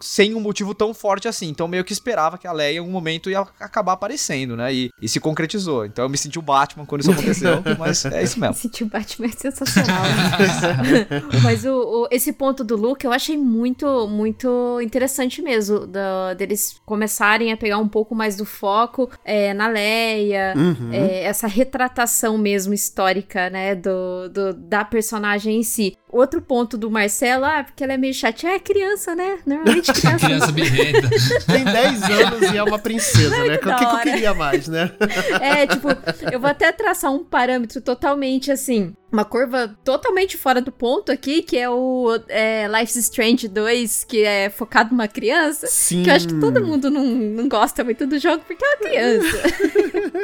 sem 0.00 0.34
um 0.34 0.40
motivo 0.40 0.74
tão 0.74 0.92
forte 0.92 1.28
assim. 1.28 1.48
Então, 1.48 1.68
meio 1.68 1.84
que 1.84 1.92
esperava 1.92 2.36
que 2.36 2.46
a 2.46 2.52
Leia 2.52 2.76
em 2.76 2.78
algum 2.80 2.90
momento 2.90 3.30
ia 3.30 3.40
acabar 3.60 3.92
aparecendo, 3.92 4.56
né? 4.56 4.74
E, 4.74 4.90
e 5.00 5.08
se 5.08 5.20
concretizou. 5.20 5.86
Então, 5.86 6.04
eu 6.04 6.08
me 6.08 6.18
senti 6.18 6.38
o 6.38 6.42
Batman 6.42 6.84
quando 6.84 7.02
isso 7.02 7.12
aconteceu, 7.12 7.62
mas 7.78 8.04
é 8.04 8.22
isso 8.22 8.40
mesmo. 8.40 8.54
Sentir 8.54 8.82
o 8.84 8.88
Batman 8.88 9.26
é 9.28 9.30
sensacional. 9.30 10.02
Mas 11.42 11.64
o, 11.64 11.70
o- 12.04 12.08
esse 12.10 12.32
ponto 12.32 12.64
do 12.64 12.76
Luke 12.76 13.04
eu 13.06 13.12
achei 13.12 13.36
muito, 13.36 14.08
muito 14.08 14.80
interessante 14.82 15.40
mesmo. 15.40 15.86
da- 15.86 16.34
deles 16.34 16.76
começarem 16.84 17.52
a 17.52 17.56
pegar 17.56 17.78
um 17.78 17.88
pouco 17.88 18.14
mais 18.14 18.36
do 18.36 18.44
foco 18.44 19.08
é, 19.24 19.52
na 19.54 19.68
Leia, 19.68 20.54
Uhum. 20.56 20.90
é, 20.92 21.24
essa 21.24 21.46
retratação 21.46 22.36
mesmo 22.38 22.72
histórica, 22.74 23.48
né, 23.50 23.74
do, 23.74 24.28
do- 24.28 24.54
da 24.54 24.84
personagem 24.84 25.58
em 25.58 25.62
si. 25.62 25.96
Outro 26.12 26.42
ponto 26.42 26.76
do 26.76 26.90
Marcelo, 26.90 27.46
ah, 27.46 27.64
porque 27.64 27.82
ela 27.82 27.94
é 27.94 27.96
meio 27.96 28.12
chatinha, 28.12 28.52
é 28.52 28.58
criança, 28.58 29.14
né? 29.14 29.38
Normalmente 29.46 29.90
criança. 29.98 30.26
Criança 30.26 30.52
birrenta. 30.52 31.08
Tem 31.50 31.64
10 31.64 32.02
anos 32.02 32.52
e 32.52 32.56
é 32.58 32.62
uma 32.62 32.78
princesa, 32.78 33.30
né? 33.30 33.56
O 33.56 33.58
que, 33.58 33.74
que 33.74 33.84
eu 33.84 33.98
queria 34.00 34.34
mais, 34.34 34.68
né? 34.68 34.92
É, 35.40 35.66
tipo, 35.66 35.88
eu 36.30 36.38
vou 36.38 36.50
até 36.50 36.70
traçar 36.70 37.10
um 37.10 37.24
parâmetro 37.24 37.80
totalmente 37.80 38.52
assim. 38.52 38.92
Uma 39.12 39.24
curva 39.26 39.76
totalmente 39.84 40.38
fora 40.38 40.60
do 40.60 40.72
ponto 40.72 41.12
aqui, 41.12 41.42
que 41.42 41.58
é 41.58 41.68
o 41.68 42.18
é, 42.28 42.66
Life 42.66 42.92
is 42.92 42.96
Strange 42.96 43.46
2, 43.46 44.04
que 44.04 44.22
é 44.24 44.48
focado 44.48 44.90
numa 44.90 45.06
criança. 45.06 45.66
Sim. 45.66 46.02
Que 46.02 46.10
eu 46.10 46.14
acho 46.14 46.28
que 46.28 46.40
todo 46.40 46.64
mundo 46.64 46.90
não, 46.90 47.04
não 47.04 47.48
gosta 47.48 47.84
muito 47.84 48.06
do 48.06 48.18
jogo 48.18 48.42
porque 48.46 48.64
é 48.64 48.68
uma 48.68 48.76
criança. 48.78 49.42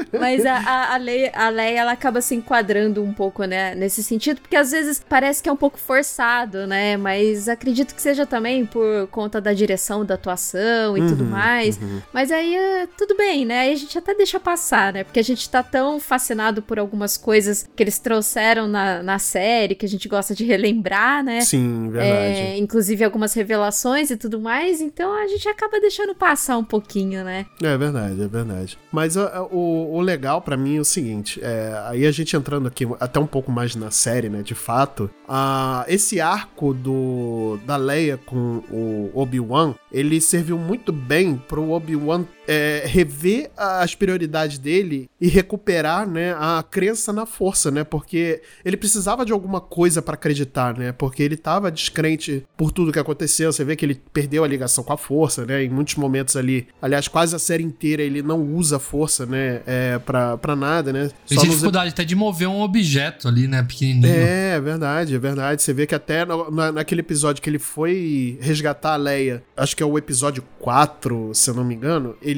Mas 0.19 0.47
a, 0.47 0.57
a, 0.57 0.95
a, 0.95 0.97
Leia, 0.97 1.31
a 1.35 1.49
Leia, 1.51 1.81
ela 1.81 1.93
acaba 1.93 2.21
se 2.23 2.35
enquadrando 2.35 3.03
um 3.03 3.13
pouco, 3.13 3.45
né, 3.45 3.75
nesse 3.75 4.03
sentido, 4.03 4.41
porque 4.41 4.57
às 4.57 4.71
vezes 4.71 5.03
parece 5.07 5.43
que 5.43 5.49
é 5.49 5.53
um 5.53 5.57
pouco 5.57 5.79
forçado, 5.79 6.67
né? 6.67 6.97
Mas 6.97 7.49
acredito 7.49 7.95
que 7.95 8.01
seja 8.01 8.25
também 8.25 8.65
por 8.65 9.07
conta 9.09 9.41
da 9.41 9.53
direção, 9.53 10.05
da 10.05 10.15
atuação 10.15 10.97
e 10.97 11.07
tudo 11.07 11.25
Uhum, 11.25 11.31
mais. 11.31 11.77
uhum. 11.77 12.01
Mas 12.13 12.33
aí 12.33 12.57
é 12.57 12.87
tudo 12.97 13.17
bem, 13.17 13.45
né? 13.45 13.61
Aí 13.61 13.73
a 13.73 13.77
gente 13.77 13.99
até 13.99 14.15
deixa 14.15 14.41
passar, 14.41 14.93
né? 14.93 15.05
Porque 15.05 15.21
a 15.21 15.25
gente 15.25 15.49
tá 15.51 15.63
tão 15.63 16.01
fascinado 16.01 16.63
por 16.63 16.79
algumas 16.79 17.17
coisas 17.17 17.69
que 17.77 17.83
eles 17.83 17.99
trouxeram 17.99 18.67
na, 18.69 18.78
na 19.03 19.19
série, 19.19 19.75
que 19.75 19.87
a 19.87 19.89
gente 19.89 20.09
gosta 20.09 20.35
de 20.35 20.45
relembrar, 20.45 21.25
né? 21.25 21.41
Sim, 21.41 21.91
verdade. 21.91 22.41
É, 22.41 22.59
inclusive 22.59 23.05
algumas 23.05 23.33
revelações 23.35 24.11
e 24.11 24.17
tudo 24.17 24.41
mais, 24.41 24.81
então 24.81 25.13
a 25.13 25.27
gente 25.27 25.49
acaba 25.49 25.81
deixando 25.81 26.15
passar 26.15 26.59
um 26.59 26.65
pouquinho, 26.65 27.25
né? 27.25 27.47
É 27.63 27.77
verdade, 27.77 28.21
é 28.21 28.29
verdade. 28.29 28.79
Mas 28.93 29.17
ó, 29.17 29.49
o, 29.51 29.95
o 29.95 30.01
legal 30.01 30.41
pra 30.41 30.57
mim 30.57 30.77
é 30.77 30.81
o 30.81 30.85
seguinte: 30.85 31.41
é, 31.43 31.81
aí 31.87 32.07
a 32.07 32.11
gente 32.11 32.37
entrando 32.37 32.69
aqui 32.69 32.87
até 33.01 33.19
um 33.19 33.27
pouco 33.27 33.51
mais 33.51 33.75
na 33.75 33.91
série, 33.91 34.29
né? 34.29 34.43
De 34.43 34.55
fato, 34.55 35.11
a, 35.29 35.85
esse 35.89 36.21
arco 36.21 36.75
do 36.75 37.59
da 37.67 37.77
Leia 37.77 38.17
com 38.17 38.63
o 38.71 39.11
Obi-Wan, 39.15 39.75
ele 39.93 40.21
serviu 40.21 40.59
muito 40.59 40.93
bem 40.93 41.37
pro 41.37 41.71
Obi-Wan 41.71 42.25
é, 42.49 42.83
rever 42.87 43.51
as 43.57 43.95
prioridades 43.95 44.59
dele 44.59 45.09
e 45.21 45.29
recuperar, 45.29 46.09
né, 46.09 46.33
a 46.39 46.65
crença 46.69 47.13
na 47.13 47.27
força, 47.27 47.71
né? 47.71 47.85
Porque 47.85 48.41
ele 48.65 48.77
precisava 48.77 49.25
de 49.25 49.33
alguma 49.33 49.61
coisa 49.61 50.01
pra 50.01 50.15
acreditar, 50.15 50.77
né? 50.77 50.91
Porque 50.93 51.23
ele 51.23 51.37
tava 51.37 51.71
descrente 51.71 52.45
por 52.57 52.73
tudo 52.73 52.91
que 52.91 52.99
aconteceu. 52.99 53.53
Você 53.53 53.65
vê 53.65 53.77
que 53.77 53.85
ele 53.85 54.01
perdeu 54.13 54.43
a 54.45 54.49
ligação 54.49 54.83
com 54.83 54.93
a 54.93 54.97
força, 54.97 55.45
né? 55.45 55.63
Em 55.65 55.69
muitos 55.69 55.97
momentos 55.97 56.37
ali. 56.37 56.67
Aliás, 56.81 57.07
quase 57.07 57.37
a 57.37 57.39
série 57.39 57.63
inteira 57.63 58.03
ele 58.03 58.23
não 58.23 58.41
usa 58.43 58.77
a 58.77 58.81
força, 58.81 59.27
né? 59.27 59.61
É, 59.67 59.99
pra, 59.99 60.39
pra 60.39 60.57
nada, 60.57 60.93
né? 60.93 61.11
Tem 61.27 61.37
nos 61.37 61.47
dificuldade 61.49 61.91
até 61.91 62.05
de 62.05 62.15
mover 62.15 62.49
um 62.49 62.61
objeto 62.63 63.29
ali, 63.29 63.47
né? 63.47 63.63
Pequenininho. 63.63 64.11
é, 64.15 64.55
é 64.57 64.61
verdade, 64.61 65.15
é 65.15 65.19
verdade. 65.19 65.61
Você 65.63 65.73
vê 65.75 65.87
que 65.87 65.95
até 65.95 66.25
no- 66.25 66.51
na- 66.51 66.73
naquele 66.73 67.01
episódio 67.03 67.43
que 67.43 67.51
ele 67.51 67.59
foi 67.59 68.39
resgatar 68.41 68.95
a 68.95 68.97
Leia, 68.97 69.43
acho 69.57 69.77
que 69.77 69.83
é 69.83 69.87
o 69.87 69.99
episódio 69.99 70.43
4, 70.59 71.31
se 71.35 71.51
eu 71.51 71.55
não 71.55 71.65
me 71.65 71.75
engano, 71.75 72.17
ele. 72.23 72.38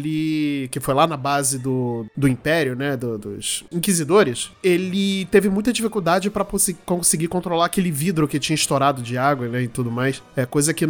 Que 0.70 0.80
foi 0.80 0.94
lá 0.94 1.06
na 1.06 1.16
base 1.16 1.58
do, 1.58 2.06
do 2.16 2.26
Império, 2.28 2.74
né? 2.74 2.96
do- 2.96 3.18
dos 3.18 3.64
Inquisidores, 3.72 4.50
ele 4.62 5.24
teve 5.26 5.48
muita 5.48 5.72
dificuldade 5.72 6.30
possi- 6.30 6.76
conseguir 6.86 7.28
controlar 7.28 7.66
aquele 7.66 7.90
vidro 7.90 8.26
que 8.28 8.38
tinha 8.38 8.54
estourado 8.54 9.02
de 9.02 9.18
água, 9.18 9.48
né? 9.48 9.62
E 9.62 9.68
tudo 9.68 9.90
mais. 9.90 10.22
É 10.36 10.46
coisa 10.46 10.72
que, 10.72 10.86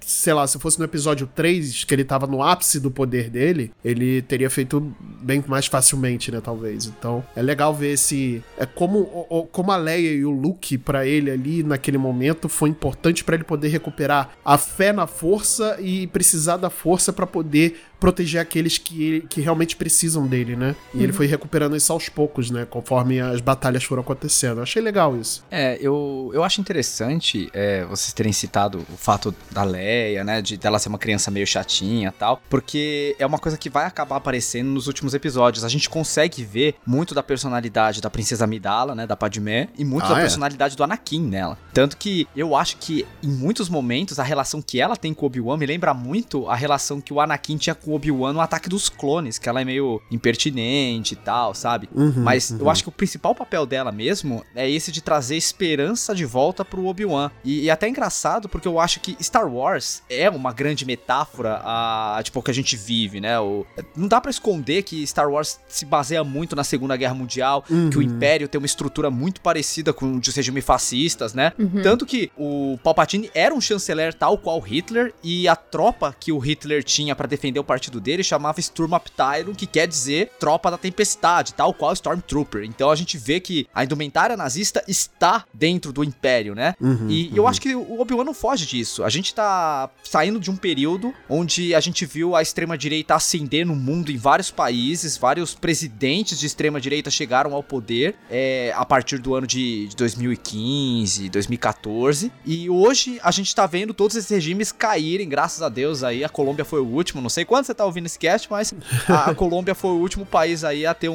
sei 0.00 0.32
lá, 0.32 0.46
se 0.46 0.58
fosse 0.58 0.78
no 0.78 0.84
episódio 0.84 1.28
3, 1.34 1.84
que 1.84 1.94
ele 1.94 2.04
tava 2.04 2.26
no 2.26 2.42
ápice 2.42 2.78
do 2.78 2.90
poder 2.90 3.28
dele, 3.30 3.72
ele 3.84 4.22
teria 4.22 4.50
feito 4.50 4.94
bem 5.20 5.42
mais 5.46 5.66
facilmente, 5.66 6.30
né, 6.30 6.40
talvez. 6.40 6.86
Então, 6.86 7.24
é 7.34 7.42
legal 7.42 7.74
ver 7.74 7.92
esse 7.92 8.42
é 8.58 8.66
como 8.66 9.04
como 9.52 9.72
a 9.72 9.76
Leia 9.76 10.12
e 10.12 10.24
o 10.24 10.30
Luke 10.30 10.76
para 10.78 11.06
ele 11.06 11.30
ali 11.30 11.62
naquele 11.62 11.98
momento 11.98 12.48
foi 12.48 12.68
importante 12.68 13.24
para 13.24 13.34
ele 13.34 13.44
poder 13.44 13.68
recuperar 13.68 14.30
a 14.44 14.58
fé 14.58 14.92
na 14.92 15.06
força 15.06 15.76
e 15.80 16.06
precisar 16.08 16.56
da 16.56 16.70
força 16.70 17.12
para 17.12 17.26
poder 17.26 17.80
proteger 18.02 18.40
aqueles 18.40 18.78
que, 18.78 19.24
que 19.28 19.40
realmente 19.40 19.76
precisam 19.76 20.26
dele, 20.26 20.56
né? 20.56 20.74
E 20.92 20.96
uhum. 20.96 21.02
ele 21.04 21.12
foi 21.12 21.24
recuperando 21.28 21.76
isso 21.76 21.92
aos 21.92 22.08
poucos, 22.08 22.50
né? 22.50 22.66
Conforme 22.68 23.20
as 23.20 23.40
batalhas 23.40 23.84
foram 23.84 24.02
acontecendo. 24.02 24.56
Eu 24.56 24.64
achei 24.64 24.82
legal 24.82 25.16
isso. 25.16 25.44
É, 25.48 25.78
eu, 25.80 26.28
eu 26.34 26.42
acho 26.42 26.60
interessante 26.60 27.48
é, 27.54 27.84
vocês 27.84 28.12
terem 28.12 28.32
citado 28.32 28.84
o 28.92 28.96
fato 28.96 29.32
da 29.52 29.62
Leia, 29.62 30.24
né? 30.24 30.42
De 30.42 30.56
dela 30.56 30.80
ser 30.80 30.88
uma 30.88 30.98
criança 30.98 31.30
meio 31.30 31.46
chatinha 31.46 32.08
e 32.08 32.18
tal, 32.18 32.42
porque 32.50 33.14
é 33.20 33.24
uma 33.24 33.38
coisa 33.38 33.56
que 33.56 33.70
vai 33.70 33.86
acabar 33.86 34.16
aparecendo 34.16 34.66
nos 34.66 34.88
últimos 34.88 35.14
episódios. 35.14 35.64
A 35.64 35.68
gente 35.68 35.88
consegue 35.88 36.42
ver 36.42 36.74
muito 36.84 37.14
da 37.14 37.22
personalidade 37.22 38.00
da 38.00 38.10
princesa 38.10 38.46
Amidala, 38.46 38.96
né? 38.96 39.06
Da 39.06 39.16
Padmé, 39.16 39.68
e 39.78 39.84
muito 39.84 40.06
ah, 40.06 40.14
da 40.14 40.18
é? 40.18 40.22
personalidade 40.22 40.76
do 40.76 40.82
Anakin 40.82 41.22
nela. 41.22 41.56
Tanto 41.72 41.96
que 41.96 42.26
eu 42.34 42.56
acho 42.56 42.78
que 42.78 43.06
em 43.22 43.30
muitos 43.30 43.68
momentos 43.68 44.18
a 44.18 44.24
relação 44.24 44.60
que 44.60 44.80
ela 44.80 44.96
tem 44.96 45.14
com 45.14 45.24
o 45.24 45.26
Obi-Wan 45.28 45.56
me 45.56 45.66
lembra 45.66 45.94
muito 45.94 46.50
a 46.50 46.56
relação 46.56 47.00
que 47.00 47.12
o 47.12 47.20
Anakin 47.20 47.56
tinha 47.56 47.76
com 47.76 47.91
o 47.92 47.96
Obi-Wan 47.96 48.32
no 48.32 48.40
Ataque 48.40 48.68
dos 48.68 48.88
Clones, 48.88 49.38
que 49.38 49.48
ela 49.48 49.60
é 49.60 49.64
meio 49.64 50.00
impertinente 50.10 51.14
e 51.14 51.16
tal, 51.16 51.54
sabe? 51.54 51.88
Uhum, 51.94 52.14
Mas 52.16 52.50
uhum. 52.50 52.58
eu 52.60 52.70
acho 52.70 52.82
que 52.82 52.88
o 52.88 52.92
principal 52.92 53.34
papel 53.34 53.66
dela 53.66 53.92
mesmo 53.92 54.42
é 54.54 54.68
esse 54.68 54.90
de 54.90 55.02
trazer 55.02 55.36
esperança 55.36 56.14
de 56.14 56.24
volta 56.24 56.64
pro 56.64 56.86
Obi-Wan. 56.86 57.30
E, 57.44 57.62
e 57.62 57.70
até 57.70 57.86
é 57.86 57.90
engraçado 57.90 58.48
porque 58.48 58.66
eu 58.66 58.80
acho 58.80 59.00
que 59.00 59.16
Star 59.22 59.46
Wars 59.46 60.02
é 60.08 60.30
uma 60.30 60.52
grande 60.52 60.84
metáfora 60.84 61.60
a, 61.62 62.20
tipo, 62.22 62.40
o 62.40 62.42
que 62.42 62.50
a 62.50 62.54
gente 62.54 62.76
vive, 62.76 63.20
né? 63.20 63.38
O, 63.38 63.66
não 63.96 64.08
dá 64.08 64.20
para 64.20 64.30
esconder 64.30 64.82
que 64.82 65.06
Star 65.06 65.30
Wars 65.30 65.60
se 65.68 65.84
baseia 65.84 66.24
muito 66.24 66.56
na 66.56 66.64
Segunda 66.64 66.96
Guerra 66.96 67.14
Mundial, 67.14 67.64
uhum. 67.68 67.90
que 67.90 67.98
o 67.98 68.02
Império 68.02 68.48
tem 68.48 68.58
uma 68.58 68.66
estrutura 68.66 69.10
muito 69.10 69.40
parecida 69.40 69.92
com 69.92 70.16
os 70.16 70.34
regimes 70.34 70.64
fascistas, 70.64 71.34
né? 71.34 71.52
Uhum. 71.58 71.82
Tanto 71.82 72.06
que 72.06 72.30
o 72.36 72.78
Palpatine 72.82 73.30
era 73.34 73.54
um 73.54 73.60
chanceler 73.60 74.14
tal 74.14 74.38
qual 74.38 74.58
Hitler 74.60 75.12
e 75.22 75.46
a 75.46 75.56
tropa 75.56 76.14
que 76.18 76.32
o 76.32 76.38
Hitler 76.38 76.82
tinha 76.82 77.14
para 77.14 77.26
defender 77.26 77.60
o 77.60 77.64
partido 77.64 77.81
partido 77.82 78.00
dele 78.00 78.22
chamava 78.22 78.60
Sturmabteilung, 78.60 79.54
que 79.54 79.66
quer 79.66 79.88
dizer 79.88 80.30
tropa 80.38 80.70
da 80.70 80.78
tempestade, 80.78 81.54
tal 81.54 81.74
qual 81.74 81.92
Stormtrooper. 81.92 82.62
Então 82.62 82.90
a 82.90 82.94
gente 82.94 83.18
vê 83.18 83.40
que 83.40 83.66
a 83.74 83.82
indumentária 83.82 84.36
nazista 84.36 84.84
está 84.86 85.44
dentro 85.52 85.92
do 85.92 86.04
Império, 86.04 86.54
né? 86.54 86.74
Uhum, 86.80 87.08
e 87.10 87.28
uhum. 87.28 87.36
eu 87.36 87.48
acho 87.48 87.60
que 87.60 87.74
o 87.74 88.00
Obi-Wan 88.00 88.24
não 88.24 88.34
foge 88.34 88.66
disso. 88.66 89.02
A 89.02 89.08
gente 89.08 89.34
tá 89.34 89.90
saindo 90.04 90.38
de 90.38 90.50
um 90.50 90.56
período 90.56 91.12
onde 91.28 91.74
a 91.74 91.80
gente 91.80 92.06
viu 92.06 92.36
a 92.36 92.42
extrema-direita 92.42 93.14
ascender 93.14 93.66
no 93.66 93.74
mundo 93.74 94.12
em 94.12 94.16
vários 94.16 94.50
países, 94.50 95.16
vários 95.16 95.54
presidentes 95.54 96.38
de 96.38 96.46
extrema-direita 96.46 97.10
chegaram 97.10 97.52
ao 97.54 97.62
poder 97.62 98.14
é, 98.30 98.72
a 98.76 98.84
partir 98.84 99.18
do 99.18 99.34
ano 99.34 99.46
de, 99.46 99.88
de 99.88 99.96
2015, 99.96 101.28
2014. 101.30 102.30
E 102.46 102.70
hoje 102.70 103.18
a 103.22 103.30
gente 103.30 103.52
tá 103.54 103.66
vendo 103.66 103.92
todos 103.92 104.16
esses 104.16 104.30
regimes 104.30 104.70
caírem, 104.70 105.28
graças 105.28 105.62
a 105.62 105.68
Deus 105.68 106.04
aí. 106.04 106.22
A 106.22 106.28
Colômbia 106.28 106.64
foi 106.64 106.80
o 106.80 106.86
último, 106.86 107.20
não 107.20 107.28
sei 107.28 107.44
quando 107.44 107.71
você 107.72 107.74
tá 107.74 107.84
ouvindo 107.84 108.06
esse 108.06 108.18
cast, 108.18 108.48
mas 108.50 108.72
a, 109.08 109.30
a 109.30 109.34
Colômbia 109.34 109.74
foi 109.74 109.90
o 109.90 109.98
último 109.98 110.24
país 110.24 110.62
aí 110.62 110.86
a 110.86 110.94
ter 110.94 111.08
um, 111.08 111.14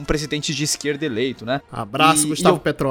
um 0.00 0.04
presidente 0.04 0.54
de 0.54 0.64
esquerda 0.64 1.04
eleito, 1.04 1.44
né? 1.44 1.60
Abraço, 1.72 2.26
e, 2.26 2.28
Gustavo 2.28 2.56
eu... 2.56 2.60
Petro. 2.60 2.84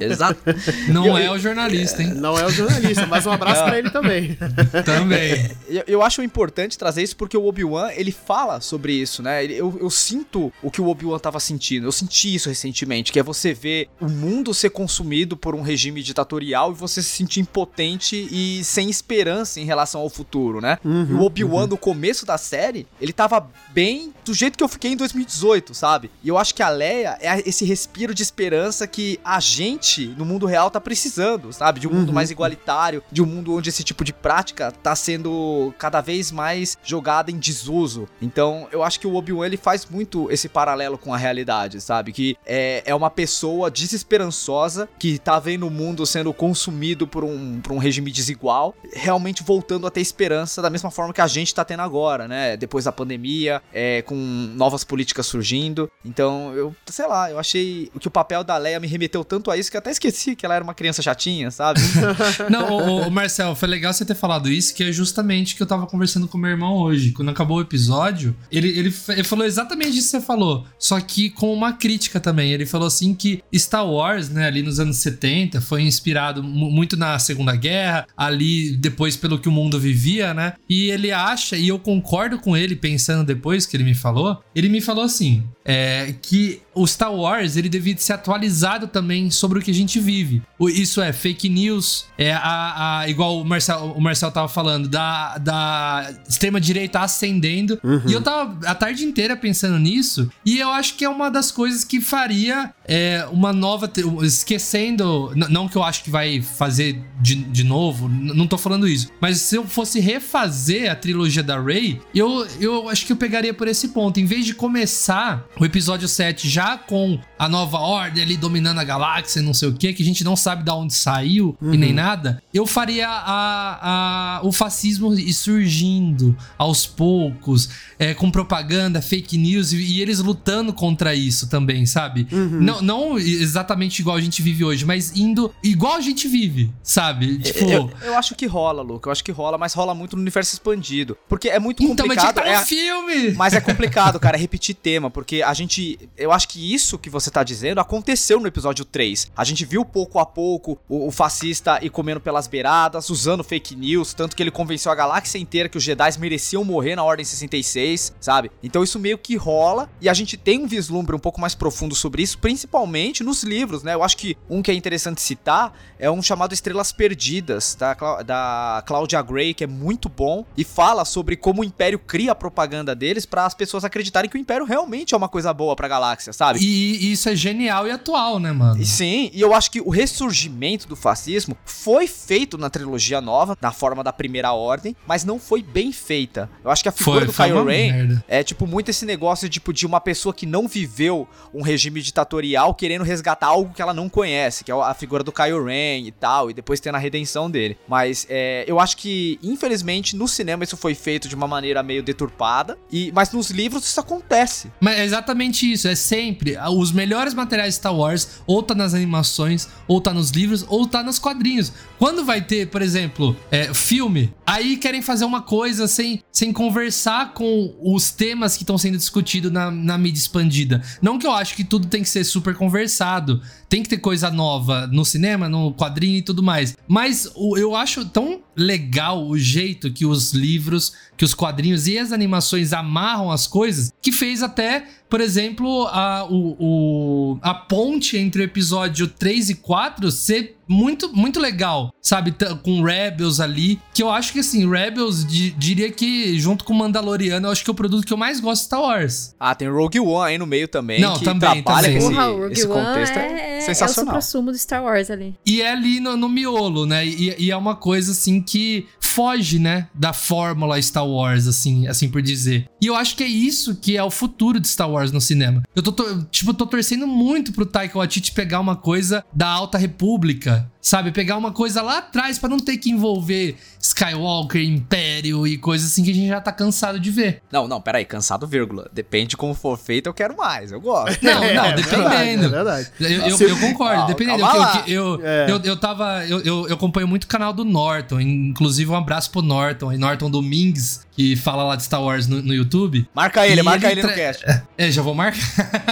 Exato. 0.00 0.40
Não 0.88 1.16
é 1.16 1.30
o 1.30 1.38
jornalista, 1.38 2.02
hein? 2.02 2.14
Não 2.14 2.38
é 2.38 2.44
o 2.44 2.50
jornalista, 2.50 3.06
mas 3.06 3.26
um 3.26 3.32
abraço 3.32 3.64
para 3.64 3.78
ele 3.78 3.90
também. 3.90 4.36
também. 4.84 5.50
Eu, 5.68 5.84
eu, 5.86 6.02
acho 6.02 6.22
importante 6.22 6.76
trazer 6.76 7.02
isso 7.02 7.16
porque 7.16 7.36
o 7.36 7.46
Obi-Wan, 7.46 7.90
ele 7.92 8.12
fala 8.12 8.60
sobre 8.60 8.92
isso, 8.92 9.22
né? 9.22 9.44
Eu, 9.44 9.76
eu 9.80 9.90
sinto 9.90 10.52
o 10.62 10.70
que 10.70 10.80
o 10.80 10.88
Obi-Wan 10.88 11.18
tava 11.18 11.40
sentindo. 11.40 11.86
Eu 11.86 11.92
senti 11.92 12.34
isso 12.34 12.48
recentemente, 12.48 13.10
que 13.10 13.18
é 13.18 13.22
você 13.22 13.54
ver 13.54 13.88
o 14.00 14.08
mundo 14.08 14.52
ser 14.52 14.70
consumido 14.70 15.36
por 15.36 15.54
um 15.54 15.62
regime 15.62 16.02
ditatorial 16.02 16.72
e 16.72 16.74
você 16.74 17.02
se 17.02 17.08
sentir 17.08 17.40
impotente 17.40 18.28
e 18.30 18.62
sem 18.64 18.90
esperança 18.90 19.60
em 19.60 19.64
relação 19.64 20.00
ao 20.00 20.10
futuro, 20.10 20.60
né? 20.60 20.78
Uhum, 20.84 21.20
o 21.20 21.24
Obi-Wan, 21.24 21.62
uhum. 21.62 21.66
no 21.68 21.78
começo 21.78 22.15
da 22.24 22.38
série, 22.38 22.86
ele 23.00 23.12
tava 23.12 23.50
bem 23.70 24.14
do 24.24 24.32
jeito 24.32 24.56
que 24.56 24.64
eu 24.64 24.68
fiquei 24.68 24.92
em 24.92 24.96
2018, 24.96 25.74
sabe? 25.74 26.10
E 26.22 26.28
eu 26.28 26.38
acho 26.38 26.54
que 26.54 26.62
a 26.62 26.68
Leia 26.68 27.18
é 27.20 27.48
esse 27.48 27.64
respiro 27.64 28.14
de 28.14 28.22
esperança 28.22 28.86
que 28.86 29.20
a 29.24 29.38
gente, 29.40 30.06
no 30.16 30.24
mundo 30.24 30.46
real, 30.46 30.70
tá 30.70 30.80
precisando, 30.80 31.52
sabe? 31.52 31.80
De 31.80 31.86
um 31.86 31.90
uhum. 31.90 31.98
mundo 31.98 32.12
mais 32.12 32.30
igualitário, 32.30 33.02
de 33.10 33.22
um 33.22 33.26
mundo 33.26 33.54
onde 33.54 33.68
esse 33.68 33.84
tipo 33.84 34.04
de 34.04 34.12
prática 34.12 34.72
tá 34.72 34.94
sendo 34.96 35.74
cada 35.78 36.00
vez 36.00 36.30
mais 36.30 36.78
jogada 36.82 37.30
em 37.30 37.38
desuso. 37.38 38.08
Então, 38.20 38.68
eu 38.72 38.82
acho 38.82 38.98
que 38.98 39.06
o 39.06 39.14
Obi-Wan, 39.14 39.46
ele 39.46 39.56
faz 39.56 39.86
muito 39.86 40.30
esse 40.30 40.48
paralelo 40.48 40.98
com 40.98 41.12
a 41.12 41.16
realidade, 41.16 41.80
sabe? 41.80 42.12
Que 42.12 42.36
é, 42.44 42.82
é 42.84 42.94
uma 42.94 43.10
pessoa 43.10 43.70
desesperançosa 43.70 44.88
que 44.98 45.18
tá 45.18 45.38
vendo 45.38 45.66
o 45.66 45.70
mundo 45.70 46.06
sendo 46.06 46.32
consumido 46.32 47.06
por 47.06 47.24
um, 47.24 47.60
por 47.60 47.72
um 47.72 47.78
regime 47.78 48.10
desigual, 48.10 48.74
realmente 48.92 49.42
voltando 49.42 49.86
a 49.86 49.90
ter 49.90 50.00
esperança 50.00 50.62
da 50.62 50.70
mesma 50.70 50.90
forma 50.90 51.12
que 51.12 51.20
a 51.20 51.26
gente 51.26 51.54
tá 51.54 51.64
tendo 51.64 51.80
agora, 51.80 52.05
né? 52.28 52.56
Depois 52.56 52.84
da 52.84 52.92
pandemia, 52.92 53.62
é, 53.72 54.02
com 54.02 54.14
novas 54.14 54.84
políticas 54.84 55.26
surgindo. 55.26 55.90
Então, 56.04 56.52
eu, 56.54 56.74
sei 56.86 57.06
lá, 57.06 57.30
eu 57.30 57.38
achei 57.38 57.90
que 57.98 58.08
o 58.08 58.10
papel 58.10 58.44
da 58.44 58.56
Leia 58.56 58.80
me 58.80 58.86
remeteu 58.86 59.24
tanto 59.24 59.50
a 59.50 59.56
isso 59.56 59.70
que 59.70 59.76
eu 59.76 59.80
até 59.80 59.90
esqueci 59.90 60.36
que 60.36 60.44
ela 60.44 60.54
era 60.54 60.64
uma 60.64 60.74
criança 60.74 61.02
chatinha, 61.02 61.50
sabe? 61.50 61.80
Não, 62.50 62.70
o, 62.72 63.08
o 63.08 63.10
Marcel, 63.10 63.54
foi 63.54 63.68
legal 63.68 63.92
você 63.92 64.04
ter 64.04 64.14
falado 64.14 64.50
isso, 64.50 64.74
que 64.74 64.84
é 64.84 64.92
justamente 64.92 65.56
que 65.56 65.62
eu 65.62 65.66
tava 65.66 65.86
conversando 65.86 66.28
com 66.28 66.38
meu 66.38 66.50
irmão 66.50 66.76
hoje. 66.76 67.12
Quando 67.12 67.30
acabou 67.30 67.58
o 67.58 67.60
episódio, 67.60 68.36
ele, 68.50 68.68
ele, 68.68 68.94
ele 69.08 69.24
falou 69.24 69.44
exatamente 69.44 69.98
isso 69.98 70.10
que 70.10 70.18
você 70.18 70.20
falou, 70.20 70.66
só 70.78 71.00
que 71.00 71.30
com 71.30 71.52
uma 71.52 71.72
crítica 71.72 72.20
também. 72.20 72.52
Ele 72.52 72.66
falou 72.66 72.86
assim 72.86 73.14
que 73.14 73.42
Star 73.54 73.86
Wars, 73.88 74.28
né, 74.28 74.46
ali 74.46 74.62
nos 74.62 74.78
anos 74.78 74.98
70, 74.98 75.60
foi 75.60 75.82
inspirado 75.82 76.42
muito 76.42 76.96
na 76.96 77.18
Segunda 77.18 77.54
Guerra, 77.54 78.06
ali 78.16 78.76
depois 78.76 79.16
pelo 79.16 79.38
que 79.38 79.48
o 79.48 79.52
mundo 79.52 79.78
vivia, 79.78 80.34
né? 80.34 80.54
E 80.68 80.90
ele 80.90 81.10
acha, 81.12 81.56
e 81.56 81.68
eu 81.68 81.78
concordo 81.78 81.95
com 82.00 82.56
ele 82.56 82.76
pensando 82.76 83.24
depois 83.24 83.66
que 83.66 83.76
ele 83.76 83.84
me 83.84 83.94
falou. 83.94 84.42
Ele 84.54 84.68
me 84.68 84.80
falou 84.80 85.04
assim: 85.04 85.44
é, 85.64 86.14
que 86.22 86.62
o 86.72 86.86
Star 86.86 87.12
Wars 87.12 87.56
ele 87.56 87.68
devia 87.68 87.96
ser 87.96 88.12
atualizado 88.12 88.86
também 88.86 89.30
sobre 89.30 89.58
o 89.58 89.62
que 89.62 89.70
a 89.70 89.74
gente 89.74 89.98
vive. 89.98 90.40
Isso 90.60 91.00
é 91.00 91.12
fake 91.12 91.48
news, 91.48 92.06
é 92.16 92.32
a, 92.32 93.00
a 93.00 93.08
igual 93.08 93.40
o 93.40 93.44
Marcel, 93.44 93.94
o 93.96 94.00
Marcel 94.00 94.30
tava 94.30 94.48
falando, 94.48 94.88
da, 94.88 95.38
da 95.38 96.14
extrema-direita 96.28 97.00
ascendendo. 97.00 97.80
Uhum. 97.82 98.02
E 98.06 98.12
eu 98.12 98.22
tava 98.22 98.58
a 98.66 98.74
tarde 98.74 99.04
inteira 99.04 99.36
pensando 99.36 99.78
nisso, 99.78 100.30
e 100.44 100.58
eu 100.58 100.68
acho 100.70 100.94
que 100.94 101.04
é 101.04 101.08
uma 101.08 101.30
das 101.30 101.50
coisas 101.50 101.82
que 101.82 102.00
faria 102.00 102.72
é, 102.86 103.26
uma 103.30 103.52
nova. 103.52 103.90
Esquecendo. 104.22 105.32
Não 105.34 105.68
que 105.68 105.76
eu 105.76 105.82
acho 105.82 106.04
que 106.04 106.10
vai 106.10 106.40
fazer 106.40 107.02
de, 107.20 107.34
de 107.34 107.64
novo, 107.64 108.08
não 108.08 108.46
tô 108.46 108.58
falando 108.58 108.86
isso. 108.86 109.08
Mas 109.20 109.40
se 109.40 109.56
eu 109.56 109.66
fosse 109.66 110.00
refazer 110.00 110.90
a 110.90 110.94
trilogia 110.94 111.42
da 111.42 111.60
Rey, 111.60 112.00
eu, 112.14 112.46
eu 112.60 112.88
acho 112.88 113.06
que 113.06 113.12
eu 113.12 113.16
pegaria 113.16 113.54
por 113.54 113.68
esse 113.68 113.88
ponto. 113.88 114.20
Em 114.20 114.24
vez 114.24 114.44
de 114.44 114.54
começar 114.54 115.46
o 115.58 115.64
episódio 115.64 116.06
7 116.06 116.48
já 116.48 116.76
com 116.76 117.18
a 117.38 117.48
nova 117.48 117.78
ordem 117.78 118.22
ali 118.22 118.36
dominando 118.36 118.78
a 118.78 118.84
galáxia, 118.84 119.42
não 119.42 119.54
sei 119.54 119.68
o 119.68 119.72
que, 119.72 119.92
que 119.92 120.02
a 120.02 120.06
gente 120.06 120.24
não 120.24 120.36
sabe 120.36 120.62
de 120.62 120.70
onde 120.70 120.94
saiu 120.94 121.56
uhum. 121.60 121.74
e 121.74 121.76
nem 121.76 121.92
nada, 121.92 122.42
eu 122.52 122.66
faria 122.66 123.08
a, 123.08 124.38
a, 124.38 124.40
o 124.42 124.52
fascismo 124.52 125.14
surgindo 125.32 126.36
aos 126.56 126.86
poucos, 126.86 127.68
é, 127.98 128.14
com 128.14 128.30
propaganda, 128.30 129.02
fake 129.02 129.36
news 129.36 129.72
e, 129.72 129.76
e, 129.76 130.02
eles 130.02 130.18
lutando 130.18 130.72
contra 130.72 131.14
isso 131.14 131.48
também, 131.48 131.86
sabe? 131.86 132.26
Uhum. 132.32 132.60
Não, 132.60 132.82
não 132.82 133.18
exatamente 133.18 134.00
igual 134.00 134.16
a 134.16 134.20
gente 134.20 134.42
vive 134.42 134.64
hoje, 134.64 134.84
mas 134.84 135.16
indo 135.16 135.52
igual 135.62 135.94
a 135.94 136.00
gente 136.00 136.28
vive, 136.28 136.72
sabe? 136.82 137.38
Tipo. 137.38 137.70
Eu, 137.70 137.90
eu 138.02 138.16
acho 138.16 138.34
que 138.34 138.46
rola, 138.46 138.82
Luca. 138.82 139.08
Eu 139.08 139.12
acho 139.12 139.24
que 139.24 139.32
rola, 139.32 139.58
mas 139.58 139.74
rola 139.74 139.94
muito 139.94 140.16
no 140.16 140.22
universo 140.22 140.54
expandido. 140.54 141.16
Porque 141.28 141.48
é 141.48 141.58
muito 141.58 141.82
então, 141.82 141.96
complicado. 141.96 142.36
Mas 142.36 142.46
é 142.46 142.60
um 142.60 142.64
filme! 142.64 143.32
Mas 143.32 143.54
é 143.54 143.60
complicado, 143.60 144.18
cara, 144.18 144.36
repetir 144.36 144.74
tema, 144.74 145.10
porque 145.10 145.42
a 145.42 145.52
gente. 145.54 145.98
Eu 146.16 146.32
acho 146.32 146.48
que 146.48 146.74
isso 146.74 146.98
que 146.98 147.10
você 147.10 147.25
tá 147.30 147.42
dizendo 147.42 147.80
aconteceu 147.80 148.40
no 148.40 148.46
episódio 148.46 148.84
3. 148.84 149.30
A 149.36 149.44
gente 149.44 149.64
viu 149.64 149.84
pouco 149.84 150.18
a 150.18 150.26
pouco 150.26 150.78
o, 150.88 151.08
o 151.08 151.10
fascista 151.10 151.78
ir 151.82 151.90
comendo 151.90 152.20
pelas 152.20 152.46
beiradas, 152.46 153.10
usando 153.10 153.44
fake 153.44 153.74
news, 153.76 154.14
tanto 154.14 154.36
que 154.36 154.42
ele 154.42 154.50
convenceu 154.50 154.90
a 154.90 154.94
galáxia 154.94 155.38
inteira 155.38 155.68
que 155.68 155.78
os 155.78 155.84
Jedi 155.84 156.18
mereciam 156.18 156.64
morrer 156.64 156.96
na 156.96 157.04
Ordem 157.04 157.24
66, 157.24 158.14
sabe? 158.20 158.50
Então 158.62 158.82
isso 158.82 158.98
meio 158.98 159.18
que 159.18 159.36
rola 159.36 159.88
e 160.00 160.08
a 160.08 160.14
gente 160.14 160.36
tem 160.36 160.62
um 160.62 160.66
vislumbre 160.66 161.14
um 161.14 161.18
pouco 161.18 161.40
mais 161.40 161.54
profundo 161.54 161.94
sobre 161.94 162.22
isso, 162.22 162.38
principalmente 162.38 162.86
principalmente 162.86 163.22
nos 163.22 163.42
livros, 163.42 163.82
né? 163.82 163.94
Eu 163.94 164.02
acho 164.02 164.16
que 164.16 164.36
um 164.48 164.62
que 164.62 164.70
é 164.70 164.74
interessante 164.74 165.20
citar 165.20 165.72
é 165.98 166.10
um 166.10 166.22
chamado 166.22 166.52
Estrelas 166.52 166.92
Perdidas, 166.92 167.74
da, 167.74 167.94
da 168.22 168.82
Claudia 168.86 169.22
Gray, 169.22 169.54
que 169.54 169.64
é 169.64 169.66
muito 169.66 170.08
bom 170.08 170.44
e 170.56 170.64
fala 170.64 171.04
sobre 171.04 171.36
como 171.36 171.62
o 171.62 171.64
Império 171.64 171.98
cria 171.98 172.32
a 172.32 172.34
propaganda 172.34 172.94
deles 172.94 173.24
para 173.24 173.46
as 173.46 173.54
pessoas 173.54 173.84
acreditarem 173.84 174.28
que 174.28 174.36
o 174.36 174.40
Império 174.40 174.66
realmente 174.66 175.14
é 175.14 175.16
uma 175.16 175.28
coisa 175.28 175.52
boa 175.52 175.74
pra 175.74 175.88
galáxia, 175.88 176.32
sabe? 176.32 176.58
E, 176.60 177.12
e 177.12 177.15
isso 177.16 177.28
é 177.28 177.34
genial 177.34 177.86
e 177.86 177.90
atual, 177.90 178.38
né, 178.38 178.52
mano? 178.52 178.84
Sim, 178.84 179.30
e 179.32 179.40
eu 179.40 179.54
acho 179.54 179.70
que 179.70 179.80
o 179.80 179.90
ressurgimento 179.90 180.86
do 180.86 180.94
fascismo 180.94 181.56
foi 181.64 182.06
feito 182.06 182.56
na 182.56 182.70
trilogia 182.70 183.20
nova, 183.20 183.56
na 183.60 183.72
forma 183.72 184.04
da 184.04 184.12
Primeira 184.12 184.52
Ordem, 184.52 184.94
mas 185.06 185.24
não 185.24 185.38
foi 185.38 185.62
bem 185.62 185.92
feita. 185.92 186.48
Eu 186.64 186.70
acho 186.70 186.82
que 186.82 186.88
a 186.88 186.92
figura 186.92 187.26
foi, 187.26 187.26
do 187.26 187.32
Kylo 187.32 187.64
Ren 187.64 188.22
é 188.28 188.42
tipo 188.42 188.66
muito 188.66 188.90
esse 188.90 189.04
negócio 189.04 189.48
tipo 189.48 189.72
de 189.72 189.86
uma 189.86 190.00
pessoa 190.00 190.34
que 190.34 190.46
não 190.46 190.68
viveu 190.68 191.26
um 191.52 191.62
regime 191.62 192.00
ditatorial 192.00 192.74
querendo 192.74 193.02
resgatar 193.02 193.46
algo 193.46 193.72
que 193.72 193.82
ela 193.82 193.94
não 193.94 194.08
conhece, 194.08 194.62
que 194.62 194.70
é 194.70 194.74
a 194.74 194.94
figura 194.94 195.24
do 195.24 195.32
Kylo 195.32 195.64
Ren 195.64 196.06
e 196.06 196.12
tal, 196.12 196.50
e 196.50 196.54
depois 196.54 196.80
tendo 196.80 196.96
a 196.96 196.98
redenção 196.98 197.50
dele. 197.50 197.76
Mas 197.88 198.26
é, 198.28 198.64
eu 198.66 198.78
acho 198.78 198.96
que, 198.96 199.38
infelizmente, 199.42 200.14
no 200.14 200.28
cinema 200.28 200.64
isso 200.64 200.76
foi 200.76 200.94
feito 200.94 201.28
de 201.28 201.34
uma 201.34 201.48
maneira 201.48 201.82
meio 201.82 202.02
deturpada, 202.02 202.78
e 202.90 203.10
mas 203.12 203.32
nos 203.32 203.50
livros 203.50 203.84
isso 203.86 203.98
acontece. 203.98 204.70
Mas 204.80 204.98
é 204.98 205.04
exatamente 205.04 205.70
isso, 205.70 205.88
é 205.88 205.94
sempre 205.94 206.56
os 206.70 206.92
melhores 206.92 207.05
materiais 207.34 207.74
de 207.74 207.78
Star 207.78 207.94
Wars 207.94 208.40
ou 208.46 208.62
tá 208.62 208.74
nas 208.74 208.94
animações, 208.94 209.68
ou 209.86 210.00
tá 210.00 210.12
nos 210.12 210.30
livros, 210.30 210.64
ou 210.68 210.86
tá 210.86 211.02
nos 211.02 211.18
quadrinhos. 211.18 211.72
Quando 211.98 212.24
vai 212.24 212.42
ter, 212.42 212.68
por 212.68 212.82
exemplo, 212.82 213.36
é, 213.50 213.72
filme, 213.72 214.32
aí 214.46 214.76
querem 214.76 215.02
fazer 215.02 215.24
uma 215.24 215.42
coisa 215.42 215.86
sem, 215.86 216.22
sem 216.30 216.52
conversar 216.52 217.32
com 217.32 217.74
os 217.82 218.10
temas 218.10 218.56
que 218.56 218.62
estão 218.62 218.76
sendo 218.76 218.96
discutidos 218.96 219.50
na, 219.50 219.70
na 219.70 219.98
mídia 219.98 220.18
expandida. 220.18 220.82
Não 221.00 221.18
que 221.18 221.26
eu 221.26 221.32
acho 221.32 221.54
que 221.54 221.64
tudo 221.64 221.86
tem 221.86 222.02
que 222.02 222.08
ser 222.08 222.24
super 222.24 222.54
conversado, 222.54 223.40
tem 223.68 223.82
que 223.82 223.88
ter 223.88 223.98
coisa 223.98 224.30
nova 224.30 224.86
no 224.86 225.04
cinema, 225.04 225.48
no 225.48 225.72
quadrinho 225.74 226.18
e 226.18 226.22
tudo 226.22 226.42
mais. 226.42 226.76
Mas 226.86 227.30
eu 227.56 227.74
acho 227.74 228.04
tão 228.04 228.40
legal 228.56 229.26
o 229.26 229.38
jeito 229.38 229.92
que 229.92 230.06
os 230.06 230.32
livros, 230.32 230.92
que 231.16 231.24
os 231.24 231.34
quadrinhos 231.34 231.86
e 231.86 231.98
as 231.98 232.12
animações 232.12 232.72
amarram 232.72 233.30
as 233.30 233.46
coisas, 233.46 233.92
que 234.00 234.10
fez 234.10 234.42
até, 234.42 234.86
por 235.08 235.20
exemplo, 235.20 235.86
a, 235.88 236.26
o, 236.28 236.56
o, 236.58 237.38
a 237.42 237.54
ponte 237.54 238.16
entre 238.16 238.42
o 238.42 238.44
episódio 238.44 239.08
3 239.08 239.50
e 239.50 239.54
4 239.54 240.10
ser 240.10 240.56
muito, 240.68 241.14
muito 241.14 241.38
legal, 241.40 241.92
sabe? 242.02 242.34
Com 242.62 242.82
Rebels 242.82 243.40
ali, 243.40 243.80
que 243.94 244.02
eu 244.02 244.10
acho 244.10 244.32
que 244.32 244.40
assim, 244.40 244.68
Rebels 244.68 245.24
di 245.24 245.50
diria 245.50 245.90
que 245.90 246.38
junto 246.38 246.64
com 246.64 246.74
Mandaloriano, 246.74 247.46
eu 247.46 247.52
acho 247.52 247.64
que 247.64 247.70
é 247.70 247.72
o 247.72 247.74
produto 247.74 248.04
que 248.04 248.12
eu 248.12 248.16
mais 248.16 248.40
gosto 248.40 248.62
de 248.62 248.66
Star 248.66 248.80
Wars. 248.80 249.34
Ah, 249.38 249.54
tem 249.54 249.68
Rogue 249.68 250.00
One 250.00 250.32
aí 250.32 250.38
no 250.38 250.46
meio 250.46 250.66
também, 250.66 251.00
Não, 251.00 251.18
que 251.18 251.24
também, 251.24 251.62
trabalha 251.62 251.86
também. 251.86 251.98
esse, 251.98 252.08
Porra, 252.08 252.28
o 252.28 252.38
Rogue 252.40 252.52
esse 252.52 252.66
One 252.66 252.84
contexto 252.84 253.16
é, 253.16 253.58
é, 253.58 253.60
sensacional. 253.60 254.14
É 254.14 254.18
o 254.18 254.22
supra-sumo 254.22 254.52
do 254.52 254.58
Star 254.58 254.82
Wars 254.82 255.10
ali. 255.10 255.34
E 255.46 255.62
é 255.62 255.70
ali 255.70 256.00
no, 256.00 256.16
no 256.16 256.28
miolo, 256.28 256.84
né? 256.84 257.06
E, 257.06 257.34
e, 257.38 257.50
é 257.50 257.56
uma 257.56 257.76
coisa 257.76 258.12
assim 258.12 258.42
que 258.42 258.86
foge, 259.00 259.58
né, 259.58 259.88
da 259.94 260.12
fórmula 260.12 260.80
Star 260.82 261.06
Wars, 261.06 261.46
assim, 261.46 261.86
assim 261.86 262.08
por 262.08 262.20
dizer. 262.20 262.68
E 262.82 262.86
eu 262.86 262.94
acho 262.94 263.16
que 263.16 263.24
é 263.24 263.26
isso 263.26 263.74
que 263.76 263.96
é 263.96 264.02
o 264.02 264.10
futuro 264.10 264.60
de 264.60 264.68
Star 264.68 264.90
Wars 264.90 264.95
no 265.12 265.20
cinema. 265.20 265.62
Eu 265.74 265.82
tô 265.82 265.92
tipo, 266.30 266.54
tô 266.54 266.66
torcendo 266.66 267.06
muito 267.06 267.52
pro 267.52 267.66
Taika 267.66 267.98
Waititi 267.98 268.32
pegar 268.32 268.60
uma 268.60 268.76
coisa 268.76 269.24
da 269.32 269.48
Alta 269.48 269.78
República, 269.78 270.70
sabe? 270.86 271.10
Pegar 271.10 271.36
uma 271.36 271.50
coisa 271.50 271.82
lá 271.82 271.98
atrás 271.98 272.38
para 272.38 272.48
não 272.48 272.60
ter 272.60 272.76
que 272.76 272.90
envolver 272.90 273.56
Skywalker, 273.80 274.62
Império 274.62 275.44
e 275.44 275.58
coisas 275.58 275.90
assim 275.90 276.04
que 276.04 276.12
a 276.12 276.14
gente 276.14 276.28
já 276.28 276.40
tá 276.40 276.52
cansado 276.52 277.00
de 277.00 277.10
ver. 277.10 277.42
Não, 277.50 277.66
não, 277.66 277.80
peraí, 277.80 278.04
cansado, 278.04 278.46
vírgula. 278.46 278.88
Depende 278.92 279.30
de 279.30 279.36
como 279.36 279.52
for 279.52 279.76
feito, 279.76 280.06
eu 280.06 280.14
quero 280.14 280.36
mais, 280.36 280.70
eu 280.70 280.80
gosto. 280.80 281.20
Não, 281.24 281.40
não, 281.40 281.44
é, 281.44 281.72
dependendo. 281.74 282.06
É 282.06 282.08
verdade, 282.08 282.30
é 282.30 282.48
verdade. 282.48 282.90
Eu, 283.00 283.10
eu, 283.10 283.48
eu 283.48 283.58
concordo, 283.58 284.06
dependendo. 284.06 284.44
Eu, 284.86 285.16
eu, 285.16 285.20
é. 285.24 285.50
eu, 285.50 285.60
eu, 285.64 285.76
tava. 285.76 286.24
Eu, 286.26 286.40
eu, 286.42 286.72
acompanho 286.72 287.08
muito 287.08 287.24
o 287.24 287.28
canal 287.28 287.52
do 287.52 287.64
Norton, 287.64 288.20
inclusive 288.20 288.88
um 288.88 288.96
abraço 288.96 289.30
pro 289.32 289.42
Norton, 289.42 289.92
e 289.92 289.98
Norton 289.98 290.30
Domingues, 290.30 291.04
que 291.12 291.34
fala 291.34 291.64
lá 291.64 291.76
de 291.76 291.82
Star 291.82 292.02
Wars 292.02 292.28
no, 292.28 292.42
no 292.42 292.54
YouTube. 292.54 293.08
Marca 293.14 293.46
ele, 293.46 293.62
marca 293.62 293.90
ele, 293.90 294.00
ele 294.00 294.08
no 294.08 294.14
cast. 294.14 294.44
É, 294.78 294.90
já 294.90 295.00
vou 295.00 295.14
marcar. 295.14 295.40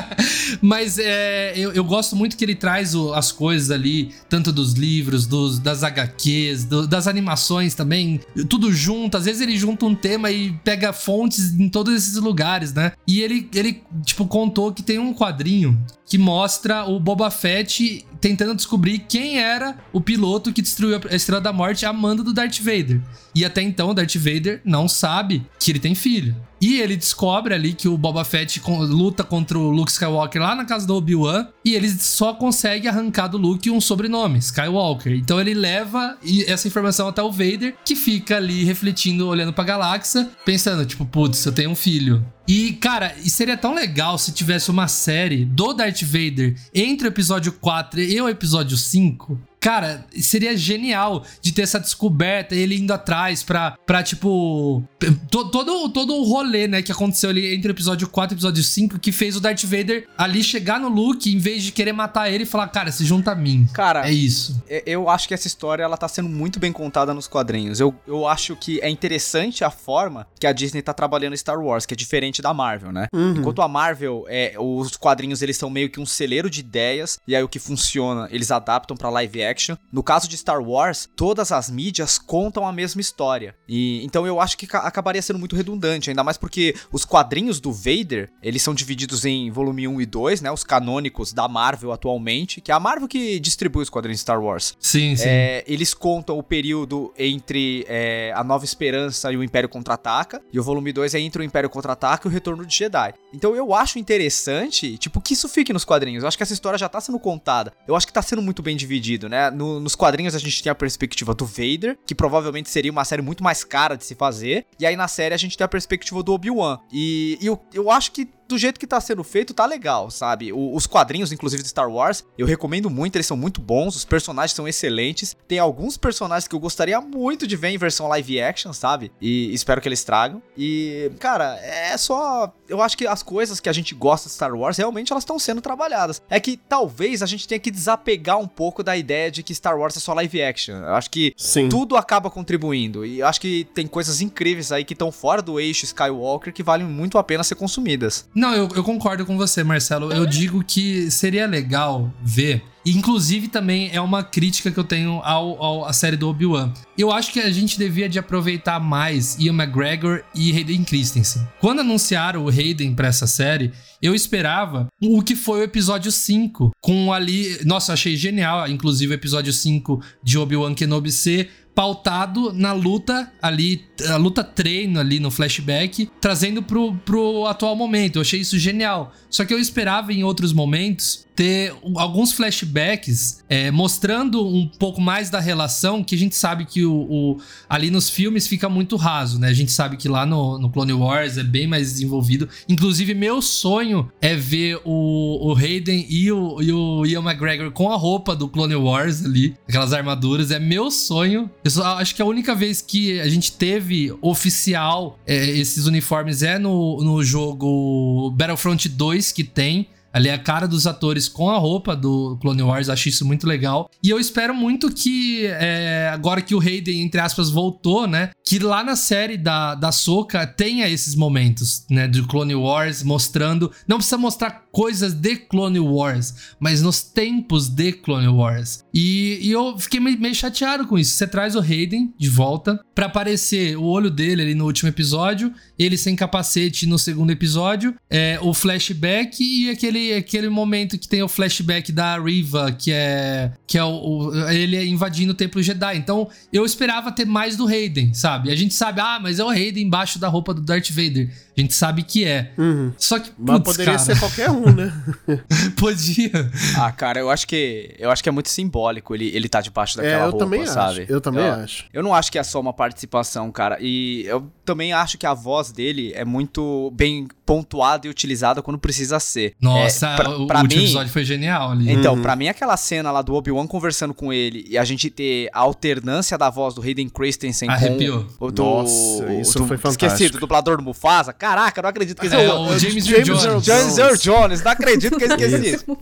Mas 0.61 0.99
é, 0.99 1.55
eu, 1.57 1.73
eu 1.73 1.83
gosto 1.83 2.15
muito 2.15 2.37
que 2.37 2.45
ele 2.45 2.55
traz 2.55 2.95
o, 2.95 3.15
as 3.15 3.33
coisas 3.33 3.71
ali, 3.71 4.15
tanto 4.29 4.53
dos 4.53 4.75
livros, 4.75 4.84
dos, 5.27 5.59
das 5.59 5.83
HQs, 5.83 6.65
do, 6.65 6.87
das 6.87 7.07
animações 7.07 7.75
também, 7.75 8.21
tudo 8.49 8.73
junto. 8.73 9.17
Às 9.17 9.25
vezes 9.25 9.41
ele 9.41 9.57
junta 9.57 9.87
um 9.87 9.95
tema 9.95 10.31
e 10.31 10.53
pega 10.65 10.93
fontes 10.93 11.53
em 11.59 11.69
todos 11.69 11.95
esses 11.95 12.17
lugares, 12.17 12.73
né? 12.73 12.93
E 13.07 13.21
ele, 13.21 13.49
ele 13.55 13.83
tipo, 14.05 14.27
contou 14.27 14.73
que 14.73 14.83
tem 14.83 14.99
um 14.99 15.15
quadrinho 15.15 15.79
que 16.07 16.19
mostra 16.19 16.85
o 16.85 17.01
Boba 17.01 17.31
Fett 17.31 18.05
tentando 18.25 18.55
descobrir 18.55 19.01
quem 19.01 19.39
era 19.39 19.77
o 19.93 20.01
piloto 20.01 20.51
que 20.51 20.63
destruiu 20.63 20.99
a 21.11 21.15
Estrela 21.15 21.43
da 21.43 21.53
Morte 21.53 21.85
a 21.85 21.93
mando 21.93 22.25
do 22.25 22.33
Darth 22.33 22.59
Vader. 22.59 23.03
E 23.35 23.45
até 23.45 23.61
então 23.61 23.91
o 23.91 23.95
Darth 23.95 24.17
Vader 24.17 24.63
não 24.65 24.89
sabe 24.89 25.47
que 25.61 25.71
ele 25.71 25.79
tem 25.79 25.95
filho. 25.95 26.35
E 26.59 26.81
ele 26.81 26.97
descobre 26.97 27.53
ali 27.53 27.75
que 27.75 27.87
o 27.87 27.99
Boba 27.99 28.25
Fett 28.25 28.63
luta 28.67 29.23
contra 29.23 29.59
o 29.59 29.69
Luke 29.69 29.91
Skywalker 29.91 30.41
lá 30.41 30.55
na 30.55 30.65
casa 30.65 30.87
do 30.87 30.95
Obi-Wan 30.95 31.49
e 31.63 31.75
ele 31.75 31.91
só 31.91 32.33
consegue 32.33 32.89
arrancar 32.89 33.29
do 33.29 33.37
Luke 33.37 33.71
um 33.71 33.79
sobrenome, 33.79 34.39
Skywalker. 34.39 35.13
Então 35.13 35.39
ele 35.39 35.53
leva 35.53 36.17
essa 36.47 36.67
informação 36.67 37.07
até 37.07 37.23
o 37.23 37.31
Vader, 37.31 37.77
que 37.85 37.95
fica 37.95 38.39
ali 38.39 38.65
refletindo, 38.65 39.29
olhando 39.29 39.53
pra 39.53 39.65
galáxia, 39.65 40.31
pensando, 40.47 40.87
tipo, 40.87 41.05
putz, 41.05 41.45
eu 41.45 41.53
tenho 41.53 41.69
um 41.69 41.75
filho. 41.75 42.25
E, 42.47 42.75
cara, 42.75 43.15
seria 43.25 43.57
tão 43.57 43.75
legal 43.75 44.19
se 44.19 44.33
tivesse 44.33 44.71
uma 44.71 44.87
série 44.87 45.45
do 45.45 45.73
Darth 45.73 46.03
Vader 46.03 46.55
entre 46.75 47.07
o 47.07 47.11
episódio 47.11 47.53
4 47.53 48.01
e 48.01 48.21
o 48.21 48.29
episódio 48.29 48.77
5. 48.77 49.39
Cara, 49.65 50.05
seria 50.21 50.55
genial 50.55 51.25
de 51.41 51.51
ter 51.51 51.63
essa 51.63 51.81
descoberta, 51.81 52.55
ele 52.55 52.77
indo 52.77 52.93
atrás 52.93 53.43
pra, 53.43 53.79
pra 53.87 54.03
tipo. 54.03 54.85
Todo, 55.31 55.89
todo 55.89 56.15
o 56.15 56.23
rolê, 56.23 56.69
né, 56.69 56.83
que 56.83 56.93
aconteceu 56.93 57.31
ali 57.31 57.55
entre 57.55 57.71
o 57.71 57.73
episódio 57.73 58.07
4 58.07 58.35
e 58.35 58.35
o 58.35 58.37
episódio 58.37 58.63
5, 58.63 58.99
que 58.99 59.11
fez 59.11 59.37
o 59.37 59.41
Darth 59.41 59.65
Vader 59.65 60.07
ali 60.19 60.45
chegar 60.45 60.79
no 60.79 60.89
Luke, 60.89 61.35
em 61.35 61.39
vez 61.39 61.63
de 61.63 61.73
querer 61.73 61.95
matar 61.95 62.31
ele 62.31 62.43
e 62.43 62.47
falar, 62.47 62.69
cara, 62.69 62.93
se 62.93 63.07
junta 63.07 63.33
a 63.33 63.35
mim. 63.35 63.67
Cara, 63.73 64.07
é 64.07 64.13
isso. 64.13 64.63
Eu 64.85 65.09
acho 65.09 65.27
que 65.27 65.33
essa 65.33 65.47
história, 65.47 65.83
ela 65.83 65.97
tá 65.97 66.09
sendo 66.09 66.29
muito 66.29 66.61
bem 66.61 66.71
contada 66.71 67.15
nos 67.15 67.27
quadrinhos. 67.27 67.81
Eu, 67.81 67.95
eu 68.07 68.29
acho 68.29 68.57
que 68.57 68.81
é 68.83 68.91
interessante 68.91 69.65
a 69.65 69.71
forma 69.71 70.27
que 70.39 70.47
a 70.47 70.53
Disney 70.53 70.83
tá 70.83 70.93
trabalhando 70.93 71.35
Star 71.39 71.59
Wars, 71.59 71.87
que 71.87 71.95
é 71.95 71.97
diferente 71.97 72.43
da 72.43 72.53
Marvel, 72.53 72.93
né? 72.93 73.07
Uhum. 73.15 73.37
Enquanto 73.39 73.63
a 73.63 73.69
Marvel, 73.69 74.27
é, 74.29 74.57
os 74.59 74.95
quadrinhos, 74.99 75.41
eles 75.41 75.57
são 75.57 75.71
meio 75.71 75.89
que 75.89 75.99
um 75.99 76.05
celeiro 76.05 76.51
de 76.51 76.61
ideias, 76.61 77.19
e 77.27 77.35
aí 77.35 77.43
o 77.43 77.49
que 77.49 77.59
funciona, 77.59 78.29
eles 78.31 78.51
adaptam 78.51 78.95
para 78.95 79.09
live 79.09 79.43
action 79.43 79.54
action. 79.55 79.77
No 79.93 80.03
caso 80.03 80.29
de 80.29 80.37
Star 80.37 80.61
Wars, 80.61 81.09
todas 81.15 81.53
as 81.53 81.71
mídias 81.71 82.19
contam 82.19 82.67
a 82.67 82.73
mesma 82.73 83.01
história. 83.01 83.55
E 83.69 84.05
então 84.05 84.27
eu 84.27 84.41
acho 84.41 84.59
que 84.59 84.67
acabaria 84.73 85.23
sendo 85.23 85.39
muito 85.39 85.57
redundante, 85.57 86.11
ainda 86.11 86.25
mais 86.25 86.37
porque 86.37 86.75
os 86.93 87.05
quadrinhos 87.05 87.61
do 87.61 87.73
Vader, 87.73 88.31
eles 88.43 88.63
são 88.63 88.75
divididos 88.75 89.25
em 89.25 89.51
volume 89.51 89.87
1 89.87 90.01
e 90.01 90.07
2, 90.07 90.41
né, 90.41 90.51
os 90.51 90.65
canônicos 90.65 91.33
da 91.33 91.47
Marvel 91.47 91.93
atualmente, 91.93 92.61
que 92.61 92.73
é 92.73 92.75
a 92.75 92.81
Marvel 92.81 93.09
que 93.09 93.39
distribui 93.39 93.83
os 93.83 93.91
quadrinhos 93.91 94.19
de 94.19 94.23
Star 94.23 94.43
Wars. 94.43 94.77
Sim, 94.81 95.17
sim. 95.17 95.25
É, 95.27 95.65
eles 95.67 95.95
contam 95.95 96.39
o 96.39 96.43
período 96.43 97.13
entre 97.19 97.85
é, 97.89 98.33
a 98.35 98.43
Nova 98.43 98.65
Esperança 98.65 99.33
e 99.33 99.37
o 99.37 99.43
Império 99.43 99.69
Contra-Ataca, 99.69 100.43
e 100.53 100.59
o 100.59 100.63
volume 100.63 100.93
2 100.93 101.15
é 101.15 101.21
entre 101.21 101.43
o 101.43 101.45
Império 101.45 101.71
Contra-Ataca 101.71 102.27
e 102.27 102.31
o 102.31 102.33
Retorno 102.33 102.67
de 102.67 102.75
Jedi. 102.75 103.15
Então 103.33 103.55
eu 103.55 103.75
acho 103.75 103.99
interessante, 103.99 104.97
tipo, 104.99 105.21
que 105.21 105.35
isso 105.35 105.49
fique 105.49 105.73
nos 105.73 105.85
quadrinhos. 105.85 106.23
Eu 106.23 106.29
acho 106.29 106.37
que 106.37 106.43
essa 106.43 106.53
história 106.53 106.79
já 106.79 106.89
tá 106.89 107.01
sendo 107.01 107.19
contada. 107.19 107.73
Eu 107.87 107.95
acho 107.95 108.07
que 108.07 108.13
tá 108.13 108.23
sendo 108.23 108.43
muito 108.43 108.63
bem 108.63 108.77
dividido, 108.77 109.29
né? 109.29 109.44
No, 109.51 109.81
nos 109.81 109.95
quadrinhos 109.95 110.35
a 110.35 110.39
gente 110.39 110.63
tem 110.63 110.71
a 110.71 110.75
perspectiva 110.75 111.35
do 111.35 111.45
Vader, 111.45 111.99
que 112.07 112.15
provavelmente 112.15 112.71
seria 112.71 112.91
uma 112.91 113.05
série 113.05 113.23
muito 113.23 113.43
mais 113.43 113.65
cara 113.65 113.97
de 113.97 114.05
se 114.05 114.15
fazer. 114.15 114.67
E 114.79 114.87
aí 114.87 114.97
na 114.97 115.09
série 115.09 115.35
a 115.35 115.39
gente 115.39 115.57
tem 115.57 115.65
a 115.65 115.69
perspectiva 115.69 116.23
do 116.23 116.33
Obi-Wan. 116.33 116.79
E, 116.93 117.39
e 117.41 117.47
eu, 117.47 117.61
eu 117.73 117.91
acho 117.91 118.13
que 118.13 118.29
do 118.55 118.59
jeito 118.59 118.79
que 118.79 118.87
tá 118.87 119.01
sendo 119.01 119.25
feito, 119.25 119.53
tá 119.53 119.67
legal, 119.67 120.11
sabe? 120.11 120.53
O, 120.53 120.75
os 120.75 120.87
quadrinhos, 120.87 121.33
inclusive 121.33 121.63
de 121.63 121.69
Star 121.69 121.91
Wars, 121.91 122.25
eu 122.39 122.47
recomendo 122.47 122.89
muito, 122.89 123.17
eles 123.17 123.27
são 123.27 123.37
muito 123.37 123.61
bons, 123.61 123.97
os 123.97 124.05
personagens 124.05 124.55
são 124.55 124.67
excelentes. 124.69 125.37
Tem 125.49 125.59
alguns 125.59 125.97
personagens 125.97 126.47
que 126.47 126.55
eu 126.55 126.61
gostaria 126.61 127.01
muito 127.01 127.47
de 127.47 127.57
ver 127.57 127.71
em 127.71 127.79
versão 127.79 128.07
live 128.09 128.41
action, 128.41 128.73
sabe? 128.73 129.11
E 129.21 129.53
espero 129.53 129.81
que 129.81 129.89
eles 129.89 130.05
tragam. 130.05 130.41
E, 130.57 131.11
cara, 131.19 131.59
é 131.61 131.97
só. 131.97 132.53
Eu 132.69 132.81
acho 132.81 132.97
que 132.97 133.07
as 133.07 133.23
coisas 133.23 133.59
que 133.59 133.69
a 133.69 133.73
gente 133.73 133.95
gosta 133.95 134.29
de 134.29 134.35
Star 134.35 134.55
Wars 134.55 134.77
realmente 134.77 135.13
elas 135.13 135.23
estão 135.23 135.39
sendo 135.39 135.61
trabalhadas. 135.61 136.23
É 136.31 136.39
que 136.39 136.57
talvez 136.57 137.23
a 137.23 137.27
gente 137.27 137.49
tenha 137.49 137.59
que 137.59 137.71
desapegar 137.71 138.39
um 138.39 138.47
pouco 138.47 138.83
da 138.83 138.97
ideia 138.97 139.31
de 139.31 139.43
que 139.43 139.55
Star 139.55 139.79
Wars 139.79 139.97
é 139.97 140.01
só 140.01 140.15
live 140.15 140.43
action. 140.43 140.77
Eu 140.77 140.95
acho 140.95 141.11
que 141.11 141.35
Sim. 141.37 141.69
tudo 141.69 141.97
acaba 141.97 142.31
contribuindo. 142.31 143.05
E 143.05 143.19
eu 143.19 143.27
acho 143.27 143.41
que 143.41 143.67
tem 143.75 143.87
coisas 143.87 144.21
incríveis 144.21 144.71
aí 144.71 144.85
que 144.85 144.93
estão 144.93 145.11
fora 145.11 145.43
do 145.43 145.59
eixo 145.59 145.85
Skywalker 145.85 146.53
que 146.53 146.63
valem 146.63 146.87
muito 146.87 147.19
a 147.19 147.25
pena 147.25 147.43
ser 147.43 147.57
consumidas. 147.57 148.29
Não, 148.35 148.44
Não, 148.45 148.55
eu, 148.55 148.69
eu 148.77 148.85
concordo 148.85 149.25
com 149.25 149.39
você, 149.39 149.65
Marcelo. 149.65 150.13
Eu 150.13 150.27
digo 150.27 150.63
que 150.63 151.11
seria 151.11 151.47
legal 151.47 152.13
ver. 152.23 152.63
Inclusive, 152.85 153.49
também 153.49 153.89
é 153.91 153.99
uma 153.99 154.23
crítica 154.23 154.71
que 154.71 154.79
eu 154.79 154.85
tenho 154.85 155.23
ao, 155.25 155.63
ao, 155.63 155.85
à 155.87 155.95
série 155.95 156.15
do 156.15 156.29
Obi-Wan. 156.29 156.71
Eu 156.99 157.11
acho 157.11 157.33
que 157.33 157.41
a 157.41 157.51
gente 157.51 157.79
devia 157.79 158.07
de 158.07 158.19
aproveitar 158.19 158.79
mais 158.79 159.39
Ian 159.39 159.55
McGregor 159.55 160.23
e 160.35 160.55
Hayden 160.55 160.85
Christensen. 160.85 161.49
Quando 161.59 161.81
anunciaram 161.81 162.45
o 162.45 162.51
Hayden 162.51 162.95
pra 162.95 163.09
essa 163.09 163.27
série, 163.27 163.73
eu 164.03 164.15
esperava 164.15 164.89
o 165.01 165.23
que 165.23 165.35
foi 165.35 165.61
o 165.61 165.65
episódio 165.65 166.13
5. 166.13 166.73
Com 166.83 167.15
ali. 167.15 167.65
Nossa, 167.65 167.95
achei 167.95 168.15
genial, 168.15 168.69
inclusive, 168.69 169.15
o 169.15 169.17
episódio 169.17 169.55
5 169.55 170.03
de 170.23 170.37
Obi-Wan 170.37 170.75
Kenobi 170.75 171.11
ser 171.11 171.51
pautado 171.75 172.53
na 172.53 172.73
luta 172.73 173.33
ali, 173.43 173.85
a 174.09 174.17
luta 174.17 174.43
treino 174.43 174.99
ali 175.01 175.21
no 175.21 175.31
flashback, 175.31 176.11
trazendo 176.21 176.63
pro, 176.63 176.95
pro 177.05 177.47
atual 177.47 177.77
momento. 177.77 178.17
Eu 178.17 178.23
achei 178.23 178.41
isso 178.41 178.59
genial. 178.59 179.13
Só 179.31 179.45
que 179.45 179.53
eu 179.53 179.59
esperava 179.59 180.13
em 180.13 180.25
outros 180.25 180.53
momentos 180.53 181.25
ter 181.35 181.75
alguns 181.97 182.33
flashbacks 182.33 183.43
é, 183.49 183.71
mostrando 183.71 184.47
um 184.47 184.69
pouco 184.69 185.01
mais 185.01 185.31
da 185.31 185.41
relação 185.41 186.05
que 186.05 186.15
a 186.15 186.19
gente 186.19 186.37
sabe 186.37 186.65
que 186.65 186.85
o, 186.85 186.95
o, 186.95 187.39
ali 187.69 187.91
nos 187.91 188.09
filmes 188.09 188.47
fica 188.47 188.69
muito 188.69 188.97
raso, 188.97 189.39
né? 189.39 189.49
A 189.49 189.53
gente 189.53 189.73
sabe 189.73 189.97
que 189.97 190.09
lá 190.09 190.25
no, 190.25 190.59
no 190.59 190.71
Clone 190.71 190.93
Wars 190.93 191.37
é 191.37 191.43
bem 191.43 191.67
mais 191.67 191.93
desenvolvido. 191.93 192.49
Inclusive, 192.69 193.15
meu 193.15 193.43
sonho 193.43 194.11
é 194.21 194.37
ver 194.37 194.81
o, 194.85 195.51
o 195.51 195.57
Hayden 195.57 196.07
e 196.09 196.31
o, 196.31 196.63
e 196.63 196.73
o 196.73 197.05
Ian 197.05 197.23
McGregor 197.23 197.73
com 197.73 197.91
a 197.91 197.97
roupa 197.97 198.37
do 198.37 198.49
Clone 198.49 198.77
Wars 198.77 199.25
ali, 199.25 199.57
aquelas 199.69 199.93
armaduras. 199.93 200.53
É 200.53 200.61
meu 200.61 200.91
sonho. 200.91 201.51
Eu 201.65 201.71
só, 201.71 201.99
acho 201.99 202.15
que 202.15 202.23
a 202.23 202.27
única 202.27 202.55
vez 202.55 202.81
que 202.81 203.21
a 203.21 203.29
gente 203.29 203.53
teve 203.53 203.84
oficial 204.21 205.19
é, 205.27 205.51
esses 205.51 205.87
uniformes 205.87 206.43
é 206.43 206.59
no, 206.59 207.03
no 207.03 207.23
jogo 207.23 208.31
Battlefront 208.37 208.89
2 208.89 209.33
que 209.33 209.45
tem. 209.45 209.89
Ali 210.15 210.29
é 210.29 210.35
a 210.35 210.39
cara 210.39 210.69
dos 210.69 210.87
atores 210.87 211.29
com 211.29 211.51
a 211.51 211.59
roupa 211.59 211.97
do 211.97 212.39
Clone 212.41 212.63
Wars, 212.63 212.89
acho 212.89 213.09
isso 213.09 213.27
muito 213.27 213.49
legal. 213.49 213.91
E 214.01 214.11
eu 214.11 214.21
espero 214.21 214.55
muito 214.55 214.89
que, 214.89 215.45
é, 215.45 216.09
agora 216.13 216.41
que 216.41 216.55
o 216.55 216.61
Hayden, 216.61 217.03
entre 217.03 217.21
aspas, 217.21 217.51
voltou, 217.51 218.07
né? 218.07 218.31
Que 218.45 218.61
lá 218.61 218.85
na 218.85 218.95
série 218.95 219.37
da, 219.37 219.75
da 219.75 219.91
Soca 219.91 220.47
tenha 220.47 220.89
esses 220.89 221.17
momentos, 221.17 221.85
né? 221.91 222.07
Do 222.07 222.29
Clone 222.29 222.55
Wars, 222.55 223.03
mostrando. 223.03 223.73
Não 223.89 223.97
precisa 223.97 224.17
mostrar 224.17 224.64
coisas 224.75 225.15
de 225.15 225.37
Clone 225.37 225.79
Wars, 225.79 226.35
mas 226.59 226.83
nos 226.83 227.01
tempos 227.01 227.69
de 227.69 227.93
Clone 227.93 228.27
Wars. 228.27 228.85
E, 228.93 229.39
e 229.41 229.53
eu 229.53 229.79
fiquei 229.79 230.01
meio 230.01 230.35
chateado 230.35 230.85
com 230.87 230.99
isso. 230.99 231.13
Você 231.13 231.29
traz 231.29 231.55
o 231.55 231.61
Hayden 231.61 232.13
de 232.19 232.29
volta 232.29 232.85
para 232.93 233.07
aparecer 233.07 233.77
o 233.77 233.85
olho 233.85 234.11
dele 234.11 234.43
ali 234.43 234.55
no 234.55 234.65
último 234.65 234.89
episódio, 234.89 235.53
ele 235.79 235.97
sem 235.97 236.17
capacete 236.17 236.89
no 236.89 236.99
segundo 236.99 237.31
episódio, 237.31 237.95
é, 238.11 238.37
o 238.43 238.53
flashback 238.53 239.39
e 239.41 239.71
aquele, 239.71 240.13
aquele 240.13 240.49
momento 240.49 240.99
que 240.99 241.07
tem 241.07 241.23
o 241.23 241.29
flashback 241.29 241.93
da 241.93 242.19
Riva, 242.19 242.73
que 242.73 242.91
é 242.93 243.53
que 243.69 243.79
é 243.79 243.85
o, 243.85 243.91
o 243.91 244.49
ele 244.51 244.85
invadindo 244.87 245.33
o 245.33 245.37
templo 245.37 245.63
Jedi. 245.63 245.97
Então, 245.97 246.29
eu 246.53 246.65
esperava 246.65 247.13
ter 247.13 247.25
mais 247.25 247.57
do 247.57 247.67
Hayden, 247.67 248.13
sabe? 248.13 248.51
A 248.51 248.57
gente 248.57 248.75
sabe, 248.75 249.01
ah, 249.01 249.21
mas 249.23 249.39
é 249.39 249.45
o 249.45 249.49
Hayden 249.49 249.85
embaixo 249.85 250.19
da 250.19 250.27
roupa 250.27 250.53
do 250.53 250.61
Darth 250.61 250.91
Vader. 250.91 251.31
A 251.57 251.61
gente 251.61 251.75
sabe 251.75 252.03
que 252.03 252.25
é. 252.25 252.53
Uhum. 252.59 252.93
Só 252.99 253.19
que, 253.19 253.31
Mas 253.39 253.59
putz, 253.59 253.73
poderia 253.73 253.95
cara, 253.95 253.99
ser 254.05 254.19
qualquer 254.19 254.51
um, 254.51 254.64
né? 254.73 254.93
podia. 255.77 256.51
Ah, 256.79 256.91
cara, 256.93 257.21
eu 257.21 257.31
acho 257.31 257.47
que 257.47 257.95
eu 257.99 258.11
acho 258.11 258.23
que 258.23 258.29
é 258.29 258.33
muito 258.33 258.49
simbólico 258.49 259.15
ele, 259.15 259.29
ele 259.35 259.49
tá 259.49 259.61
debaixo 259.61 259.99
É, 260.01 260.03
daquela 260.03 260.25
eu 260.27 260.31
roupa, 260.31 260.45
também 260.45 260.67
sabe? 260.67 261.03
acho. 261.03 261.13
Eu 261.13 261.21
também 261.21 261.45
eu, 261.45 261.53
acho. 261.53 261.85
Eu 261.93 262.03
não 262.03 262.15
acho 262.15 262.31
que 262.31 262.39
é 262.39 262.43
só 262.43 262.61
uma 262.61 262.73
participação, 262.73 263.51
cara. 263.51 263.79
E 263.81 264.25
eu 264.27 264.51
também 264.65 264.93
acho 264.93 265.19
que 265.19 265.27
a 265.27 265.35
voz 265.35 265.71
dele 265.73 266.13
é 266.15 266.25
muito 266.25 266.91
bem 266.97 267.29
pontuada 267.47 268.07
e 268.07 268.11
utilizada 268.11 268.63
quando 268.63 268.79
precisa 268.79 269.21
ser. 269.21 269.55
Nossa, 269.61 270.09
É, 270.09 270.17
pra- 270.17 270.31
o 270.31 270.47
pra 270.47 270.61
último 270.63 270.81
mim- 270.81 270.87
episódio 270.87 271.13
foi 271.13 271.25
genial 271.25 271.73
ali. 271.73 271.93
Então, 271.93 272.15
Uhum. 272.15 272.23
pra 272.23 272.35
mim, 272.35 272.49
aquela 272.49 272.77
cena 272.77 273.11
lá 273.11 273.21
do 273.21 273.35
Obi-Wan 273.35 273.67
conversando 273.67 274.15
com 274.15 274.33
ele 274.33 274.65
e 274.69 274.79
a 274.79 274.85
gente 274.85 275.11
ter 275.11 275.51
a 275.53 275.61
alternância 275.61 276.39
da 276.39 276.49
voz 276.49 276.75
do 276.75 276.81
Hayden 276.83 277.09
Christensen 277.09 277.69
Arrepiou. 277.69 278.25
com 278.39 278.47
o 278.47 278.51
do, 278.51 278.65
Nossa, 278.65 279.33
isso 279.35 279.59
do- 279.59 279.67
foi 279.67 279.77
fantástico. 279.77 280.07
Esqueci, 280.07 280.31
do 280.31 280.39
dublador 280.41 280.79
do 280.79 280.83
Mufasa. 280.83 281.33
Caraca, 281.33 281.79
eu 281.81 281.83
não 281.83 281.91
acredito 281.91 282.19
que 282.21 282.27
É, 282.35 282.45
é 282.47 282.53
o 282.53 282.63
o 282.69 282.79
James, 282.79 283.05
James 283.05 283.29
Earl 283.29 283.37
Earl 283.45 283.61
Jones. 283.61 283.65
James 283.67 283.99
Earl 283.99 284.17
Jones. 284.17 284.54
Não 284.63 284.71
acredito 284.73 285.17
que 285.17 285.25
eu 285.25 285.29
esqueci 285.29 285.55
Isso. 285.55 285.85
disso. 285.87 285.99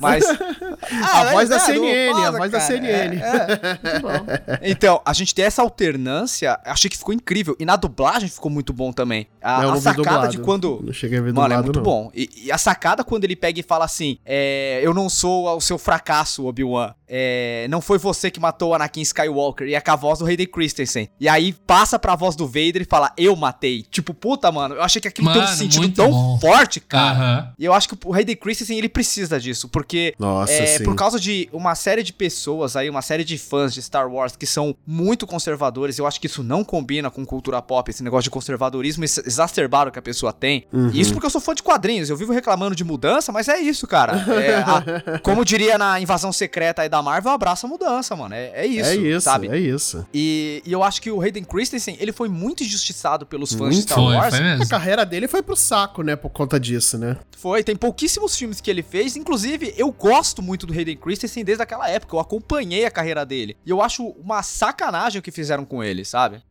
Mas. 0.00 0.24
A 0.28 1.20
Ah, 1.20 1.32
voz 1.32 1.48
da 1.48 1.56
é, 1.56 1.58
do 1.58 1.64
CNN, 1.64 2.24
a 2.26 2.30
voz 2.30 2.50
da. 2.52 2.60
CNN. 2.60 3.16
É, 3.16 3.20
é. 3.22 3.90
Muito 3.90 4.02
bom. 4.02 4.26
Então, 4.62 5.00
a 5.04 5.12
gente 5.12 5.34
ter 5.34 5.42
essa 5.42 5.62
alternância, 5.62 6.58
achei 6.64 6.90
que 6.90 6.96
ficou 6.96 7.14
incrível. 7.14 7.56
E 7.58 7.64
na 7.64 7.76
dublagem 7.76 8.28
ficou 8.28 8.50
muito 8.50 8.72
bom 8.72 8.92
também. 8.92 9.26
A, 9.42 9.62
Eu 9.62 9.72
a 9.72 9.76
sacada 9.76 9.96
dublado. 10.02 10.28
de 10.30 10.38
quando. 10.38 10.80
Não 10.84 10.92
cheguei 10.92 11.18
a 11.18 11.22
ver 11.22 11.32
Mano, 11.32 11.54
é 11.54 11.62
muito 11.62 11.76
não. 11.76 11.82
bom. 11.82 12.10
E, 12.14 12.28
e 12.44 12.52
a 12.52 12.58
sacada 12.58 13.02
quando 13.04 13.24
ele 13.24 13.36
pega 13.36 13.60
e 13.60 13.62
fala 13.62 13.84
assim: 13.84 14.18
é, 14.24 14.80
Eu 14.82 14.92
não 14.94 15.08
sou 15.08 15.48
o 15.56 15.60
seu 15.60 15.78
fracasso, 15.78 16.44
Obi-Wan. 16.46 16.94
É, 17.08 17.66
não 17.70 17.80
foi 17.80 17.98
você 17.98 18.30
que 18.30 18.40
matou 18.40 18.70
o 18.70 18.74
Anakin 18.74 19.00
Skywalker. 19.02 19.68
E 19.68 19.74
é 19.74 19.80
com 19.80 19.90
a 19.92 19.96
voz 19.96 20.18
do 20.18 20.26
Hayden 20.26 20.46
Christensen. 20.46 21.08
E 21.20 21.28
aí 21.28 21.52
passa 21.52 21.98
pra 21.98 22.16
voz 22.16 22.34
do 22.36 22.46
Vader 22.46 22.82
e 22.82 22.84
fala: 22.84 23.12
Eu 23.16 23.34
matei. 23.36 23.82
Tipo, 23.90 24.12
puta, 24.12 24.50
mano. 24.50 24.74
Eu 24.74 24.82
achei 24.82 25.00
que 25.00 25.08
aquilo 25.08 25.28
tem 25.32 25.40
um 25.40 25.44
Mano, 25.44 25.56
sentido 25.56 25.88
tão 25.90 26.10
bom. 26.10 26.38
forte, 26.40 26.80
cara. 26.80 27.52
E 27.58 27.64
eu 27.64 27.72
acho 27.72 27.88
que 27.88 27.95
o 28.04 28.14
Hayden 28.14 28.36
Christensen 28.36 28.78
ele 28.78 28.88
precisa 28.88 29.38
disso, 29.40 29.68
porque 29.68 30.14
Nossa, 30.18 30.52
é, 30.52 30.66
sim. 30.78 30.84
por 30.84 30.94
causa 30.94 31.18
de 31.20 31.48
uma 31.52 31.74
série 31.74 32.02
de 32.02 32.12
pessoas 32.12 32.76
aí, 32.76 32.88
uma 32.90 33.02
série 33.02 33.24
de 33.24 33.38
fãs 33.38 33.72
de 33.74 33.82
Star 33.82 34.10
Wars 34.10 34.36
que 34.36 34.46
são 34.46 34.76
muito 34.86 35.26
conservadores, 35.26 35.98
eu 35.98 36.06
acho 36.06 36.20
que 36.20 36.26
isso 36.26 36.42
não 36.42 36.64
combina 36.64 37.10
com 37.10 37.24
cultura 37.24 37.60
pop, 37.62 37.90
esse 37.90 38.02
negócio 38.02 38.24
de 38.24 38.30
conservadorismo 38.30 39.04
ex- 39.04 39.18
exacerbado 39.24 39.90
que 39.90 39.98
a 39.98 40.02
pessoa 40.02 40.32
tem. 40.32 40.66
Uhum. 40.72 40.90
E 40.92 41.00
isso 41.00 41.12
porque 41.12 41.26
eu 41.26 41.30
sou 41.30 41.40
fã 41.40 41.54
de 41.54 41.62
quadrinhos, 41.62 42.10
eu 42.10 42.16
vivo 42.16 42.32
reclamando 42.32 42.74
de 42.74 42.84
mudança, 42.84 43.32
mas 43.32 43.48
é 43.48 43.58
isso, 43.58 43.86
cara. 43.86 44.12
É, 44.40 44.54
a- 44.56 45.18
como 45.22 45.44
diria 45.44 45.78
na 45.78 46.00
invasão 46.00 46.32
secreta 46.32 46.82
aí 46.82 46.88
da 46.88 47.02
Marvel, 47.02 47.32
abraça 47.32 47.66
a 47.66 47.70
mudança, 47.70 48.14
mano. 48.16 48.34
É, 48.34 48.50
é 48.54 48.66
isso, 48.66 48.90
é 48.90 48.96
isso, 48.96 49.20
sabe? 49.22 49.48
é 49.48 49.58
isso. 49.58 50.06
E, 50.12 50.62
e 50.64 50.72
eu 50.72 50.82
acho 50.82 51.00
que 51.00 51.10
o 51.10 51.20
Hayden 51.20 51.44
Christensen, 51.44 51.96
ele 52.00 52.12
foi 52.12 52.28
muito 52.28 52.62
injustiçado 52.62 53.24
pelos 53.26 53.50
fãs 53.52 53.70
de 53.70 53.76
Muito. 53.76 53.82
Star 53.82 53.98
Foi, 53.98 54.14
Wars. 54.14 54.34
foi 54.36 54.38
A 54.38 54.42
mesmo. 54.56 54.68
carreira 54.68 55.04
dele 55.06 55.28
foi 55.28 55.42
pro 55.42 55.56
saco, 55.56 56.02
né, 56.02 56.16
por 56.16 56.30
conta 56.30 56.58
disso, 56.58 56.98
né? 56.98 57.16
Foi, 57.36 57.62
tem 57.62 57.76
pouquíssimos 57.86 58.36
filmes 58.36 58.60
que 58.60 58.68
ele 58.68 58.82
fez. 58.82 59.14
Inclusive, 59.14 59.72
eu 59.76 59.92
gosto 59.92 60.42
muito 60.42 60.66
do 60.66 60.72
Hayden 60.72 60.96
Christensen 60.96 61.44
desde 61.44 61.62
aquela 61.62 61.88
época. 61.88 62.16
Eu 62.16 62.20
acompanhei 62.20 62.84
a 62.84 62.90
carreira 62.90 63.24
dele. 63.24 63.56
E 63.64 63.70
eu 63.70 63.80
acho 63.80 64.08
uma 64.08 64.42
sacanagem 64.42 65.20
o 65.20 65.22
que 65.22 65.30
fizeram 65.30 65.64
com 65.64 65.84
ele, 65.84 66.04
sabe? 66.04 66.42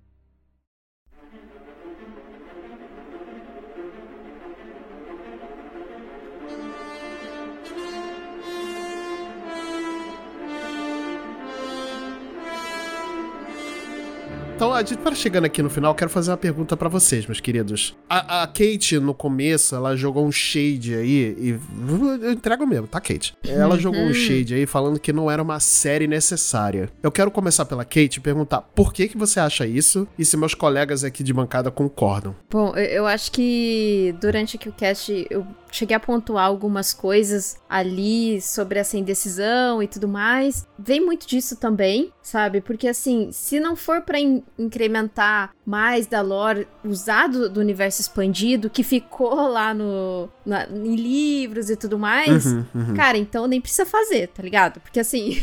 Então, 14.55 14.73
a 14.75 14.83
gente 14.83 14.97
para 14.97 15.15
chegando 15.15 15.45
aqui 15.45 15.61
no 15.63 15.69
final, 15.69 15.95
quero 15.95 16.09
fazer 16.09 16.31
uma 16.31 16.37
pergunta 16.37 16.75
pra 16.75 16.89
vocês, 16.89 17.25
meus 17.25 17.39
queridos. 17.39 17.95
A, 18.09 18.43
a 18.43 18.47
Kate, 18.47 18.99
no 18.99 19.13
começo, 19.13 19.75
ela 19.75 19.95
jogou 19.95 20.25
um 20.25 20.31
shade 20.31 20.93
aí, 20.95 21.35
e 21.39 21.59
eu 22.23 22.31
entrego 22.31 22.65
mesmo, 22.67 22.87
tá, 22.87 22.99
Kate? 22.99 23.33
Ela 23.43 23.77
jogou 23.77 24.01
um 24.01 24.13
shade 24.13 24.53
aí 24.53 24.65
falando 24.65 24.99
que 24.99 25.13
não 25.13 25.29
era 25.31 25.41
uma 25.41 25.59
série 25.59 26.07
necessária. 26.07 26.89
Eu 27.01 27.11
quero 27.11 27.31
começar 27.31 27.65
pela 27.65 27.85
Kate 27.85 28.17
e 28.17 28.19
perguntar 28.19 28.61
por 28.61 28.91
que 28.93 29.07
que 29.07 29.17
você 29.17 29.39
acha 29.39 29.65
isso 29.65 30.07
e 30.19 30.25
se 30.25 30.35
meus 30.37 30.53
colegas 30.53 31.03
aqui 31.03 31.23
de 31.23 31.33
bancada 31.33 31.71
concordam. 31.71 32.35
Bom, 32.49 32.75
eu, 32.75 33.05
acho 33.07 33.31
que 33.31 34.13
durante 34.19 34.57
aqui 34.57 34.69
o 34.69 34.73
cast 34.73 35.25
eu 35.29 35.45
cheguei 35.71 35.95
a 35.95 35.99
pontuar 35.99 36.45
algumas 36.45 36.93
coisas 36.93 37.57
ali 37.69 38.39
sobre 38.41 38.79
essa 38.79 38.97
indecisão 38.97 39.83
e 39.83 39.87
tudo 39.87 40.07
mais. 40.07 40.65
Vem 40.79 41.03
muito 41.05 41.27
disso 41.27 41.57
também, 41.57 42.11
sabe? 42.21 42.61
Porque 42.61 42.87
assim, 42.87 43.29
se 43.31 43.59
não 43.59 43.75
for 43.75 44.01
pra 44.01 44.17
in- 44.19 44.41
incrementar 44.65 45.51
mais 45.65 46.05
da 46.07 46.21
lore 46.21 46.67
usado 46.83 47.49
do 47.49 47.59
universo 47.59 48.01
expandido 48.01 48.69
que 48.69 48.83
ficou 48.83 49.33
lá 49.49 49.73
no 49.73 50.29
na- 50.45 50.67
em 50.67 50.95
livros 50.95 51.69
e 51.69 51.75
tudo 51.75 51.97
mais, 51.97 52.45
Uhum, 52.45 52.65
uhum. 52.75 52.93
Cara, 52.95 53.17
então 53.17 53.47
nem 53.47 53.59
precisa 53.59 53.85
fazer, 53.85 54.27
tá 54.27 54.43
ligado? 54.43 54.79
Porque 54.79 54.99
assim, 54.99 55.37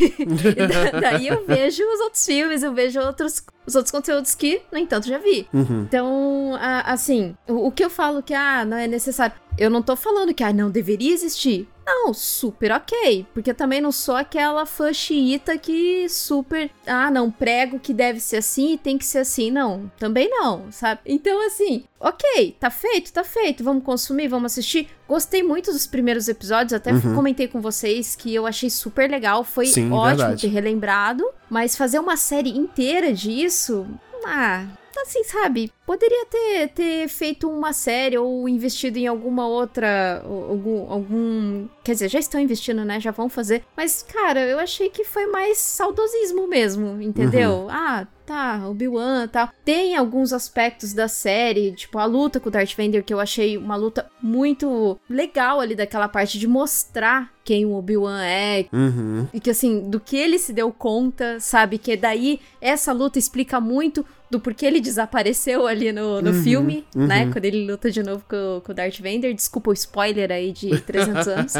da- 0.93 1.01
daí 1.01 1.27
eu 1.29 1.45
vejo 1.47 1.83
os 1.83 2.01
outros 2.01 2.25
filmes, 2.25 2.63
eu 2.63 2.73
vejo 2.73 3.01
outros, 3.01 3.43
os 3.67 3.75
outros 3.75 3.91
conteúdos 3.91 4.35
que, 4.35 4.63
no 4.71 4.79
entanto, 4.79 5.09
já 5.09 5.19
vi. 5.19 5.47
Uhum. 5.53 5.83
Então, 5.83 6.55
a- 6.61 6.93
assim, 6.93 7.35
o, 7.49 7.67
o 7.69 7.73
que 7.73 7.85
eu 7.85 7.91
falo 7.91 8.23
que, 8.23 8.35
ah, 8.35 8.65
não 8.65 8.77
é 8.77 8.87
necessário. 8.87 9.35
Eu 9.59 9.69
não 9.69 9.83
tô 9.83 9.95
falando 9.97 10.33
que, 10.33 10.43
ah, 10.43 10.53
não 10.53 10.71
deveria 10.71 11.13
existir. 11.13 11.69
Não, 11.85 12.15
super 12.15 12.71
ok. 12.73 13.27
Porque 13.35 13.53
também 13.53 13.81
não 13.81 13.91
sou 13.91 14.15
aquela 14.15 14.65
fã 14.65 14.93
xiita 14.93 15.59
que 15.59 16.09
super. 16.09 16.71
Ah, 16.87 17.11
não, 17.11 17.31
prego 17.31 17.79
que 17.79 17.93
deve 17.93 18.21
ser 18.21 18.37
assim 18.37 18.75
e 18.75 18.79
tem 18.79 18.97
que 18.97 19.05
ser 19.05 19.19
assim. 19.19 19.51
Não, 19.51 19.91
também 19.99 20.29
não, 20.31 20.71
sabe? 20.71 21.01
Então, 21.05 21.45
assim, 21.47 21.85
ok, 21.99 22.57
tá 22.59 22.71
feito, 22.71 23.13
tá 23.13 23.25
feito. 23.25 23.65
Vamos 23.65 23.85
consumir, 23.85 24.29
vamos 24.29 24.53
assistir. 24.53 24.89
Gostei 25.09 25.43
muito 25.43 25.73
dos 25.73 25.87
primeiros 25.87 26.29
episódios, 26.29 26.73
até 26.73 26.93
Uhum. 26.93 27.15
comentei 27.15 27.49
com 27.49 27.61
vocês 27.61 28.15
que 28.15 28.33
eu 28.35 28.47
achei 28.47 28.71
super 28.71 29.11
legal. 29.11 29.43
Foi 29.45 29.67
Sim, 29.67 29.91
ótimo 29.91 30.17
verdade. 30.19 30.43
ter 30.43 30.49
relembrado. 30.49 31.25
Mas 31.51 31.77
fazer 31.77 31.99
uma 31.99 32.17
série 32.17 32.51
inteira 32.51 33.13
disso. 33.13 33.87
Ah, 34.25 34.65
assim, 35.03 35.25
sabe? 35.25 35.73
Poderia 35.87 36.27
ter, 36.27 36.69
ter 36.69 37.09
feito 37.09 37.51
uma 37.51 37.73
série 37.73 38.17
ou 38.19 38.49
investido 38.49 38.99
em 38.99 39.07
alguma 39.07 39.47
outra. 39.47 40.23
Algum, 40.25 40.91
algum. 40.91 41.69
Quer 41.85 41.93
dizer, 41.93 42.09
já 42.09 42.19
estão 42.19 42.41
investindo, 42.41 42.85
né? 42.85 43.01
Já 43.01 43.11
vão 43.11 43.29
fazer. 43.29 43.65
Mas, 43.77 44.03
cara, 44.03 44.41
eu 44.41 44.59
achei 44.59 44.89
que 44.89 45.05
foi 45.05 45.27
mais 45.27 45.59
saudosismo 45.59 46.47
mesmo, 46.47 47.01
entendeu? 47.01 47.53
Uhum. 47.53 47.71
Ah, 47.71 48.07
tá, 48.25 48.69
Obi-Wan 48.69 49.25
e 49.25 49.29
tal. 49.29 49.49
Tem 49.65 49.97
alguns 49.97 50.33
aspectos 50.33 50.93
da 50.93 51.09
série, 51.09 51.73
tipo 51.73 51.99
a 51.99 52.05
luta 52.05 52.41
com 52.41 52.49
o 52.49 52.53
Darth 52.53 52.75
Vader, 52.77 53.05
que 53.05 53.13
eu 53.13 53.21
achei 53.21 53.59
uma 53.59 53.77
luta 53.77 54.11
muito 54.23 54.99
legal 55.09 55.61
ali 55.61 55.75
daquela 55.75 56.09
parte 56.09 56.39
de 56.39 56.47
mostrar 56.47 57.31
quem 57.45 57.67
o 57.67 57.75
Obi-Wan 57.75 58.23
é. 58.23 58.67
Uhum. 58.73 59.27
E 59.35 59.41
que, 59.41 59.51
assim, 59.51 59.91
do 59.91 59.99
que 59.99 60.17
ele 60.17 60.39
se 60.39 60.53
deu 60.53 60.73
conta, 60.73 61.41
sabe? 61.41 61.77
Que 61.77 61.97
daí 61.97 62.41
essa 62.61 62.93
luta 62.93 63.19
explica 63.19 63.61
muito 63.61 64.07
do 64.31 64.41
porquê 64.41 64.65
ele 64.65 64.81
desapareceu 64.81 65.67
ali 65.73 65.93
no, 65.93 66.23
no 66.23 66.31
uhum, 66.31 66.43
filme, 66.43 66.85
uhum. 66.95 67.07
né? 67.07 67.31
Quando 67.31 67.45
ele 67.45 67.67
luta 67.67 67.91
de 67.91 68.03
novo 68.03 68.25
com, 68.29 68.63
com 68.65 68.73
o 68.73 68.75
Darth 68.75 68.99
Vader. 68.99 69.35
Desculpa 69.35 69.71
o 69.71 69.73
spoiler 69.73 70.31
aí 70.31 70.53
de 70.53 70.81
300 70.83 71.29
anos. 71.29 71.53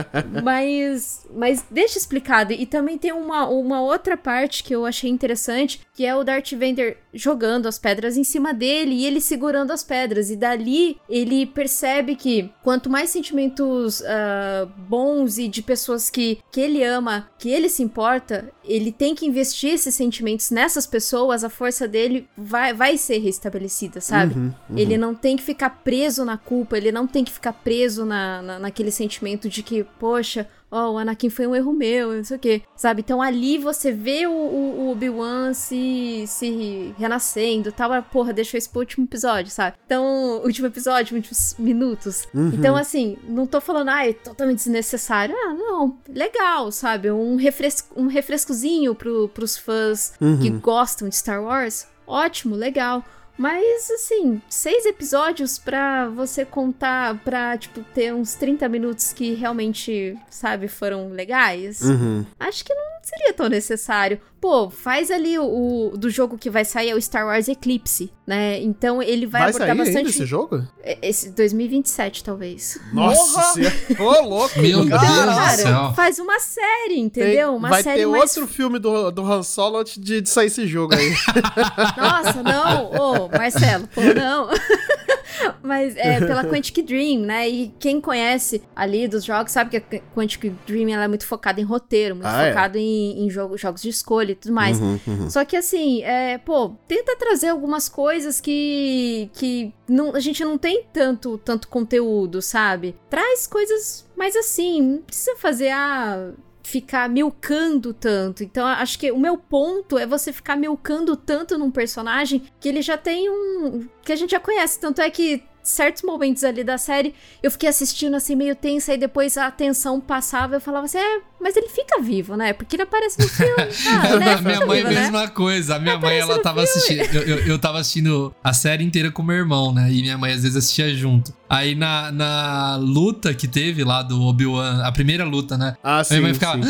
Mas, 0.43 1.27
mas 1.35 1.65
deixa 1.71 1.99
explicado. 1.99 2.53
E 2.53 2.65
também 2.65 2.97
tem 2.97 3.13
uma, 3.13 3.47
uma 3.49 3.83
outra 3.83 4.17
parte 4.17 4.65
que 4.65 4.75
eu 4.75 4.87
achei 4.87 5.11
interessante, 5.11 5.81
que 5.95 6.07
é 6.07 6.15
o 6.15 6.25
Darth 6.25 6.53
Vader 6.53 6.97
jogando 7.13 7.67
as 7.67 7.79
pedras 7.79 8.17
em 8.17 8.25
cima 8.25 8.55
dele 8.55 8.95
e 8.95 9.07
ele 9.07 9.21
segurando 9.21 9.71
as 9.71 9.83
pedras. 9.85 10.31
E 10.31 10.37
dali 10.37 10.97
ele 11.09 11.45
percebe 11.47 12.17
que 12.17 12.51
quanto 12.63 12.89
mais 12.89 13.11
sentimentos 13.11 14.01
uh, 14.01 14.67
bons 14.89 15.39
e 15.39 15.49
de 15.49 15.63
pessoas 15.63 16.09
que, 16.09 16.39
que 16.51 16.61
ele 16.61 16.83
ama, 16.83 17.29
que 17.39 17.51
ele 17.51 17.69
se 17.69 17.83
importa, 17.83 18.51
ele 18.65 18.93
tem 18.93 19.15
que 19.15 19.27
investir 19.27 19.75
esses 19.75 19.95
sentimentos 19.95 20.51
nessas 20.51 20.87
pessoas, 20.87 21.45
a 21.45 21.51
força 21.51 21.87
dele 21.87 22.27
vai 22.37 22.63
vai, 22.63 22.73
vai 22.75 22.99
ser 22.99 23.19
restabelecida, 23.19 24.01
sabe? 24.03 24.35
Uhum, 24.35 24.53
uhum. 24.71 24.79
Ele 24.79 24.99
não 24.99 25.15
tem 25.15 25.37
que 25.37 25.43
ficar 25.43 25.71
preso 25.71 26.25
na 26.25 26.37
culpa, 26.37 26.77
ele 26.77 26.93
não 26.93 27.07
tem 27.07 27.25
que 27.25 27.33
ficar 27.33 27.53
preso 27.53 28.05
na, 28.05 28.43
na, 28.43 28.59
naquele 28.59 28.91
sentimento 28.91 29.49
de 29.49 29.63
que, 29.63 29.85
poxa, 29.99 30.49
oh, 30.71 30.93
o 30.93 30.99
Anakin 30.99 31.31
foi 31.31 31.47
um 31.47 31.55
erro 31.55 31.73
meu, 31.73 32.15
não 32.15 32.25
sei 32.25 32.37
o 32.37 32.41
quê, 32.41 32.63
sabe? 32.75 33.03
Então 33.03 33.21
ali 33.21 33.59
você 33.59 33.93
vê 33.93 34.27
o, 34.27 34.33
o, 34.33 34.81
o 34.81 34.91
Obi-Wan 34.91 35.53
se, 35.53 36.25
se 36.27 36.95
renascendo 36.99 37.69
e 37.69 37.73
tal. 37.73 37.91
Porra, 38.05 38.33
deixou 38.33 38.59
isso 38.59 38.71
pro 38.71 38.81
último 38.81 39.05
episódio, 39.05 39.51
sabe? 39.51 39.77
Então, 39.87 40.41
último 40.45 40.67
episódio, 40.67 41.15
últimos 41.15 41.55
minutos. 41.59 42.27
Uhum. 42.35 42.53
Então, 42.55 42.75
assim, 42.75 43.17
não 43.29 43.47
tô 43.47 43.61
falando, 43.61 43.91
ah, 43.91 44.07
é 44.07 44.13
totalmente 44.13 44.59
desnecessário. 44.59 45.35
Ah, 45.37 45.55
não, 45.55 45.97
legal, 46.09 46.73
sabe? 46.73 47.11
Um, 47.11 47.37
refresco, 47.37 47.89
um 48.01 48.07
refrescozinho 48.07 48.95
pro, 48.95 49.29
pros 49.29 49.57
fãs 49.57 50.15
uhum. 50.21 50.39
que 50.41 50.51
gostam 50.51 51.09
de 51.09 51.15
Star 51.17 51.43
Wars 51.43 51.93
ótimo, 52.13 52.55
legal. 52.55 53.05
Mas, 53.37 53.91
assim, 53.91 54.41
seis 54.49 54.85
episódios 54.87 55.59
pra 55.59 56.09
você 56.09 56.45
contar, 56.45 57.19
pra, 57.25 57.57
tipo, 57.57 57.83
ter 57.95 58.13
uns 58.15 58.35
30 58.35 58.69
minutos 58.69 59.13
que 59.13 59.35
realmente, 59.35 60.17
sabe, 60.31 60.69
foram 60.69 61.09
legais. 61.09 61.81
Uhum. 61.81 62.25
Acho 62.39 62.65
que 62.65 62.75
não 62.75 63.02
seria 63.03 63.33
tão 63.33 63.49
necessário. 63.49 64.21
Pô, 64.41 64.69
faz 64.71 65.11
ali 65.11 65.39
o, 65.39 65.93
o, 65.93 65.97
do 65.97 66.11
jogo 66.11 66.37
que 66.37 66.51
vai 66.51 66.65
sair 66.65 66.91
é 66.91 66.95
o 66.95 67.01
Star 67.01 67.27
Wars 67.27 67.47
Eclipse, 67.47 68.13
né? 68.27 68.61
Então 68.61 69.01
ele 69.01 69.25
vai, 69.25 69.43
vai 69.43 69.51
abordar 69.51 69.69
sair 69.69 69.79
bastante. 69.79 69.99
Ainda 69.99 70.11
esse 70.11 70.27
jogo? 70.27 70.67
É, 70.83 70.99
esse 71.01 71.31
2027, 71.31 72.25
talvez. 72.25 72.81
Nossa, 72.93 73.61
Ô, 74.01 74.23
louco! 74.27 74.61
Meu 74.61 74.85
Deus 74.85 75.01
do 75.01 75.57
céu. 75.57 75.93
Faz 75.95 76.19
uma 76.19 76.41
série, 76.41 76.99
entendeu? 76.99 77.51
Tem, 77.51 77.57
uma 77.57 77.69
vai 77.69 77.83
série 77.83 78.01
ter 78.01 78.07
mais... 78.07 78.37
outro 78.37 78.53
filme 78.53 78.79
do, 78.81 79.13
do 79.13 79.25
Han 79.25 79.45
Solo 79.45 79.79
antes 79.79 79.97
de, 79.97 80.21
de 80.21 80.29
sair 80.29 80.47
esse 80.47 80.67
jogo 80.67 80.95
aí. 80.95 81.13
Nossa, 81.97 82.43
não! 82.43 82.91
Ô, 82.91 83.29
Marcelo, 83.29 83.87
pô, 83.95 84.01
não. 84.01 84.49
Mas 85.63 85.97
é 85.97 86.19
pela 86.21 86.45
Quantic 86.45 86.83
Dream, 86.83 87.21
né? 87.21 87.49
E 87.49 87.75
quem 87.79 88.01
conhece 88.01 88.63
ali 88.75 89.07
dos 89.09 89.25
jogos 89.25 89.53
sabe 89.53 89.71
que 89.71 89.97
a 89.97 90.01
Quantic 90.15 90.53
Dream 90.67 90.89
ela 90.91 91.05
é 91.05 91.09
muito 91.09 91.27
focada 91.27 91.61
em 91.61 91.65
roteiro, 91.65 92.17
muito 92.17 92.29
ah, 92.29 92.49
focada 92.49 92.79
é? 92.79 92.83
em, 92.83 93.25
em 93.27 93.31
jogo, 93.31 93.57
jogos 93.57 93.83
de 93.83 93.89
escolha 93.89 94.33
e 94.33 94.35
tudo 94.35 94.55
mais. 94.55 94.81
Uhum, 94.81 94.99
uhum. 95.07 95.31
Só 95.31 95.45
que 95.45 95.57
assim, 95.57 96.03
é, 96.03 96.39
pô, 96.39 96.71
tenta 96.87 97.17
trazer 97.17 97.49
algumas 97.49 97.89
coisas 97.89 98.41
que, 98.41 99.31
que 99.35 99.73
não, 99.89 100.15
a 100.15 100.21
gente 100.21 100.45
não 100.45 100.57
tem 100.59 100.85
tanto, 100.93 101.39
tanto 101.39 101.69
conteúdo, 101.69 102.41
sabe? 102.41 102.97
Traz 103.11 103.47
coisas 103.47 104.07
mais 104.17 104.37
assim, 104.37 104.81
não 104.81 105.03
precisa 105.03 105.37
fazer 105.37 105.71
a. 105.71 106.15
Ah, 106.15 106.33
ficar 106.63 107.09
milcando 107.09 107.93
tanto. 107.93 108.43
Então, 108.43 108.67
acho 108.67 108.99
que 108.99 109.11
o 109.11 109.19
meu 109.19 109.37
ponto 109.37 109.99
é 109.99 110.07
você 110.07 110.33
ficar 110.33 110.57
milcando 110.57 111.17
tanto 111.17 111.59
num 111.59 111.71
personagem 111.71 112.43
que 112.61 112.69
ele 112.69 112.83
já 112.83 112.97
tem 112.97 113.29
um. 113.29 113.89
que 114.03 114.13
a 114.13 114.17
gente 114.17 114.31
já 114.31 114.41
conhece. 114.41 114.79
Tanto 114.81 115.01
é 115.01 115.11
que 115.11 115.43
certos 115.63 116.03
momentos 116.03 116.43
ali 116.45 116.65
da 116.65 116.77
série, 116.77 117.15
eu 117.43 117.51
fiquei 117.51 117.69
assistindo 117.69 118.15
assim 118.15 118.35
meio 118.35 118.57
tensa 118.57 118.95
e 118.95 118.99
depois 118.99 119.37
a 119.37 119.51
tensão 119.51 120.01
passava, 120.01 120.57
eu 120.57 120.61
falava 120.61 120.87
assim, 120.87 120.99
é, 120.99 121.21
mas 121.41 121.57
ele 121.57 121.69
fica 121.69 122.01
vivo, 122.01 122.37
né? 122.37 122.53
Porque 122.53 122.77
ele 122.77 122.83
aparece 122.83 123.21
no 123.21 123.29
filme. 123.29 123.53
Ah, 123.93 124.17
né? 124.17 124.35
a 124.35 124.41
minha 124.41 124.67
mãe, 124.67 124.83
vivo, 124.83 124.95
mesma 124.95 125.23
né? 125.23 125.29
coisa. 125.29 125.77
A 125.77 125.79
minha 125.79 125.99
mãe, 125.99 126.17
ela 126.17 126.39
tava 126.39 126.65
filme. 126.67 127.01
assistindo. 127.03 127.17
Eu, 127.17 127.23
eu, 127.23 127.47
eu 127.47 127.59
tava 127.59 127.79
assistindo 127.79 128.35
a 128.43 128.53
série 128.53 128.85
inteira 128.85 129.11
com 129.11 129.23
meu 129.23 129.37
irmão, 129.37 129.73
né? 129.73 129.91
E 129.91 130.01
minha 130.03 130.17
mãe 130.17 130.33
às 130.33 130.43
vezes 130.43 130.57
assistia 130.57 130.95
junto. 130.95 131.33
Aí 131.49 131.75
na, 131.75 132.11
na 132.13 132.77
luta 132.77 133.35
que 133.35 133.47
teve 133.47 133.85
lá 133.85 134.03
do 134.03 134.21
Obi-Wan, 134.23 134.83
a 134.83 134.93
primeira 134.93 135.25
luta, 135.25 135.59
né? 135.59 135.77
Ah, 135.83 136.03
sim. 136.03 136.15
Minha 136.15 136.23
mãe 136.23 136.35
ficava. 136.35 136.61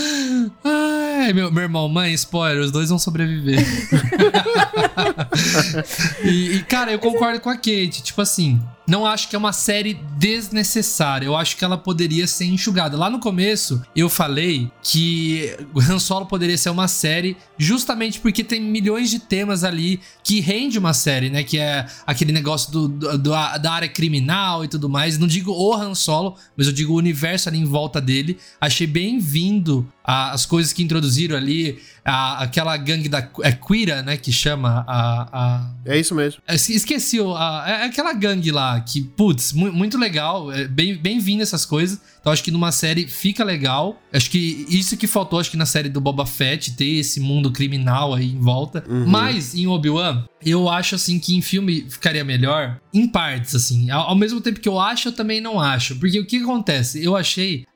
Ai, 0.65 1.33
meu, 1.33 1.53
meu 1.53 1.63
irmão, 1.63 1.89
mãe, 1.89 2.13
spoiler, 2.15 2.63
os 2.63 2.73
dois 2.73 2.89
vão 2.89 2.99
sobreviver. 2.99 3.61
e, 6.25 6.57
e, 6.57 6.63
cara, 6.63 6.93
eu 6.93 6.99
concordo 6.99 7.41
com 7.41 7.51
a 7.51 7.57
Kate. 7.57 8.03
Tipo 8.03 8.23
assim, 8.23 8.61
não 8.93 9.07
acho 9.07 9.31
que 9.31 9.35
é 9.35 9.39
uma 9.39 9.55
série 9.55 9.95
desnecessária. 10.19 11.25
Eu 11.25 11.35
acho 11.35 11.57
que 11.57 11.65
ela 11.65 11.79
poderia 11.79 12.27
ser 12.27 12.45
enxugada. 12.45 12.95
Lá 12.95 13.09
no 13.09 13.19
começo, 13.19 13.81
eu 13.97 14.07
falei 14.07 14.71
que 14.83 15.57
Han 15.75 15.99
Solo 15.99 16.27
poderia 16.27 16.59
ser 16.59 16.69
uma 16.69 16.87
série 16.87 17.35
justamente 17.57 18.21
porque 18.21 18.45
tem 18.45 18.61
milhões 18.61 19.09
de 19.09 19.19
temas 19.19 19.65
ali 19.65 19.99
que 20.23 20.41
rende 20.41 20.79
uma 20.79 20.93
série, 20.93 21.31
né? 21.31 21.43
Que 21.43 21.59
é 21.59 21.87
aquele 22.07 22.33
negócio 22.33 22.71
do, 22.71 22.89
do, 23.17 23.31
da 23.31 23.73
área 23.73 23.89
criminal 23.89 24.63
e 24.63 24.69
tudo 24.69 24.91
mais. 24.91 25.17
Não 25.17 25.27
digo 25.27 25.53
o 25.53 25.75
Han 25.75 25.95
Solo, 25.95 26.37
mas 26.55 26.67
eu 26.67 26.73
digo 26.75 26.93
o 26.93 26.99
universo 26.99 27.49
ali 27.49 27.59
em 27.59 27.65
volta 27.65 27.99
dele. 27.99 28.37
Achei 28.61 28.87
bem-vindo 28.87 29.91
as 30.05 30.45
coisas 30.45 30.71
que 30.71 30.83
introduziram 30.83 31.35
ali, 31.35 31.81
a, 32.05 32.43
aquela 32.43 32.77
gangue 32.77 33.09
da 33.09 33.29
é 33.43 33.53
Quira, 33.53 34.03
né, 34.03 34.17
que 34.17 34.33
chama 34.33 34.85
a, 34.87 35.29
a... 35.33 35.71
É 35.85 35.99
isso 35.99 36.15
mesmo. 36.15 36.43
Esqueci, 36.49 37.19
a, 37.21 37.65
é 37.67 37.85
aquela 37.85 38.13
gangue 38.13 38.51
lá, 38.51 38.81
que, 38.81 39.03
putz, 39.03 39.53
mu 39.53 39.73
muito 39.73 39.97
legal, 39.97 40.53
é 40.53 40.67
bem, 40.67 40.97
bem 40.97 41.19
vindo 41.19 41.43
essas 41.43 41.65
coisas. 41.65 42.01
Então 42.21 42.33
acho 42.33 42.45
que 42.45 42.53
numa 42.53 42.71
série 42.71 43.09
fica 43.09 43.43
legal. 43.43 44.01
Acho 44.13 44.31
que 44.31 44.65
isso 44.69 44.97
que 44.97 45.09
faltou, 45.09 45.41
acho 45.41 45.51
que 45.51 45.57
na 45.57 45.67
série 45.67 45.89
do 45.89 46.01
Boba 46.01 46.25
Fett, 46.25 46.73
ter 46.77 46.99
esse 46.99 47.19
mundo 47.19 47.51
criminal 47.51 48.15
aí 48.15 48.31
em 48.33 48.39
volta. 48.39 48.85
Uhum. 48.89 49.07
Mas 49.07 49.55
em 49.57 49.67
Obi-Wan, 49.67 50.25
eu 50.41 50.69
acho 50.69 50.95
assim 50.95 51.19
que 51.19 51.35
em 51.35 51.43
filme 51.43 51.87
ficaria 51.89 52.25
melhor 52.25 52.81
em 52.95 53.09
partes, 53.09 53.57
assim. 53.57 53.91
Ao, 53.91 54.11
ao, 54.11 54.15
mesmo 54.15 54.41
tempo 54.41 54.61
que 54.61 54.69
eu 54.69 54.79
acho, 54.79 55.09
eu 55.09 55.13
também 55.13 55.41
não 55.41 55.61
acho. 55.61 55.97
Porque 55.97 56.19
o 56.21 56.27
que 56.27 56.37
acontece? 56.37 57.05
Eu 57.05 57.17
achei. 57.17 57.67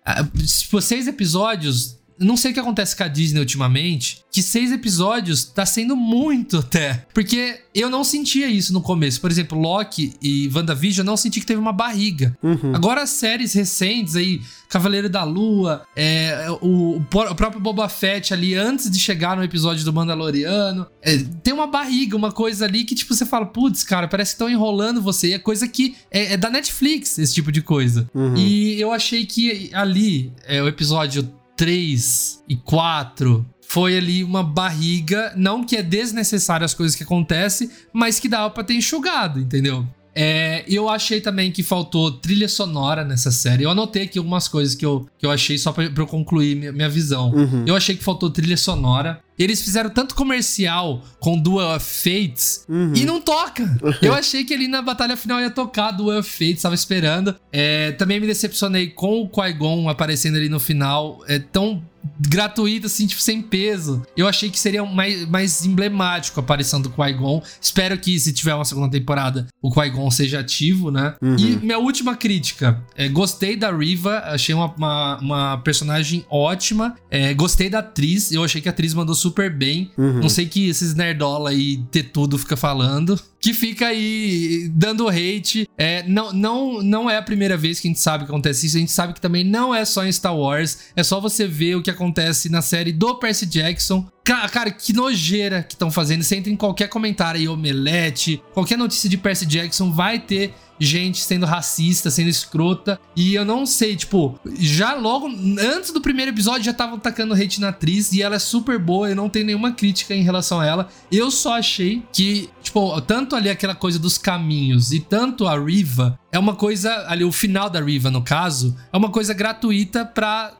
Tipo, 0.46 0.80
seis 0.80 1.08
episódios 1.08 1.98
não 2.18 2.36
sei 2.36 2.50
o 2.50 2.54
que 2.54 2.60
acontece 2.60 2.96
com 2.96 3.02
a 3.02 3.08
Disney 3.08 3.40
ultimamente, 3.40 4.24
que 4.30 4.42
seis 4.42 4.72
episódios 4.72 5.44
tá 5.44 5.64
sendo 5.64 5.96
muito 5.96 6.58
até. 6.58 7.06
Porque 7.12 7.60
eu 7.74 7.90
não 7.90 8.04
sentia 8.04 8.48
isso 8.48 8.72
no 8.72 8.80
começo. 8.80 9.20
Por 9.20 9.30
exemplo, 9.30 9.58
Loki 9.58 10.14
e 10.20 10.50
WandaVision, 10.54 11.04
eu 11.04 11.10
não 11.10 11.16
senti 11.16 11.40
que 11.40 11.46
teve 11.46 11.60
uma 11.60 11.72
barriga. 11.72 12.36
Uhum. 12.42 12.74
Agora, 12.74 13.02
as 13.02 13.10
séries 13.10 13.52
recentes 13.52 14.16
aí, 14.16 14.40
Cavaleiro 14.68 15.08
da 15.08 15.24
Lua, 15.24 15.84
é, 15.94 16.46
o, 16.60 16.96
o, 16.96 17.04
próprio 17.04 17.60
Boba 17.60 17.88
Fett 17.88 18.32
ali, 18.32 18.54
antes 18.54 18.90
de 18.90 18.98
chegar 18.98 19.36
no 19.36 19.44
episódio 19.44 19.84
do 19.84 19.92
Mandaloriano, 19.92 20.86
é, 21.02 21.18
tem 21.42 21.52
uma 21.52 21.66
barriga, 21.66 22.16
uma 22.16 22.32
coisa 22.32 22.64
ali 22.64 22.84
que, 22.84 22.94
tipo, 22.94 23.14
você 23.14 23.26
fala, 23.26 23.46
putz, 23.46 23.84
cara, 23.84 24.08
parece 24.08 24.32
que 24.32 24.34
estão 24.36 24.50
enrolando 24.50 25.02
você. 25.02 25.34
é 25.34 25.38
coisa 25.38 25.68
que 25.68 25.96
é, 26.10 26.32
é, 26.32 26.36
da 26.36 26.50
Netflix, 26.50 27.18
esse 27.18 27.34
tipo 27.34 27.52
de 27.52 27.62
coisa. 27.62 28.08
Uhum. 28.14 28.36
E 28.36 28.80
eu 28.80 28.92
achei 28.92 29.26
que 29.26 29.70
ali, 29.72 30.32
é, 30.46 30.62
o 30.62 30.68
episódio 30.68 31.28
3 31.56 32.44
e 32.48 32.56
4 32.56 33.44
foi 33.68 33.96
ali 33.96 34.22
uma 34.22 34.44
barriga, 34.44 35.32
não 35.36 35.64
que 35.64 35.76
é 35.76 35.82
desnecessário 35.82 36.64
as 36.64 36.72
coisas 36.72 36.96
que 36.96 37.02
acontecem, 37.02 37.68
mas 37.92 38.20
que 38.20 38.28
dava 38.28 38.48
para 38.50 38.62
ter 38.62 38.74
enxugado, 38.74 39.40
entendeu? 39.40 39.86
É, 40.18 40.64
eu 40.66 40.88
achei 40.88 41.20
também 41.20 41.52
que 41.52 41.62
faltou 41.62 42.10
trilha 42.10 42.48
sonora 42.48 43.04
nessa 43.04 43.30
série. 43.30 43.64
Eu 43.64 43.70
anotei 43.70 44.04
aqui 44.04 44.18
algumas 44.18 44.48
coisas 44.48 44.74
que 44.74 44.86
eu, 44.86 45.06
que 45.18 45.26
eu 45.26 45.30
achei 45.30 45.58
só 45.58 45.72
pra, 45.72 45.90
pra 45.90 46.02
eu 46.02 46.06
concluir 46.06 46.56
minha, 46.56 46.72
minha 46.72 46.88
visão. 46.88 47.30
Uhum. 47.32 47.64
Eu 47.66 47.76
achei 47.76 47.94
que 47.94 48.02
faltou 48.02 48.30
trilha 48.30 48.56
sonora. 48.56 49.20
Eles 49.38 49.60
fizeram 49.60 49.90
tanto 49.90 50.14
comercial 50.14 51.04
com 51.20 51.38
Duel 51.38 51.76
of 51.76 51.84
Fates 51.84 52.64
e 52.94 53.04
não 53.04 53.20
toca. 53.20 53.78
Eu 54.00 54.14
achei 54.14 54.44
que 54.44 54.54
ali 54.54 54.66
na 54.66 54.80
batalha 54.80 55.14
final 55.14 55.38
ia 55.38 55.50
tocar 55.50 55.90
Duel 55.90 56.20
of 56.20 56.30
Fates, 56.30 56.62
tava 56.62 56.74
esperando. 56.74 57.36
É, 57.52 57.92
também 57.92 58.18
me 58.18 58.26
decepcionei 58.26 58.86
com 58.88 59.20
o 59.20 59.28
Qui-Gon 59.28 59.90
aparecendo 59.90 60.36
ali 60.36 60.48
no 60.48 60.58
final. 60.58 61.22
É 61.28 61.38
tão 61.38 61.82
gratuito, 62.18 62.86
assim, 62.86 63.06
tipo, 63.06 63.20
sem 63.20 63.42
peso. 63.42 64.02
Eu 64.16 64.26
achei 64.28 64.50
que 64.50 64.58
seria 64.58 64.84
mais, 64.84 65.28
mais 65.28 65.64
emblemático 65.64 66.40
a 66.40 66.42
aparição 66.42 66.80
do 66.80 66.90
Qui-Gon. 66.90 67.42
Espero 67.60 67.96
que, 67.98 68.18
se 68.18 68.32
tiver 68.32 68.54
uma 68.54 68.64
segunda 68.64 68.90
temporada, 68.90 69.46
o 69.60 69.70
Qui-Gon 69.70 70.10
seja 70.10 70.40
ativo, 70.40 70.90
né? 70.90 71.14
Uhum. 71.20 71.36
E 71.36 71.56
minha 71.56 71.78
última 71.78 72.16
crítica. 72.16 72.82
É, 72.94 73.08
gostei 73.08 73.56
da 73.56 73.70
Riva, 73.70 74.18
achei 74.26 74.54
uma, 74.54 74.72
uma, 74.74 75.18
uma 75.18 75.58
personagem 75.58 76.24
ótima. 76.30 76.96
É, 77.10 77.34
gostei 77.34 77.68
da 77.68 77.80
atriz, 77.80 78.32
eu 78.32 78.44
achei 78.44 78.60
que 78.60 78.68
a 78.68 78.72
atriz 78.72 78.94
mandou 78.94 79.14
super 79.14 79.50
bem. 79.50 79.90
Uhum. 79.96 80.20
Não 80.20 80.28
sei 80.28 80.46
que 80.46 80.68
esses 80.68 80.94
nerdola 80.94 81.50
aí 81.50 81.78
ter 81.90 82.04
tudo 82.04 82.38
fica 82.38 82.56
falando. 82.56 83.20
Que 83.40 83.52
fica 83.52 83.86
aí 83.86 84.68
dando 84.72 85.08
hate. 85.08 85.68
É, 85.78 86.02
não, 86.08 86.32
não, 86.32 86.82
não 86.82 87.10
é 87.10 87.16
a 87.16 87.22
primeira 87.22 87.56
vez 87.56 87.78
que 87.78 87.86
a 87.86 87.90
gente 87.90 88.00
sabe 88.00 88.24
que 88.24 88.30
acontece 88.30 88.66
isso. 88.66 88.76
A 88.76 88.80
gente 88.80 88.92
sabe 88.92 89.12
que 89.12 89.20
também 89.20 89.44
não 89.44 89.74
é 89.74 89.84
só 89.84 90.04
em 90.04 90.10
Star 90.10 90.36
Wars. 90.36 90.78
É 90.96 91.02
só 91.02 91.20
você 91.20 91.46
ver 91.46 91.76
o 91.76 91.82
que 91.82 91.90
acontece 91.96 92.48
na 92.48 92.62
série 92.62 92.92
do 92.92 93.16
Percy 93.16 93.46
Jackson. 93.46 94.06
Ca- 94.24 94.48
Cara, 94.48 94.70
que 94.70 94.92
nojeira 94.92 95.62
que 95.62 95.74
estão 95.74 95.90
fazendo. 95.90 96.22
Você 96.22 96.36
entra 96.36 96.52
em 96.52 96.56
qualquer 96.56 96.88
comentário 96.88 97.40
aí, 97.40 97.48
omelete, 97.48 98.42
qualquer 98.54 98.76
notícia 98.78 99.08
de 99.08 99.16
Percy 99.16 99.46
Jackson 99.46 99.90
vai 99.92 100.18
ter 100.18 100.54
gente 100.78 101.20
sendo 101.20 101.46
racista, 101.46 102.10
sendo 102.10 102.28
escrota. 102.28 102.98
E 103.14 103.34
eu 103.34 103.44
não 103.44 103.64
sei, 103.66 103.96
tipo, 103.96 104.38
já 104.58 104.94
logo 104.94 105.28
antes 105.58 105.90
do 105.92 106.00
primeiro 106.00 106.30
episódio 106.30 106.64
já 106.64 106.70
estavam 106.70 106.98
tacando 106.98 107.34
hate 107.34 107.60
na 107.60 107.68
atriz 107.68 108.12
e 108.12 108.22
ela 108.22 108.36
é 108.36 108.38
super 108.38 108.78
boa, 108.78 109.08
eu 109.08 109.16
não 109.16 109.28
tenho 109.28 109.46
nenhuma 109.46 109.72
crítica 109.72 110.14
em 110.14 110.22
relação 110.22 110.60
a 110.60 110.66
ela. 110.66 110.88
Eu 111.10 111.30
só 111.30 111.54
achei 111.56 112.02
que, 112.12 112.48
tipo, 112.62 113.00
tanto 113.02 113.34
ali 113.36 113.48
aquela 113.48 113.74
coisa 113.74 113.98
dos 113.98 114.18
caminhos 114.18 114.92
e 114.92 115.00
tanto 115.00 115.46
a 115.46 115.58
Riva 115.58 116.18
é 116.32 116.38
uma 116.38 116.54
coisa, 116.54 117.06
ali 117.08 117.24
o 117.24 117.32
final 117.32 117.70
da 117.70 117.80
Riva, 117.80 118.10
no 118.10 118.20
caso, 118.20 118.76
é 118.92 118.96
uma 118.96 119.08
coisa 119.08 119.32
gratuita 119.32 120.04
pra. 120.04 120.52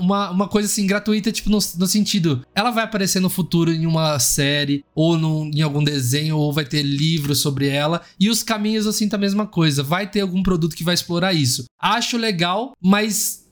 Uma, 0.00 0.30
uma 0.30 0.46
coisa 0.46 0.68
assim, 0.68 0.86
gratuita, 0.86 1.32
tipo, 1.32 1.50
no, 1.50 1.58
no 1.78 1.86
sentido, 1.88 2.44
ela 2.54 2.70
vai 2.70 2.84
aparecer 2.84 3.18
no 3.18 3.28
futuro 3.28 3.72
em 3.72 3.84
uma 3.84 4.18
série, 4.20 4.84
ou 4.94 5.16
num- 5.18 5.50
em 5.52 5.60
algum 5.62 5.82
desenho, 5.82 6.36
ou 6.36 6.52
vai 6.52 6.64
ter 6.64 6.82
livro 6.82 7.34
sobre 7.34 7.66
ela. 7.68 8.02
E 8.20 8.30
os 8.30 8.44
caminhos, 8.44 8.86
assim, 8.86 9.08
tá 9.08 9.16
a 9.16 9.20
mesma 9.20 9.46
coisa. 9.48 9.82
Vai 9.82 10.08
ter 10.08 10.20
algum 10.20 10.42
produto 10.42 10.76
que 10.76 10.84
vai 10.84 10.94
explorar 10.94 11.32
isso. 11.32 11.64
Acho 11.80 12.16
legal, 12.16 12.72
mas 12.80 13.47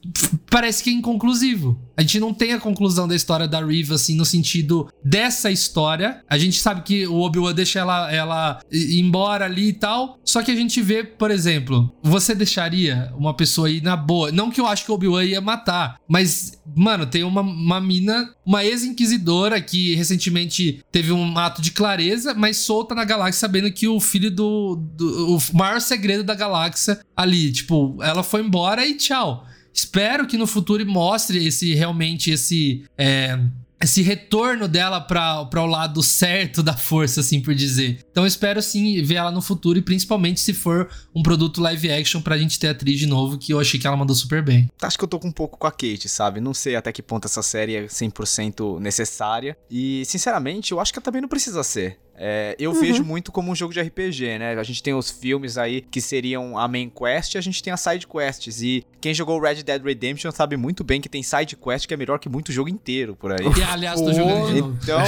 parece 0.51 0.83
que 0.83 0.91
é 0.91 0.93
inconclusivo. 0.93 1.81
A 1.97 2.03
gente 2.03 2.21
não 2.21 2.35
tem 2.35 2.53
a 2.53 2.61
conclusão 2.61 3.09
da 3.09 3.17
história 3.17 3.49
da 3.49 3.65
Riva, 3.65 3.95
assim, 3.95 4.15
no 4.15 4.25
sentido 4.25 4.89
dessa 5.03 5.51
história. 5.51 6.23
A 6.29 6.37
gente 6.37 6.61
sabe 6.61 6.83
que 6.83 7.07
o 7.07 7.21
Obi-Wan 7.21 7.55
deixa 7.55 7.79
ela, 7.79 8.13
ela 8.13 8.61
ir 8.71 9.01
embora 9.01 9.47
ali 9.47 9.69
e 9.69 9.73
tal. 9.73 10.19
Só 10.23 10.43
que 10.43 10.51
a 10.51 10.55
gente 10.55 10.83
vê, 10.83 11.03
por 11.03 11.31
exemplo, 11.31 11.91
você 12.03 12.35
deixaria 12.35 13.11
uma 13.17 13.35
pessoa 13.35 13.69
aí 13.69 13.81
na 13.81 13.97
boa. 13.97 14.31
Não 14.31 14.51
que 14.51 14.61
eu 14.61 14.67
acho 14.67 14.85
que 14.85 14.91
o 14.91 14.95
Obi-Wan 14.95 15.25
ia 15.25 15.41
matar, 15.41 15.97
mas, 16.07 16.61
mano, 16.77 17.07
tem 17.07 17.25
uma, 17.25 17.41
uma 17.41 17.81
mina, 17.81 18.29
uma 18.45 18.63
ex-inquisidora 18.63 19.61
que 19.61 19.95
recentemente 19.95 20.85
teve 20.93 21.13
um 21.13 21.39
ato 21.39 21.63
de 21.63 21.71
clareza, 21.71 22.35
mas 22.35 22.59
solta 22.59 22.95
na 22.95 23.05
galáxia 23.05 23.41
sabendo 23.41 23.73
que 23.73 23.89
o 23.89 23.99
filho 24.01 24.31
do, 24.31 24.77
do. 24.77 25.37
O 25.37 25.57
maior 25.57 25.81
segredo 25.81 26.23
da 26.23 26.35
galáxia 26.35 27.01
ali. 27.17 27.51
Tipo, 27.53 27.97
ela 28.03 28.23
foi 28.23 28.43
embora 28.43 28.87
e 28.87 28.95
tchau. 28.95 29.47
Espero 29.77 30.27
que 30.27 30.39
no 30.39 30.47
futuro 30.47 30.85
mostre 30.87 31.47
esse 31.47 31.75
realmente 31.75 32.31
esse 32.31 32.85
é, 32.97 33.39
esse 33.81 34.01
retorno 34.01 34.67
dela 34.67 35.01
para 35.01 35.63
o 35.63 35.67
lado 35.67 36.03
certo 36.03 36.63
da 36.63 36.75
força, 36.75 37.21
assim 37.21 37.41
por 37.41 37.55
dizer. 37.55 38.05
Então 38.11 38.27
espero 38.27 38.63
sim 38.63 39.03
ver 39.03 39.17
ela 39.17 39.31
no 39.31 39.43
futuro 39.43 39.79
e 39.79 39.83
principalmente 39.83 40.41
se 40.41 40.55
for 40.55 40.89
um 41.15 41.23
produto 41.23 41.61
live 41.61 41.91
action 41.91 42.23
pra 42.23 42.39
gente 42.39 42.59
ter 42.59 42.69
a 42.69 42.71
atriz 42.71 42.99
de 42.99 43.07
novo, 43.07 43.37
que 43.37 43.53
eu 43.53 43.61
achei 43.61 43.79
que 43.79 43.87
ela 43.87 43.97
mandou 43.97 44.17
super 44.17 44.43
bem. 44.43 44.69
Acho 44.81 44.97
que 44.97 45.05
eu 45.05 45.09
tô 45.09 45.19
com 45.19 45.29
um 45.29 45.33
pouco 45.33 45.59
com 45.59 45.67
a 45.67 45.71
Kate, 45.71 46.09
sabe? 46.09 46.41
Não 46.41 46.55
sei 46.55 46.75
até 46.75 46.91
que 46.91 47.03
ponto 47.03 47.27
essa 47.27 47.43
série 47.43 47.77
é 47.77 47.87
100% 47.87 48.81
necessária. 48.81 49.57
E, 49.71 50.05
sinceramente, 50.07 50.73
eu 50.73 50.81
acho 50.81 50.93
que 50.93 50.99
ela 50.99 51.05
também 51.05 51.21
não 51.21 51.29
precisa 51.29 51.63
ser. 51.63 51.99
É, 52.19 52.57
eu 52.59 52.73
vejo 52.73 53.05
muito 53.05 53.31
como 53.31 53.51
um 53.51 53.55
jogo 53.55 53.73
de 53.75 53.81
RPG, 53.81 54.39
né? 54.39 54.55
A 54.55 54.63
gente 54.63 54.83
tem 54.83 54.95
os 54.95 55.11
filmes 55.11 55.59
aí 55.59 55.81
que 55.83 56.01
seriam 56.01 56.59
a 56.59 56.67
main 56.67 56.89
quest 56.91 57.35
e 57.35 57.39
a 57.39 57.41
gente 57.41 57.63
tem 57.63 57.73
as 57.73 57.81
side 57.81 58.07
quests. 58.07 58.63
E 58.63 58.85
quem 59.01 59.13
jogou 59.15 59.41
Red 59.41 59.63
Dead 59.63 59.83
Redemption 59.83 60.31
sabe 60.31 60.57
muito 60.57 60.83
bem 60.83 61.01
que 61.01 61.09
tem 61.09 61.23
side 61.23 61.57
quest 61.57 61.87
que 61.87 61.95
é 61.95 61.97
melhor 61.97 62.19
que 62.19 62.29
muito 62.29 62.51
jogo 62.53 62.69
inteiro 62.69 63.15
por 63.17 63.33
aí. 63.33 63.47
E 63.59 63.63
aliás, 63.63 64.01
tô 64.01 64.13
jogando 64.13 64.53
de 64.55 64.61
novo. 64.61 64.79
Então, 64.83 65.01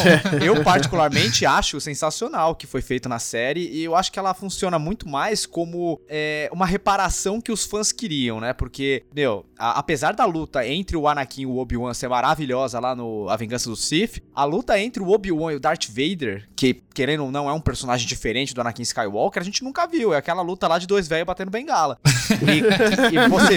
eu 0.45 0.63
particularmente 0.63 1.45
acho 1.47 1.81
sensacional 1.81 2.53
o 2.53 2.55
que 2.55 2.67
foi 2.67 2.83
feito 2.83 3.09
na 3.09 3.19
série 3.19 3.69
e 3.69 3.83
eu 3.85 3.95
acho 3.97 4.13
que 4.13 4.19
ela 4.19 4.35
funciona 4.35 4.79
muito 4.79 5.09
mais 5.09 5.47
como 5.47 6.01
é, 6.09 6.49
uma 6.53 6.67
reparação 6.67 7.41
que 7.41 7.51
os 7.53 7.65
fãs 7.65 7.91
queriam, 7.93 8.41
né? 8.41 8.53
Porque, 8.53 9.05
meu, 9.15 9.45
a- 9.59 9.79
apesar 9.79 10.15
da 10.15 10.25
luta 10.25 10.67
entre 10.67 10.97
o 10.97 11.09
Anakin 11.09 11.43
e 11.43 11.47
o 11.47 11.57
Obi-Wan 11.57 11.95
ser 11.95 12.09
maravilhosa 12.09 12.79
lá 12.81 12.95
no 12.95 13.29
A 13.29 13.37
Vingança 13.37 13.69
do 13.71 13.77
Sith, 13.77 14.23
a 14.35 14.45
luta 14.45 14.79
entre 14.79 15.03
o 15.03 15.09
Obi-Wan 15.11 15.53
e 15.53 15.57
o 15.57 15.61
Darth 15.61 15.87
Vader, 15.89 16.49
que 16.57 16.83
querendo 16.99 17.23
ou 17.25 17.31
não 17.31 17.49
é 17.49 17.53
um 17.53 17.61
personagem 17.61 18.09
diferente 18.09 18.53
do 18.53 18.61
Anakin 18.61 18.83
Skywalker, 18.83 19.41
a 19.41 19.45
gente 19.45 19.63
nunca 19.63 19.87
viu. 19.87 20.13
É 20.13 20.17
aquela 20.17 20.43
luta 20.43 20.67
lá 20.67 20.81
de 20.81 20.87
dois 20.87 21.07
velhos 21.07 21.25
batendo 21.25 21.49
bengala. 21.49 21.97
E, 22.43 23.15
e 23.15 23.29
você. 23.29 23.57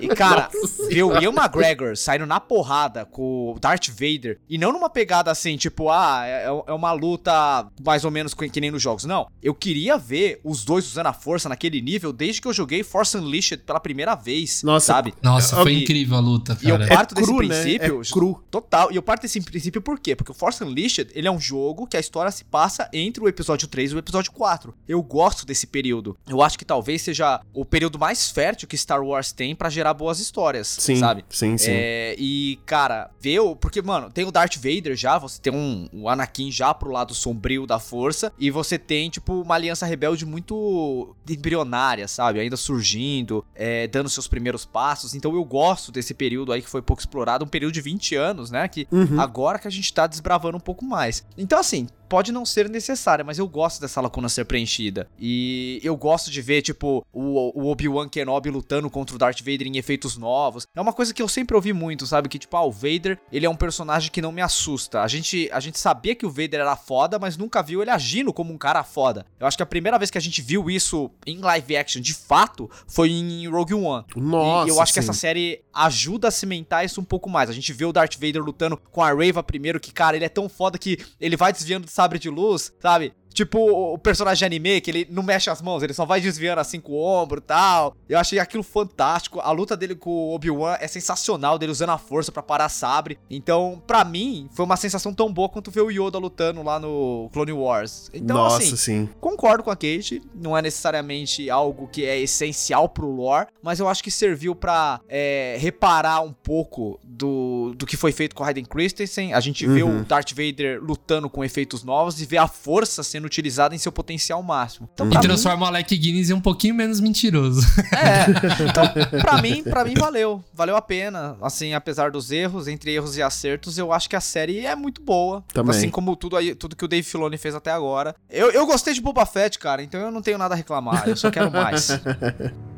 E, 0.00 0.06
cara, 0.06 0.48
ver 0.88 1.02
o 1.02 1.20
Ian 1.20 1.32
McGregor 1.32 1.96
saindo 1.96 2.26
na 2.26 2.38
porrada 2.38 3.04
com 3.04 3.54
o 3.56 3.58
Darth 3.58 3.88
Vader 3.88 4.38
e 4.48 4.56
não 4.56 4.72
numa 4.72 4.88
pegada 4.88 5.32
assim, 5.32 5.56
tipo, 5.56 5.90
ah, 5.90 6.22
é, 6.24 6.44
é 6.44 6.72
uma 6.72 6.92
luta 6.92 7.66
mais 7.84 8.04
ou 8.04 8.10
menos 8.12 8.34
que 8.34 8.48
que 8.48 8.60
nem 8.60 8.70
nos 8.70 8.80
jogos. 8.80 9.04
Não. 9.04 9.26
Eu 9.42 9.52
queria 9.52 9.98
ver 9.98 10.40
os 10.44 10.64
dois 10.64 10.86
usando 10.86 11.06
a 11.08 11.12
força 11.12 11.48
naquele 11.48 11.80
nível 11.80 12.12
desde 12.12 12.40
que 12.40 12.46
eu 12.46 12.52
joguei 12.52 12.84
Force 12.84 13.16
Unleashed 13.16 13.64
pela 13.64 13.80
primeira 13.80 14.14
vez. 14.14 14.62
Nossa, 14.62 14.86
sabe? 14.86 15.12
Nossa, 15.20 15.56
foi 15.56 15.72
E- 15.74 15.82
incrível 15.82 16.16
a 16.16 16.20
luta, 16.20 16.56
E 16.62 16.68
eu 16.68 16.78
cara. 16.78 16.94
parto 16.94 17.14
desse 17.16 17.26
cru, 17.26 17.42
né? 17.42 17.48
princípio. 17.60 18.00
É 18.00 18.12
cru. 18.12 18.44
Total. 18.48 18.92
E 18.92 18.96
eu 18.96 19.02
parto 19.02 19.22
desse 19.22 19.40
princípio 19.40 19.82
por 19.82 19.98
quê? 19.98 20.14
Porque 20.14 20.30
o 20.30 20.34
Force 20.34 20.62
Unleashed, 20.62 21.10
ele 21.14 21.26
é 21.26 21.30
um 21.32 21.40
jogo 21.40 21.86
que 21.86 21.96
a 21.96 22.00
história 22.00 22.30
se 22.30 22.43
passa 22.50 22.88
entre 22.92 23.22
o 23.22 23.28
episódio 23.28 23.66
3 23.68 23.92
e 23.92 23.94
o 23.94 23.98
episódio 23.98 24.32
4. 24.32 24.74
Eu 24.88 25.02
gosto 25.02 25.44
desse 25.46 25.66
período. 25.66 26.16
Eu 26.28 26.42
acho 26.42 26.58
que 26.58 26.64
talvez 26.64 27.02
seja 27.02 27.40
o 27.52 27.64
período 27.64 27.98
mais 27.98 28.30
fértil 28.30 28.68
que 28.68 28.76
Star 28.76 29.02
Wars 29.02 29.32
tem 29.32 29.54
pra 29.54 29.68
gerar 29.70 29.94
boas 29.94 30.20
histórias, 30.20 30.68
Sim, 30.68 30.96
sabe? 30.96 31.24
sim, 31.28 31.56
sim. 31.58 31.70
É, 31.72 32.14
e, 32.18 32.58
cara, 32.66 33.10
ver 33.20 33.40
o. 33.40 33.56
Porque, 33.56 33.80
mano, 33.82 34.10
tem 34.10 34.24
o 34.24 34.30
Darth 34.32 34.56
Vader 34.56 34.96
já, 34.96 35.18
você 35.18 35.40
tem 35.40 35.52
um, 35.52 35.88
um 35.92 36.08
Anakin 36.08 36.50
já 36.50 36.72
pro 36.74 36.90
lado 36.90 37.14
sombrio 37.14 37.66
da 37.66 37.78
força, 37.78 38.32
e 38.38 38.50
você 38.50 38.78
tem, 38.78 39.10
tipo, 39.10 39.40
uma 39.42 39.54
aliança 39.54 39.86
rebelde 39.86 40.24
muito 40.24 41.14
embrionária, 41.28 42.06
sabe? 42.08 42.40
Ainda 42.40 42.56
surgindo, 42.56 43.44
é, 43.54 43.86
dando 43.86 44.08
seus 44.08 44.26
primeiros 44.28 44.64
passos. 44.64 45.14
Então 45.14 45.34
eu 45.34 45.44
gosto 45.44 45.90
desse 45.92 46.14
período 46.14 46.52
aí 46.52 46.62
que 46.62 46.68
foi 46.68 46.82
pouco 46.82 47.00
explorado, 47.00 47.44
um 47.44 47.48
período 47.48 47.72
de 47.72 47.80
20 47.80 48.14
anos, 48.16 48.50
né? 48.50 48.66
Que 48.68 48.86
Uhum. 48.90 49.20
agora 49.20 49.58
que 49.58 49.66
a 49.66 49.70
gente 49.70 49.92
tá 49.92 50.06
desbravando 50.06 50.56
um 50.56 50.60
pouco 50.60 50.84
mais. 50.84 51.24
Então, 51.36 51.58
assim. 51.58 51.86
Pode 52.08 52.32
não 52.32 52.44
ser 52.44 52.68
necessária, 52.68 53.24
mas 53.24 53.38
eu 53.38 53.48
gosto 53.48 53.80
dessa 53.80 54.00
lacuna 54.00 54.28
ser 54.28 54.44
preenchida. 54.44 55.08
E 55.18 55.80
eu 55.82 55.96
gosto 55.96 56.30
de 56.30 56.40
ver, 56.42 56.62
tipo, 56.62 57.04
o, 57.12 57.60
o 57.60 57.70
Obi-Wan 57.70 58.08
Kenobi 58.08 58.50
lutando 58.50 58.90
contra 58.90 59.16
o 59.16 59.18
Darth 59.18 59.40
Vader 59.40 59.66
em 59.66 59.78
efeitos 59.78 60.16
novos. 60.16 60.66
É 60.74 60.80
uma 60.80 60.92
coisa 60.92 61.12
que 61.12 61.22
eu 61.22 61.28
sempre 61.28 61.56
ouvi 61.56 61.72
muito, 61.72 62.06
sabe? 62.06 62.28
Que, 62.28 62.38
tipo, 62.38 62.56
ah, 62.56 62.64
o 62.64 62.70
Vader, 62.70 63.18
ele 63.32 63.46
é 63.46 63.50
um 63.50 63.56
personagem 63.56 64.10
que 64.10 64.22
não 64.22 64.32
me 64.32 64.42
assusta. 64.42 65.02
A 65.02 65.08
gente, 65.08 65.48
a 65.52 65.60
gente 65.60 65.78
sabia 65.78 66.14
que 66.14 66.26
o 66.26 66.30
Vader 66.30 66.60
era 66.60 66.76
foda, 66.76 67.18
mas 67.18 67.36
nunca 67.36 67.62
viu 67.62 67.82
ele 67.82 67.90
agindo 67.90 68.32
como 68.32 68.52
um 68.52 68.58
cara 68.58 68.84
foda. 68.84 69.26
Eu 69.38 69.46
acho 69.46 69.56
que 69.56 69.62
a 69.62 69.66
primeira 69.66 69.98
vez 69.98 70.10
que 70.10 70.18
a 70.18 70.20
gente 70.20 70.42
viu 70.42 70.70
isso 70.70 71.10
em 71.26 71.38
live 71.38 71.76
action, 71.76 72.00
de 72.00 72.14
fato, 72.14 72.70
foi 72.86 73.10
em 73.10 73.48
Rogue 73.48 73.74
One. 73.74 74.04
Nossa, 74.16 74.68
E 74.68 74.70
eu 74.70 74.80
acho 74.80 74.92
que 74.92 75.00
sim. 75.00 75.08
essa 75.08 75.18
série 75.18 75.62
ajuda 75.72 76.28
a 76.28 76.30
cimentar 76.30 76.84
isso 76.84 77.00
um 77.00 77.04
pouco 77.04 77.28
mais. 77.28 77.50
A 77.50 77.52
gente 77.52 77.72
vê 77.72 77.84
o 77.84 77.92
Darth 77.92 78.14
Vader 78.14 78.42
lutando 78.42 78.76
com 78.76 79.02
a 79.02 79.12
Reva 79.12 79.42
primeiro, 79.42 79.80
que, 79.80 79.92
cara, 79.92 80.16
ele 80.16 80.24
é 80.24 80.28
tão 80.28 80.48
foda 80.48 80.78
que 80.78 80.98
ele 81.20 81.36
vai 81.36 81.52
desviando 81.52 81.86
do 81.86 81.90
sabre 81.94 82.18
de 82.18 82.28
luz, 82.28 82.72
sabe? 82.80 83.14
Tipo 83.34 83.58
o 83.94 83.98
personagem 83.98 84.38
de 84.38 84.44
anime, 84.44 84.80
que 84.80 84.90
ele 84.90 85.06
não 85.10 85.22
mexe 85.22 85.50
as 85.50 85.60
mãos, 85.60 85.82
ele 85.82 85.92
só 85.92 86.06
vai 86.06 86.20
desviando 86.20 86.60
assim 86.60 86.80
com 86.80 86.92
o 86.92 87.02
ombro 87.04 87.38
e 87.38 87.42
tal. 87.42 87.94
Eu 88.08 88.18
achei 88.18 88.38
aquilo 88.38 88.62
fantástico. 88.62 89.40
A 89.40 89.50
luta 89.50 89.76
dele 89.76 89.94
com 89.96 90.08
o 90.10 90.34
Obi-Wan 90.34 90.76
é 90.80 90.86
sensacional, 90.86 91.58
dele 91.58 91.72
usando 91.72 91.90
a 91.90 91.98
força 91.98 92.30
pra 92.30 92.42
parar 92.42 92.68
sabre. 92.68 93.18
Então, 93.28 93.82
pra 93.86 94.04
mim, 94.04 94.48
foi 94.52 94.64
uma 94.64 94.76
sensação 94.76 95.12
tão 95.12 95.32
boa 95.32 95.48
quanto 95.48 95.70
ver 95.70 95.80
o 95.80 95.90
Yoda 95.90 96.16
lutando 96.16 96.62
lá 96.62 96.78
no 96.78 97.28
Clone 97.32 97.52
Wars. 97.52 98.08
Então, 98.14 98.36
Nossa, 98.36 98.58
assim, 98.58 98.76
sim. 98.76 99.08
Concordo 99.20 99.64
com 99.64 99.70
a 99.70 99.74
Kate, 99.76 100.22
não 100.34 100.56
é 100.56 100.62
necessariamente 100.62 101.50
algo 101.50 101.88
que 101.88 102.04
é 102.06 102.18
essencial 102.20 102.88
pro 102.88 103.10
lore, 103.10 103.48
mas 103.62 103.80
eu 103.80 103.88
acho 103.88 104.02
que 104.02 104.10
serviu 104.12 104.54
pra 104.54 105.00
é, 105.08 105.56
reparar 105.58 106.20
um 106.20 106.32
pouco 106.32 107.00
do, 107.02 107.74
do 107.76 107.84
que 107.84 107.96
foi 107.96 108.12
feito 108.12 108.34
com 108.34 108.44
Hayden 108.44 108.64
Christensen. 108.64 109.34
A 109.34 109.40
gente 109.40 109.66
vê 109.66 109.82
Uhum. 109.82 110.00
o 110.00 110.04
Darth 110.04 110.30
Vader 110.30 110.80
lutando 110.82 111.28
com 111.28 111.44
efeitos 111.44 111.82
novos 111.82 112.20
e 112.20 112.26
vê 112.26 112.36
a 112.38 112.46
força 112.46 113.02
sendo 113.02 113.23
sendo 113.24 113.26
utilizada 113.26 113.74
em 113.74 113.78
seu 113.78 113.90
potencial 113.90 114.42
máximo. 114.42 114.88
Então, 114.92 115.08
e 115.10 115.20
transforma 115.20 115.58
mim... 115.58 115.64
o 115.64 115.66
Alec 115.66 115.96
Guinness 115.96 116.30
em 116.30 116.34
um 116.34 116.40
pouquinho 116.40 116.74
menos 116.74 117.00
mentiroso. 117.00 117.60
É, 117.92 118.26
então 118.68 119.20
pra 119.20 119.40
mim, 119.40 119.62
pra 119.62 119.84
mim 119.84 119.94
valeu. 119.94 120.44
Valeu 120.52 120.76
a 120.76 120.82
pena. 120.82 121.36
Assim, 121.40 121.74
apesar 121.74 122.10
dos 122.10 122.30
erros, 122.30 122.68
entre 122.68 122.92
erros 122.92 123.16
e 123.16 123.22
acertos, 123.22 123.78
eu 123.78 123.92
acho 123.92 124.08
que 124.08 124.16
a 124.16 124.20
série 124.20 124.64
é 124.64 124.76
muito 124.76 125.02
boa. 125.02 125.42
Também. 125.52 125.70
Assim 125.70 125.90
como 125.90 126.14
tudo, 126.16 126.36
aí, 126.36 126.54
tudo 126.54 126.76
que 126.76 126.84
o 126.84 126.88
Dave 126.88 127.02
Filoni 127.02 127.38
fez 127.38 127.54
até 127.54 127.70
agora. 127.70 128.14
Eu, 128.28 128.50
eu 128.50 128.66
gostei 128.66 128.94
de 128.94 129.00
Boba 129.00 129.26
Fett, 129.26 129.58
cara, 129.58 129.82
então 129.82 130.00
eu 130.00 130.10
não 130.10 130.22
tenho 130.22 130.38
nada 130.38 130.54
a 130.54 130.56
reclamar. 130.56 131.08
Eu 131.08 131.16
só 131.16 131.30
quero 131.30 131.50
mais. 131.50 131.88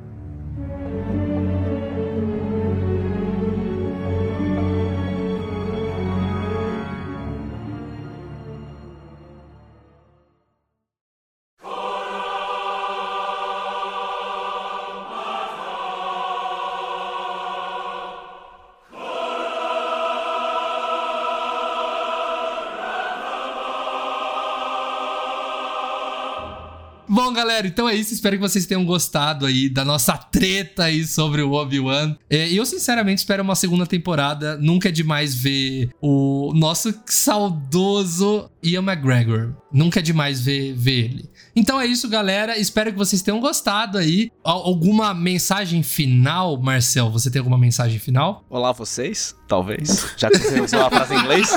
galera, 27.36 27.66
então 27.66 27.86
é 27.86 27.94
isso. 27.94 28.14
Espero 28.14 28.36
que 28.36 28.42
vocês 28.42 28.64
tenham 28.64 28.84
gostado 28.84 29.44
aí 29.44 29.68
da 29.68 29.84
nossa 29.84 30.16
treta 30.16 30.84
aí 30.84 31.06
sobre 31.06 31.42
o 31.42 31.52
Obi-Wan. 31.52 32.16
É, 32.30 32.50
eu, 32.50 32.64
sinceramente, 32.64 33.18
espero 33.18 33.42
uma 33.42 33.54
segunda 33.54 33.86
temporada. 33.86 34.56
Nunca 34.56 34.88
é 34.88 34.92
demais 34.92 35.34
ver 35.34 35.90
o 36.00 36.52
nosso 36.54 36.94
saudoso 37.04 38.50
Ian 38.62 38.82
McGregor. 38.82 39.54
Nunca 39.70 40.00
é 40.00 40.02
demais 40.02 40.40
ver, 40.40 40.72
ver 40.72 41.04
ele. 41.04 41.30
Então 41.54 41.78
é 41.78 41.86
isso, 41.86 42.08
galera. 42.08 42.58
Espero 42.58 42.90
que 42.90 42.98
vocês 42.98 43.20
tenham 43.20 43.38
gostado 43.38 43.98
aí. 43.98 44.30
Alguma 44.42 45.12
mensagem 45.12 45.82
final, 45.82 46.60
Marcel? 46.60 47.10
Você 47.10 47.30
tem 47.30 47.40
alguma 47.40 47.58
mensagem 47.58 47.98
final? 47.98 48.44
Olá, 48.48 48.72
vocês? 48.72 49.36
Talvez. 49.46 50.06
Já 50.16 50.30
que 50.30 50.38
você 50.38 50.60
usou 50.60 50.80
a 50.80 50.90
frase 50.90 51.14
em 51.14 51.18
inglês. 51.18 51.50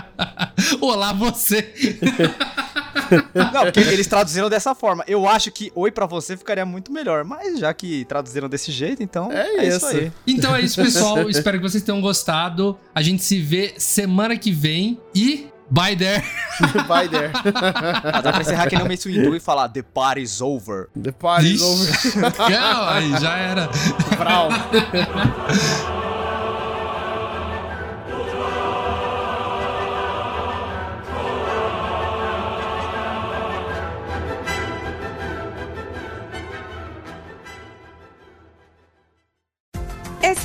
Olá, 0.80 1.12
você. 1.12 1.74
Não, 3.34 3.64
porque 3.64 3.80
eles 3.80 4.06
traduziram 4.06 4.48
dessa 4.48 4.74
forma. 4.74 5.04
Eu 5.06 5.28
acho 5.28 5.50
que 5.50 5.70
oi 5.74 5.90
para 5.90 6.06
você 6.06 6.36
ficaria 6.36 6.64
muito 6.64 6.92
melhor, 6.92 7.24
mas 7.24 7.58
já 7.58 7.72
que 7.72 8.04
traduziram 8.04 8.48
desse 8.48 8.70
jeito, 8.72 9.02
então 9.02 9.30
é, 9.30 9.46
é 9.46 9.68
isso. 9.68 9.76
isso 9.76 9.86
aí. 9.86 10.12
Então 10.26 10.54
é 10.54 10.60
isso, 10.60 10.82
pessoal. 10.82 11.28
Espero 11.30 11.58
que 11.58 11.62
vocês 11.62 11.82
tenham 11.82 12.00
gostado. 12.00 12.78
A 12.94 13.02
gente 13.02 13.22
se 13.22 13.40
vê 13.40 13.74
semana 13.76 14.36
que 14.36 14.50
vem 14.50 14.98
e 15.14 15.48
Bye 15.70 15.96
there. 15.96 16.22
Bye 16.86 17.08
there. 17.08 17.32
Ah, 18.04 18.20
dá 18.20 18.32
pra 18.32 18.42
encerrar 18.42 18.68
que 18.68 18.76
nem 18.76 18.84
o 18.84 18.88
Mace 18.88 19.08
Windu 19.08 19.34
e 19.34 19.40
falar 19.40 19.68
The 19.68 19.82
party's 19.82 20.40
over. 20.40 20.88
The 21.02 21.12
party's 21.12 21.62
over. 21.62 21.88
Não, 22.50 22.88
aí 22.88 23.10
já 23.18 23.36
era. 23.36 23.70
Brau. 24.16 24.48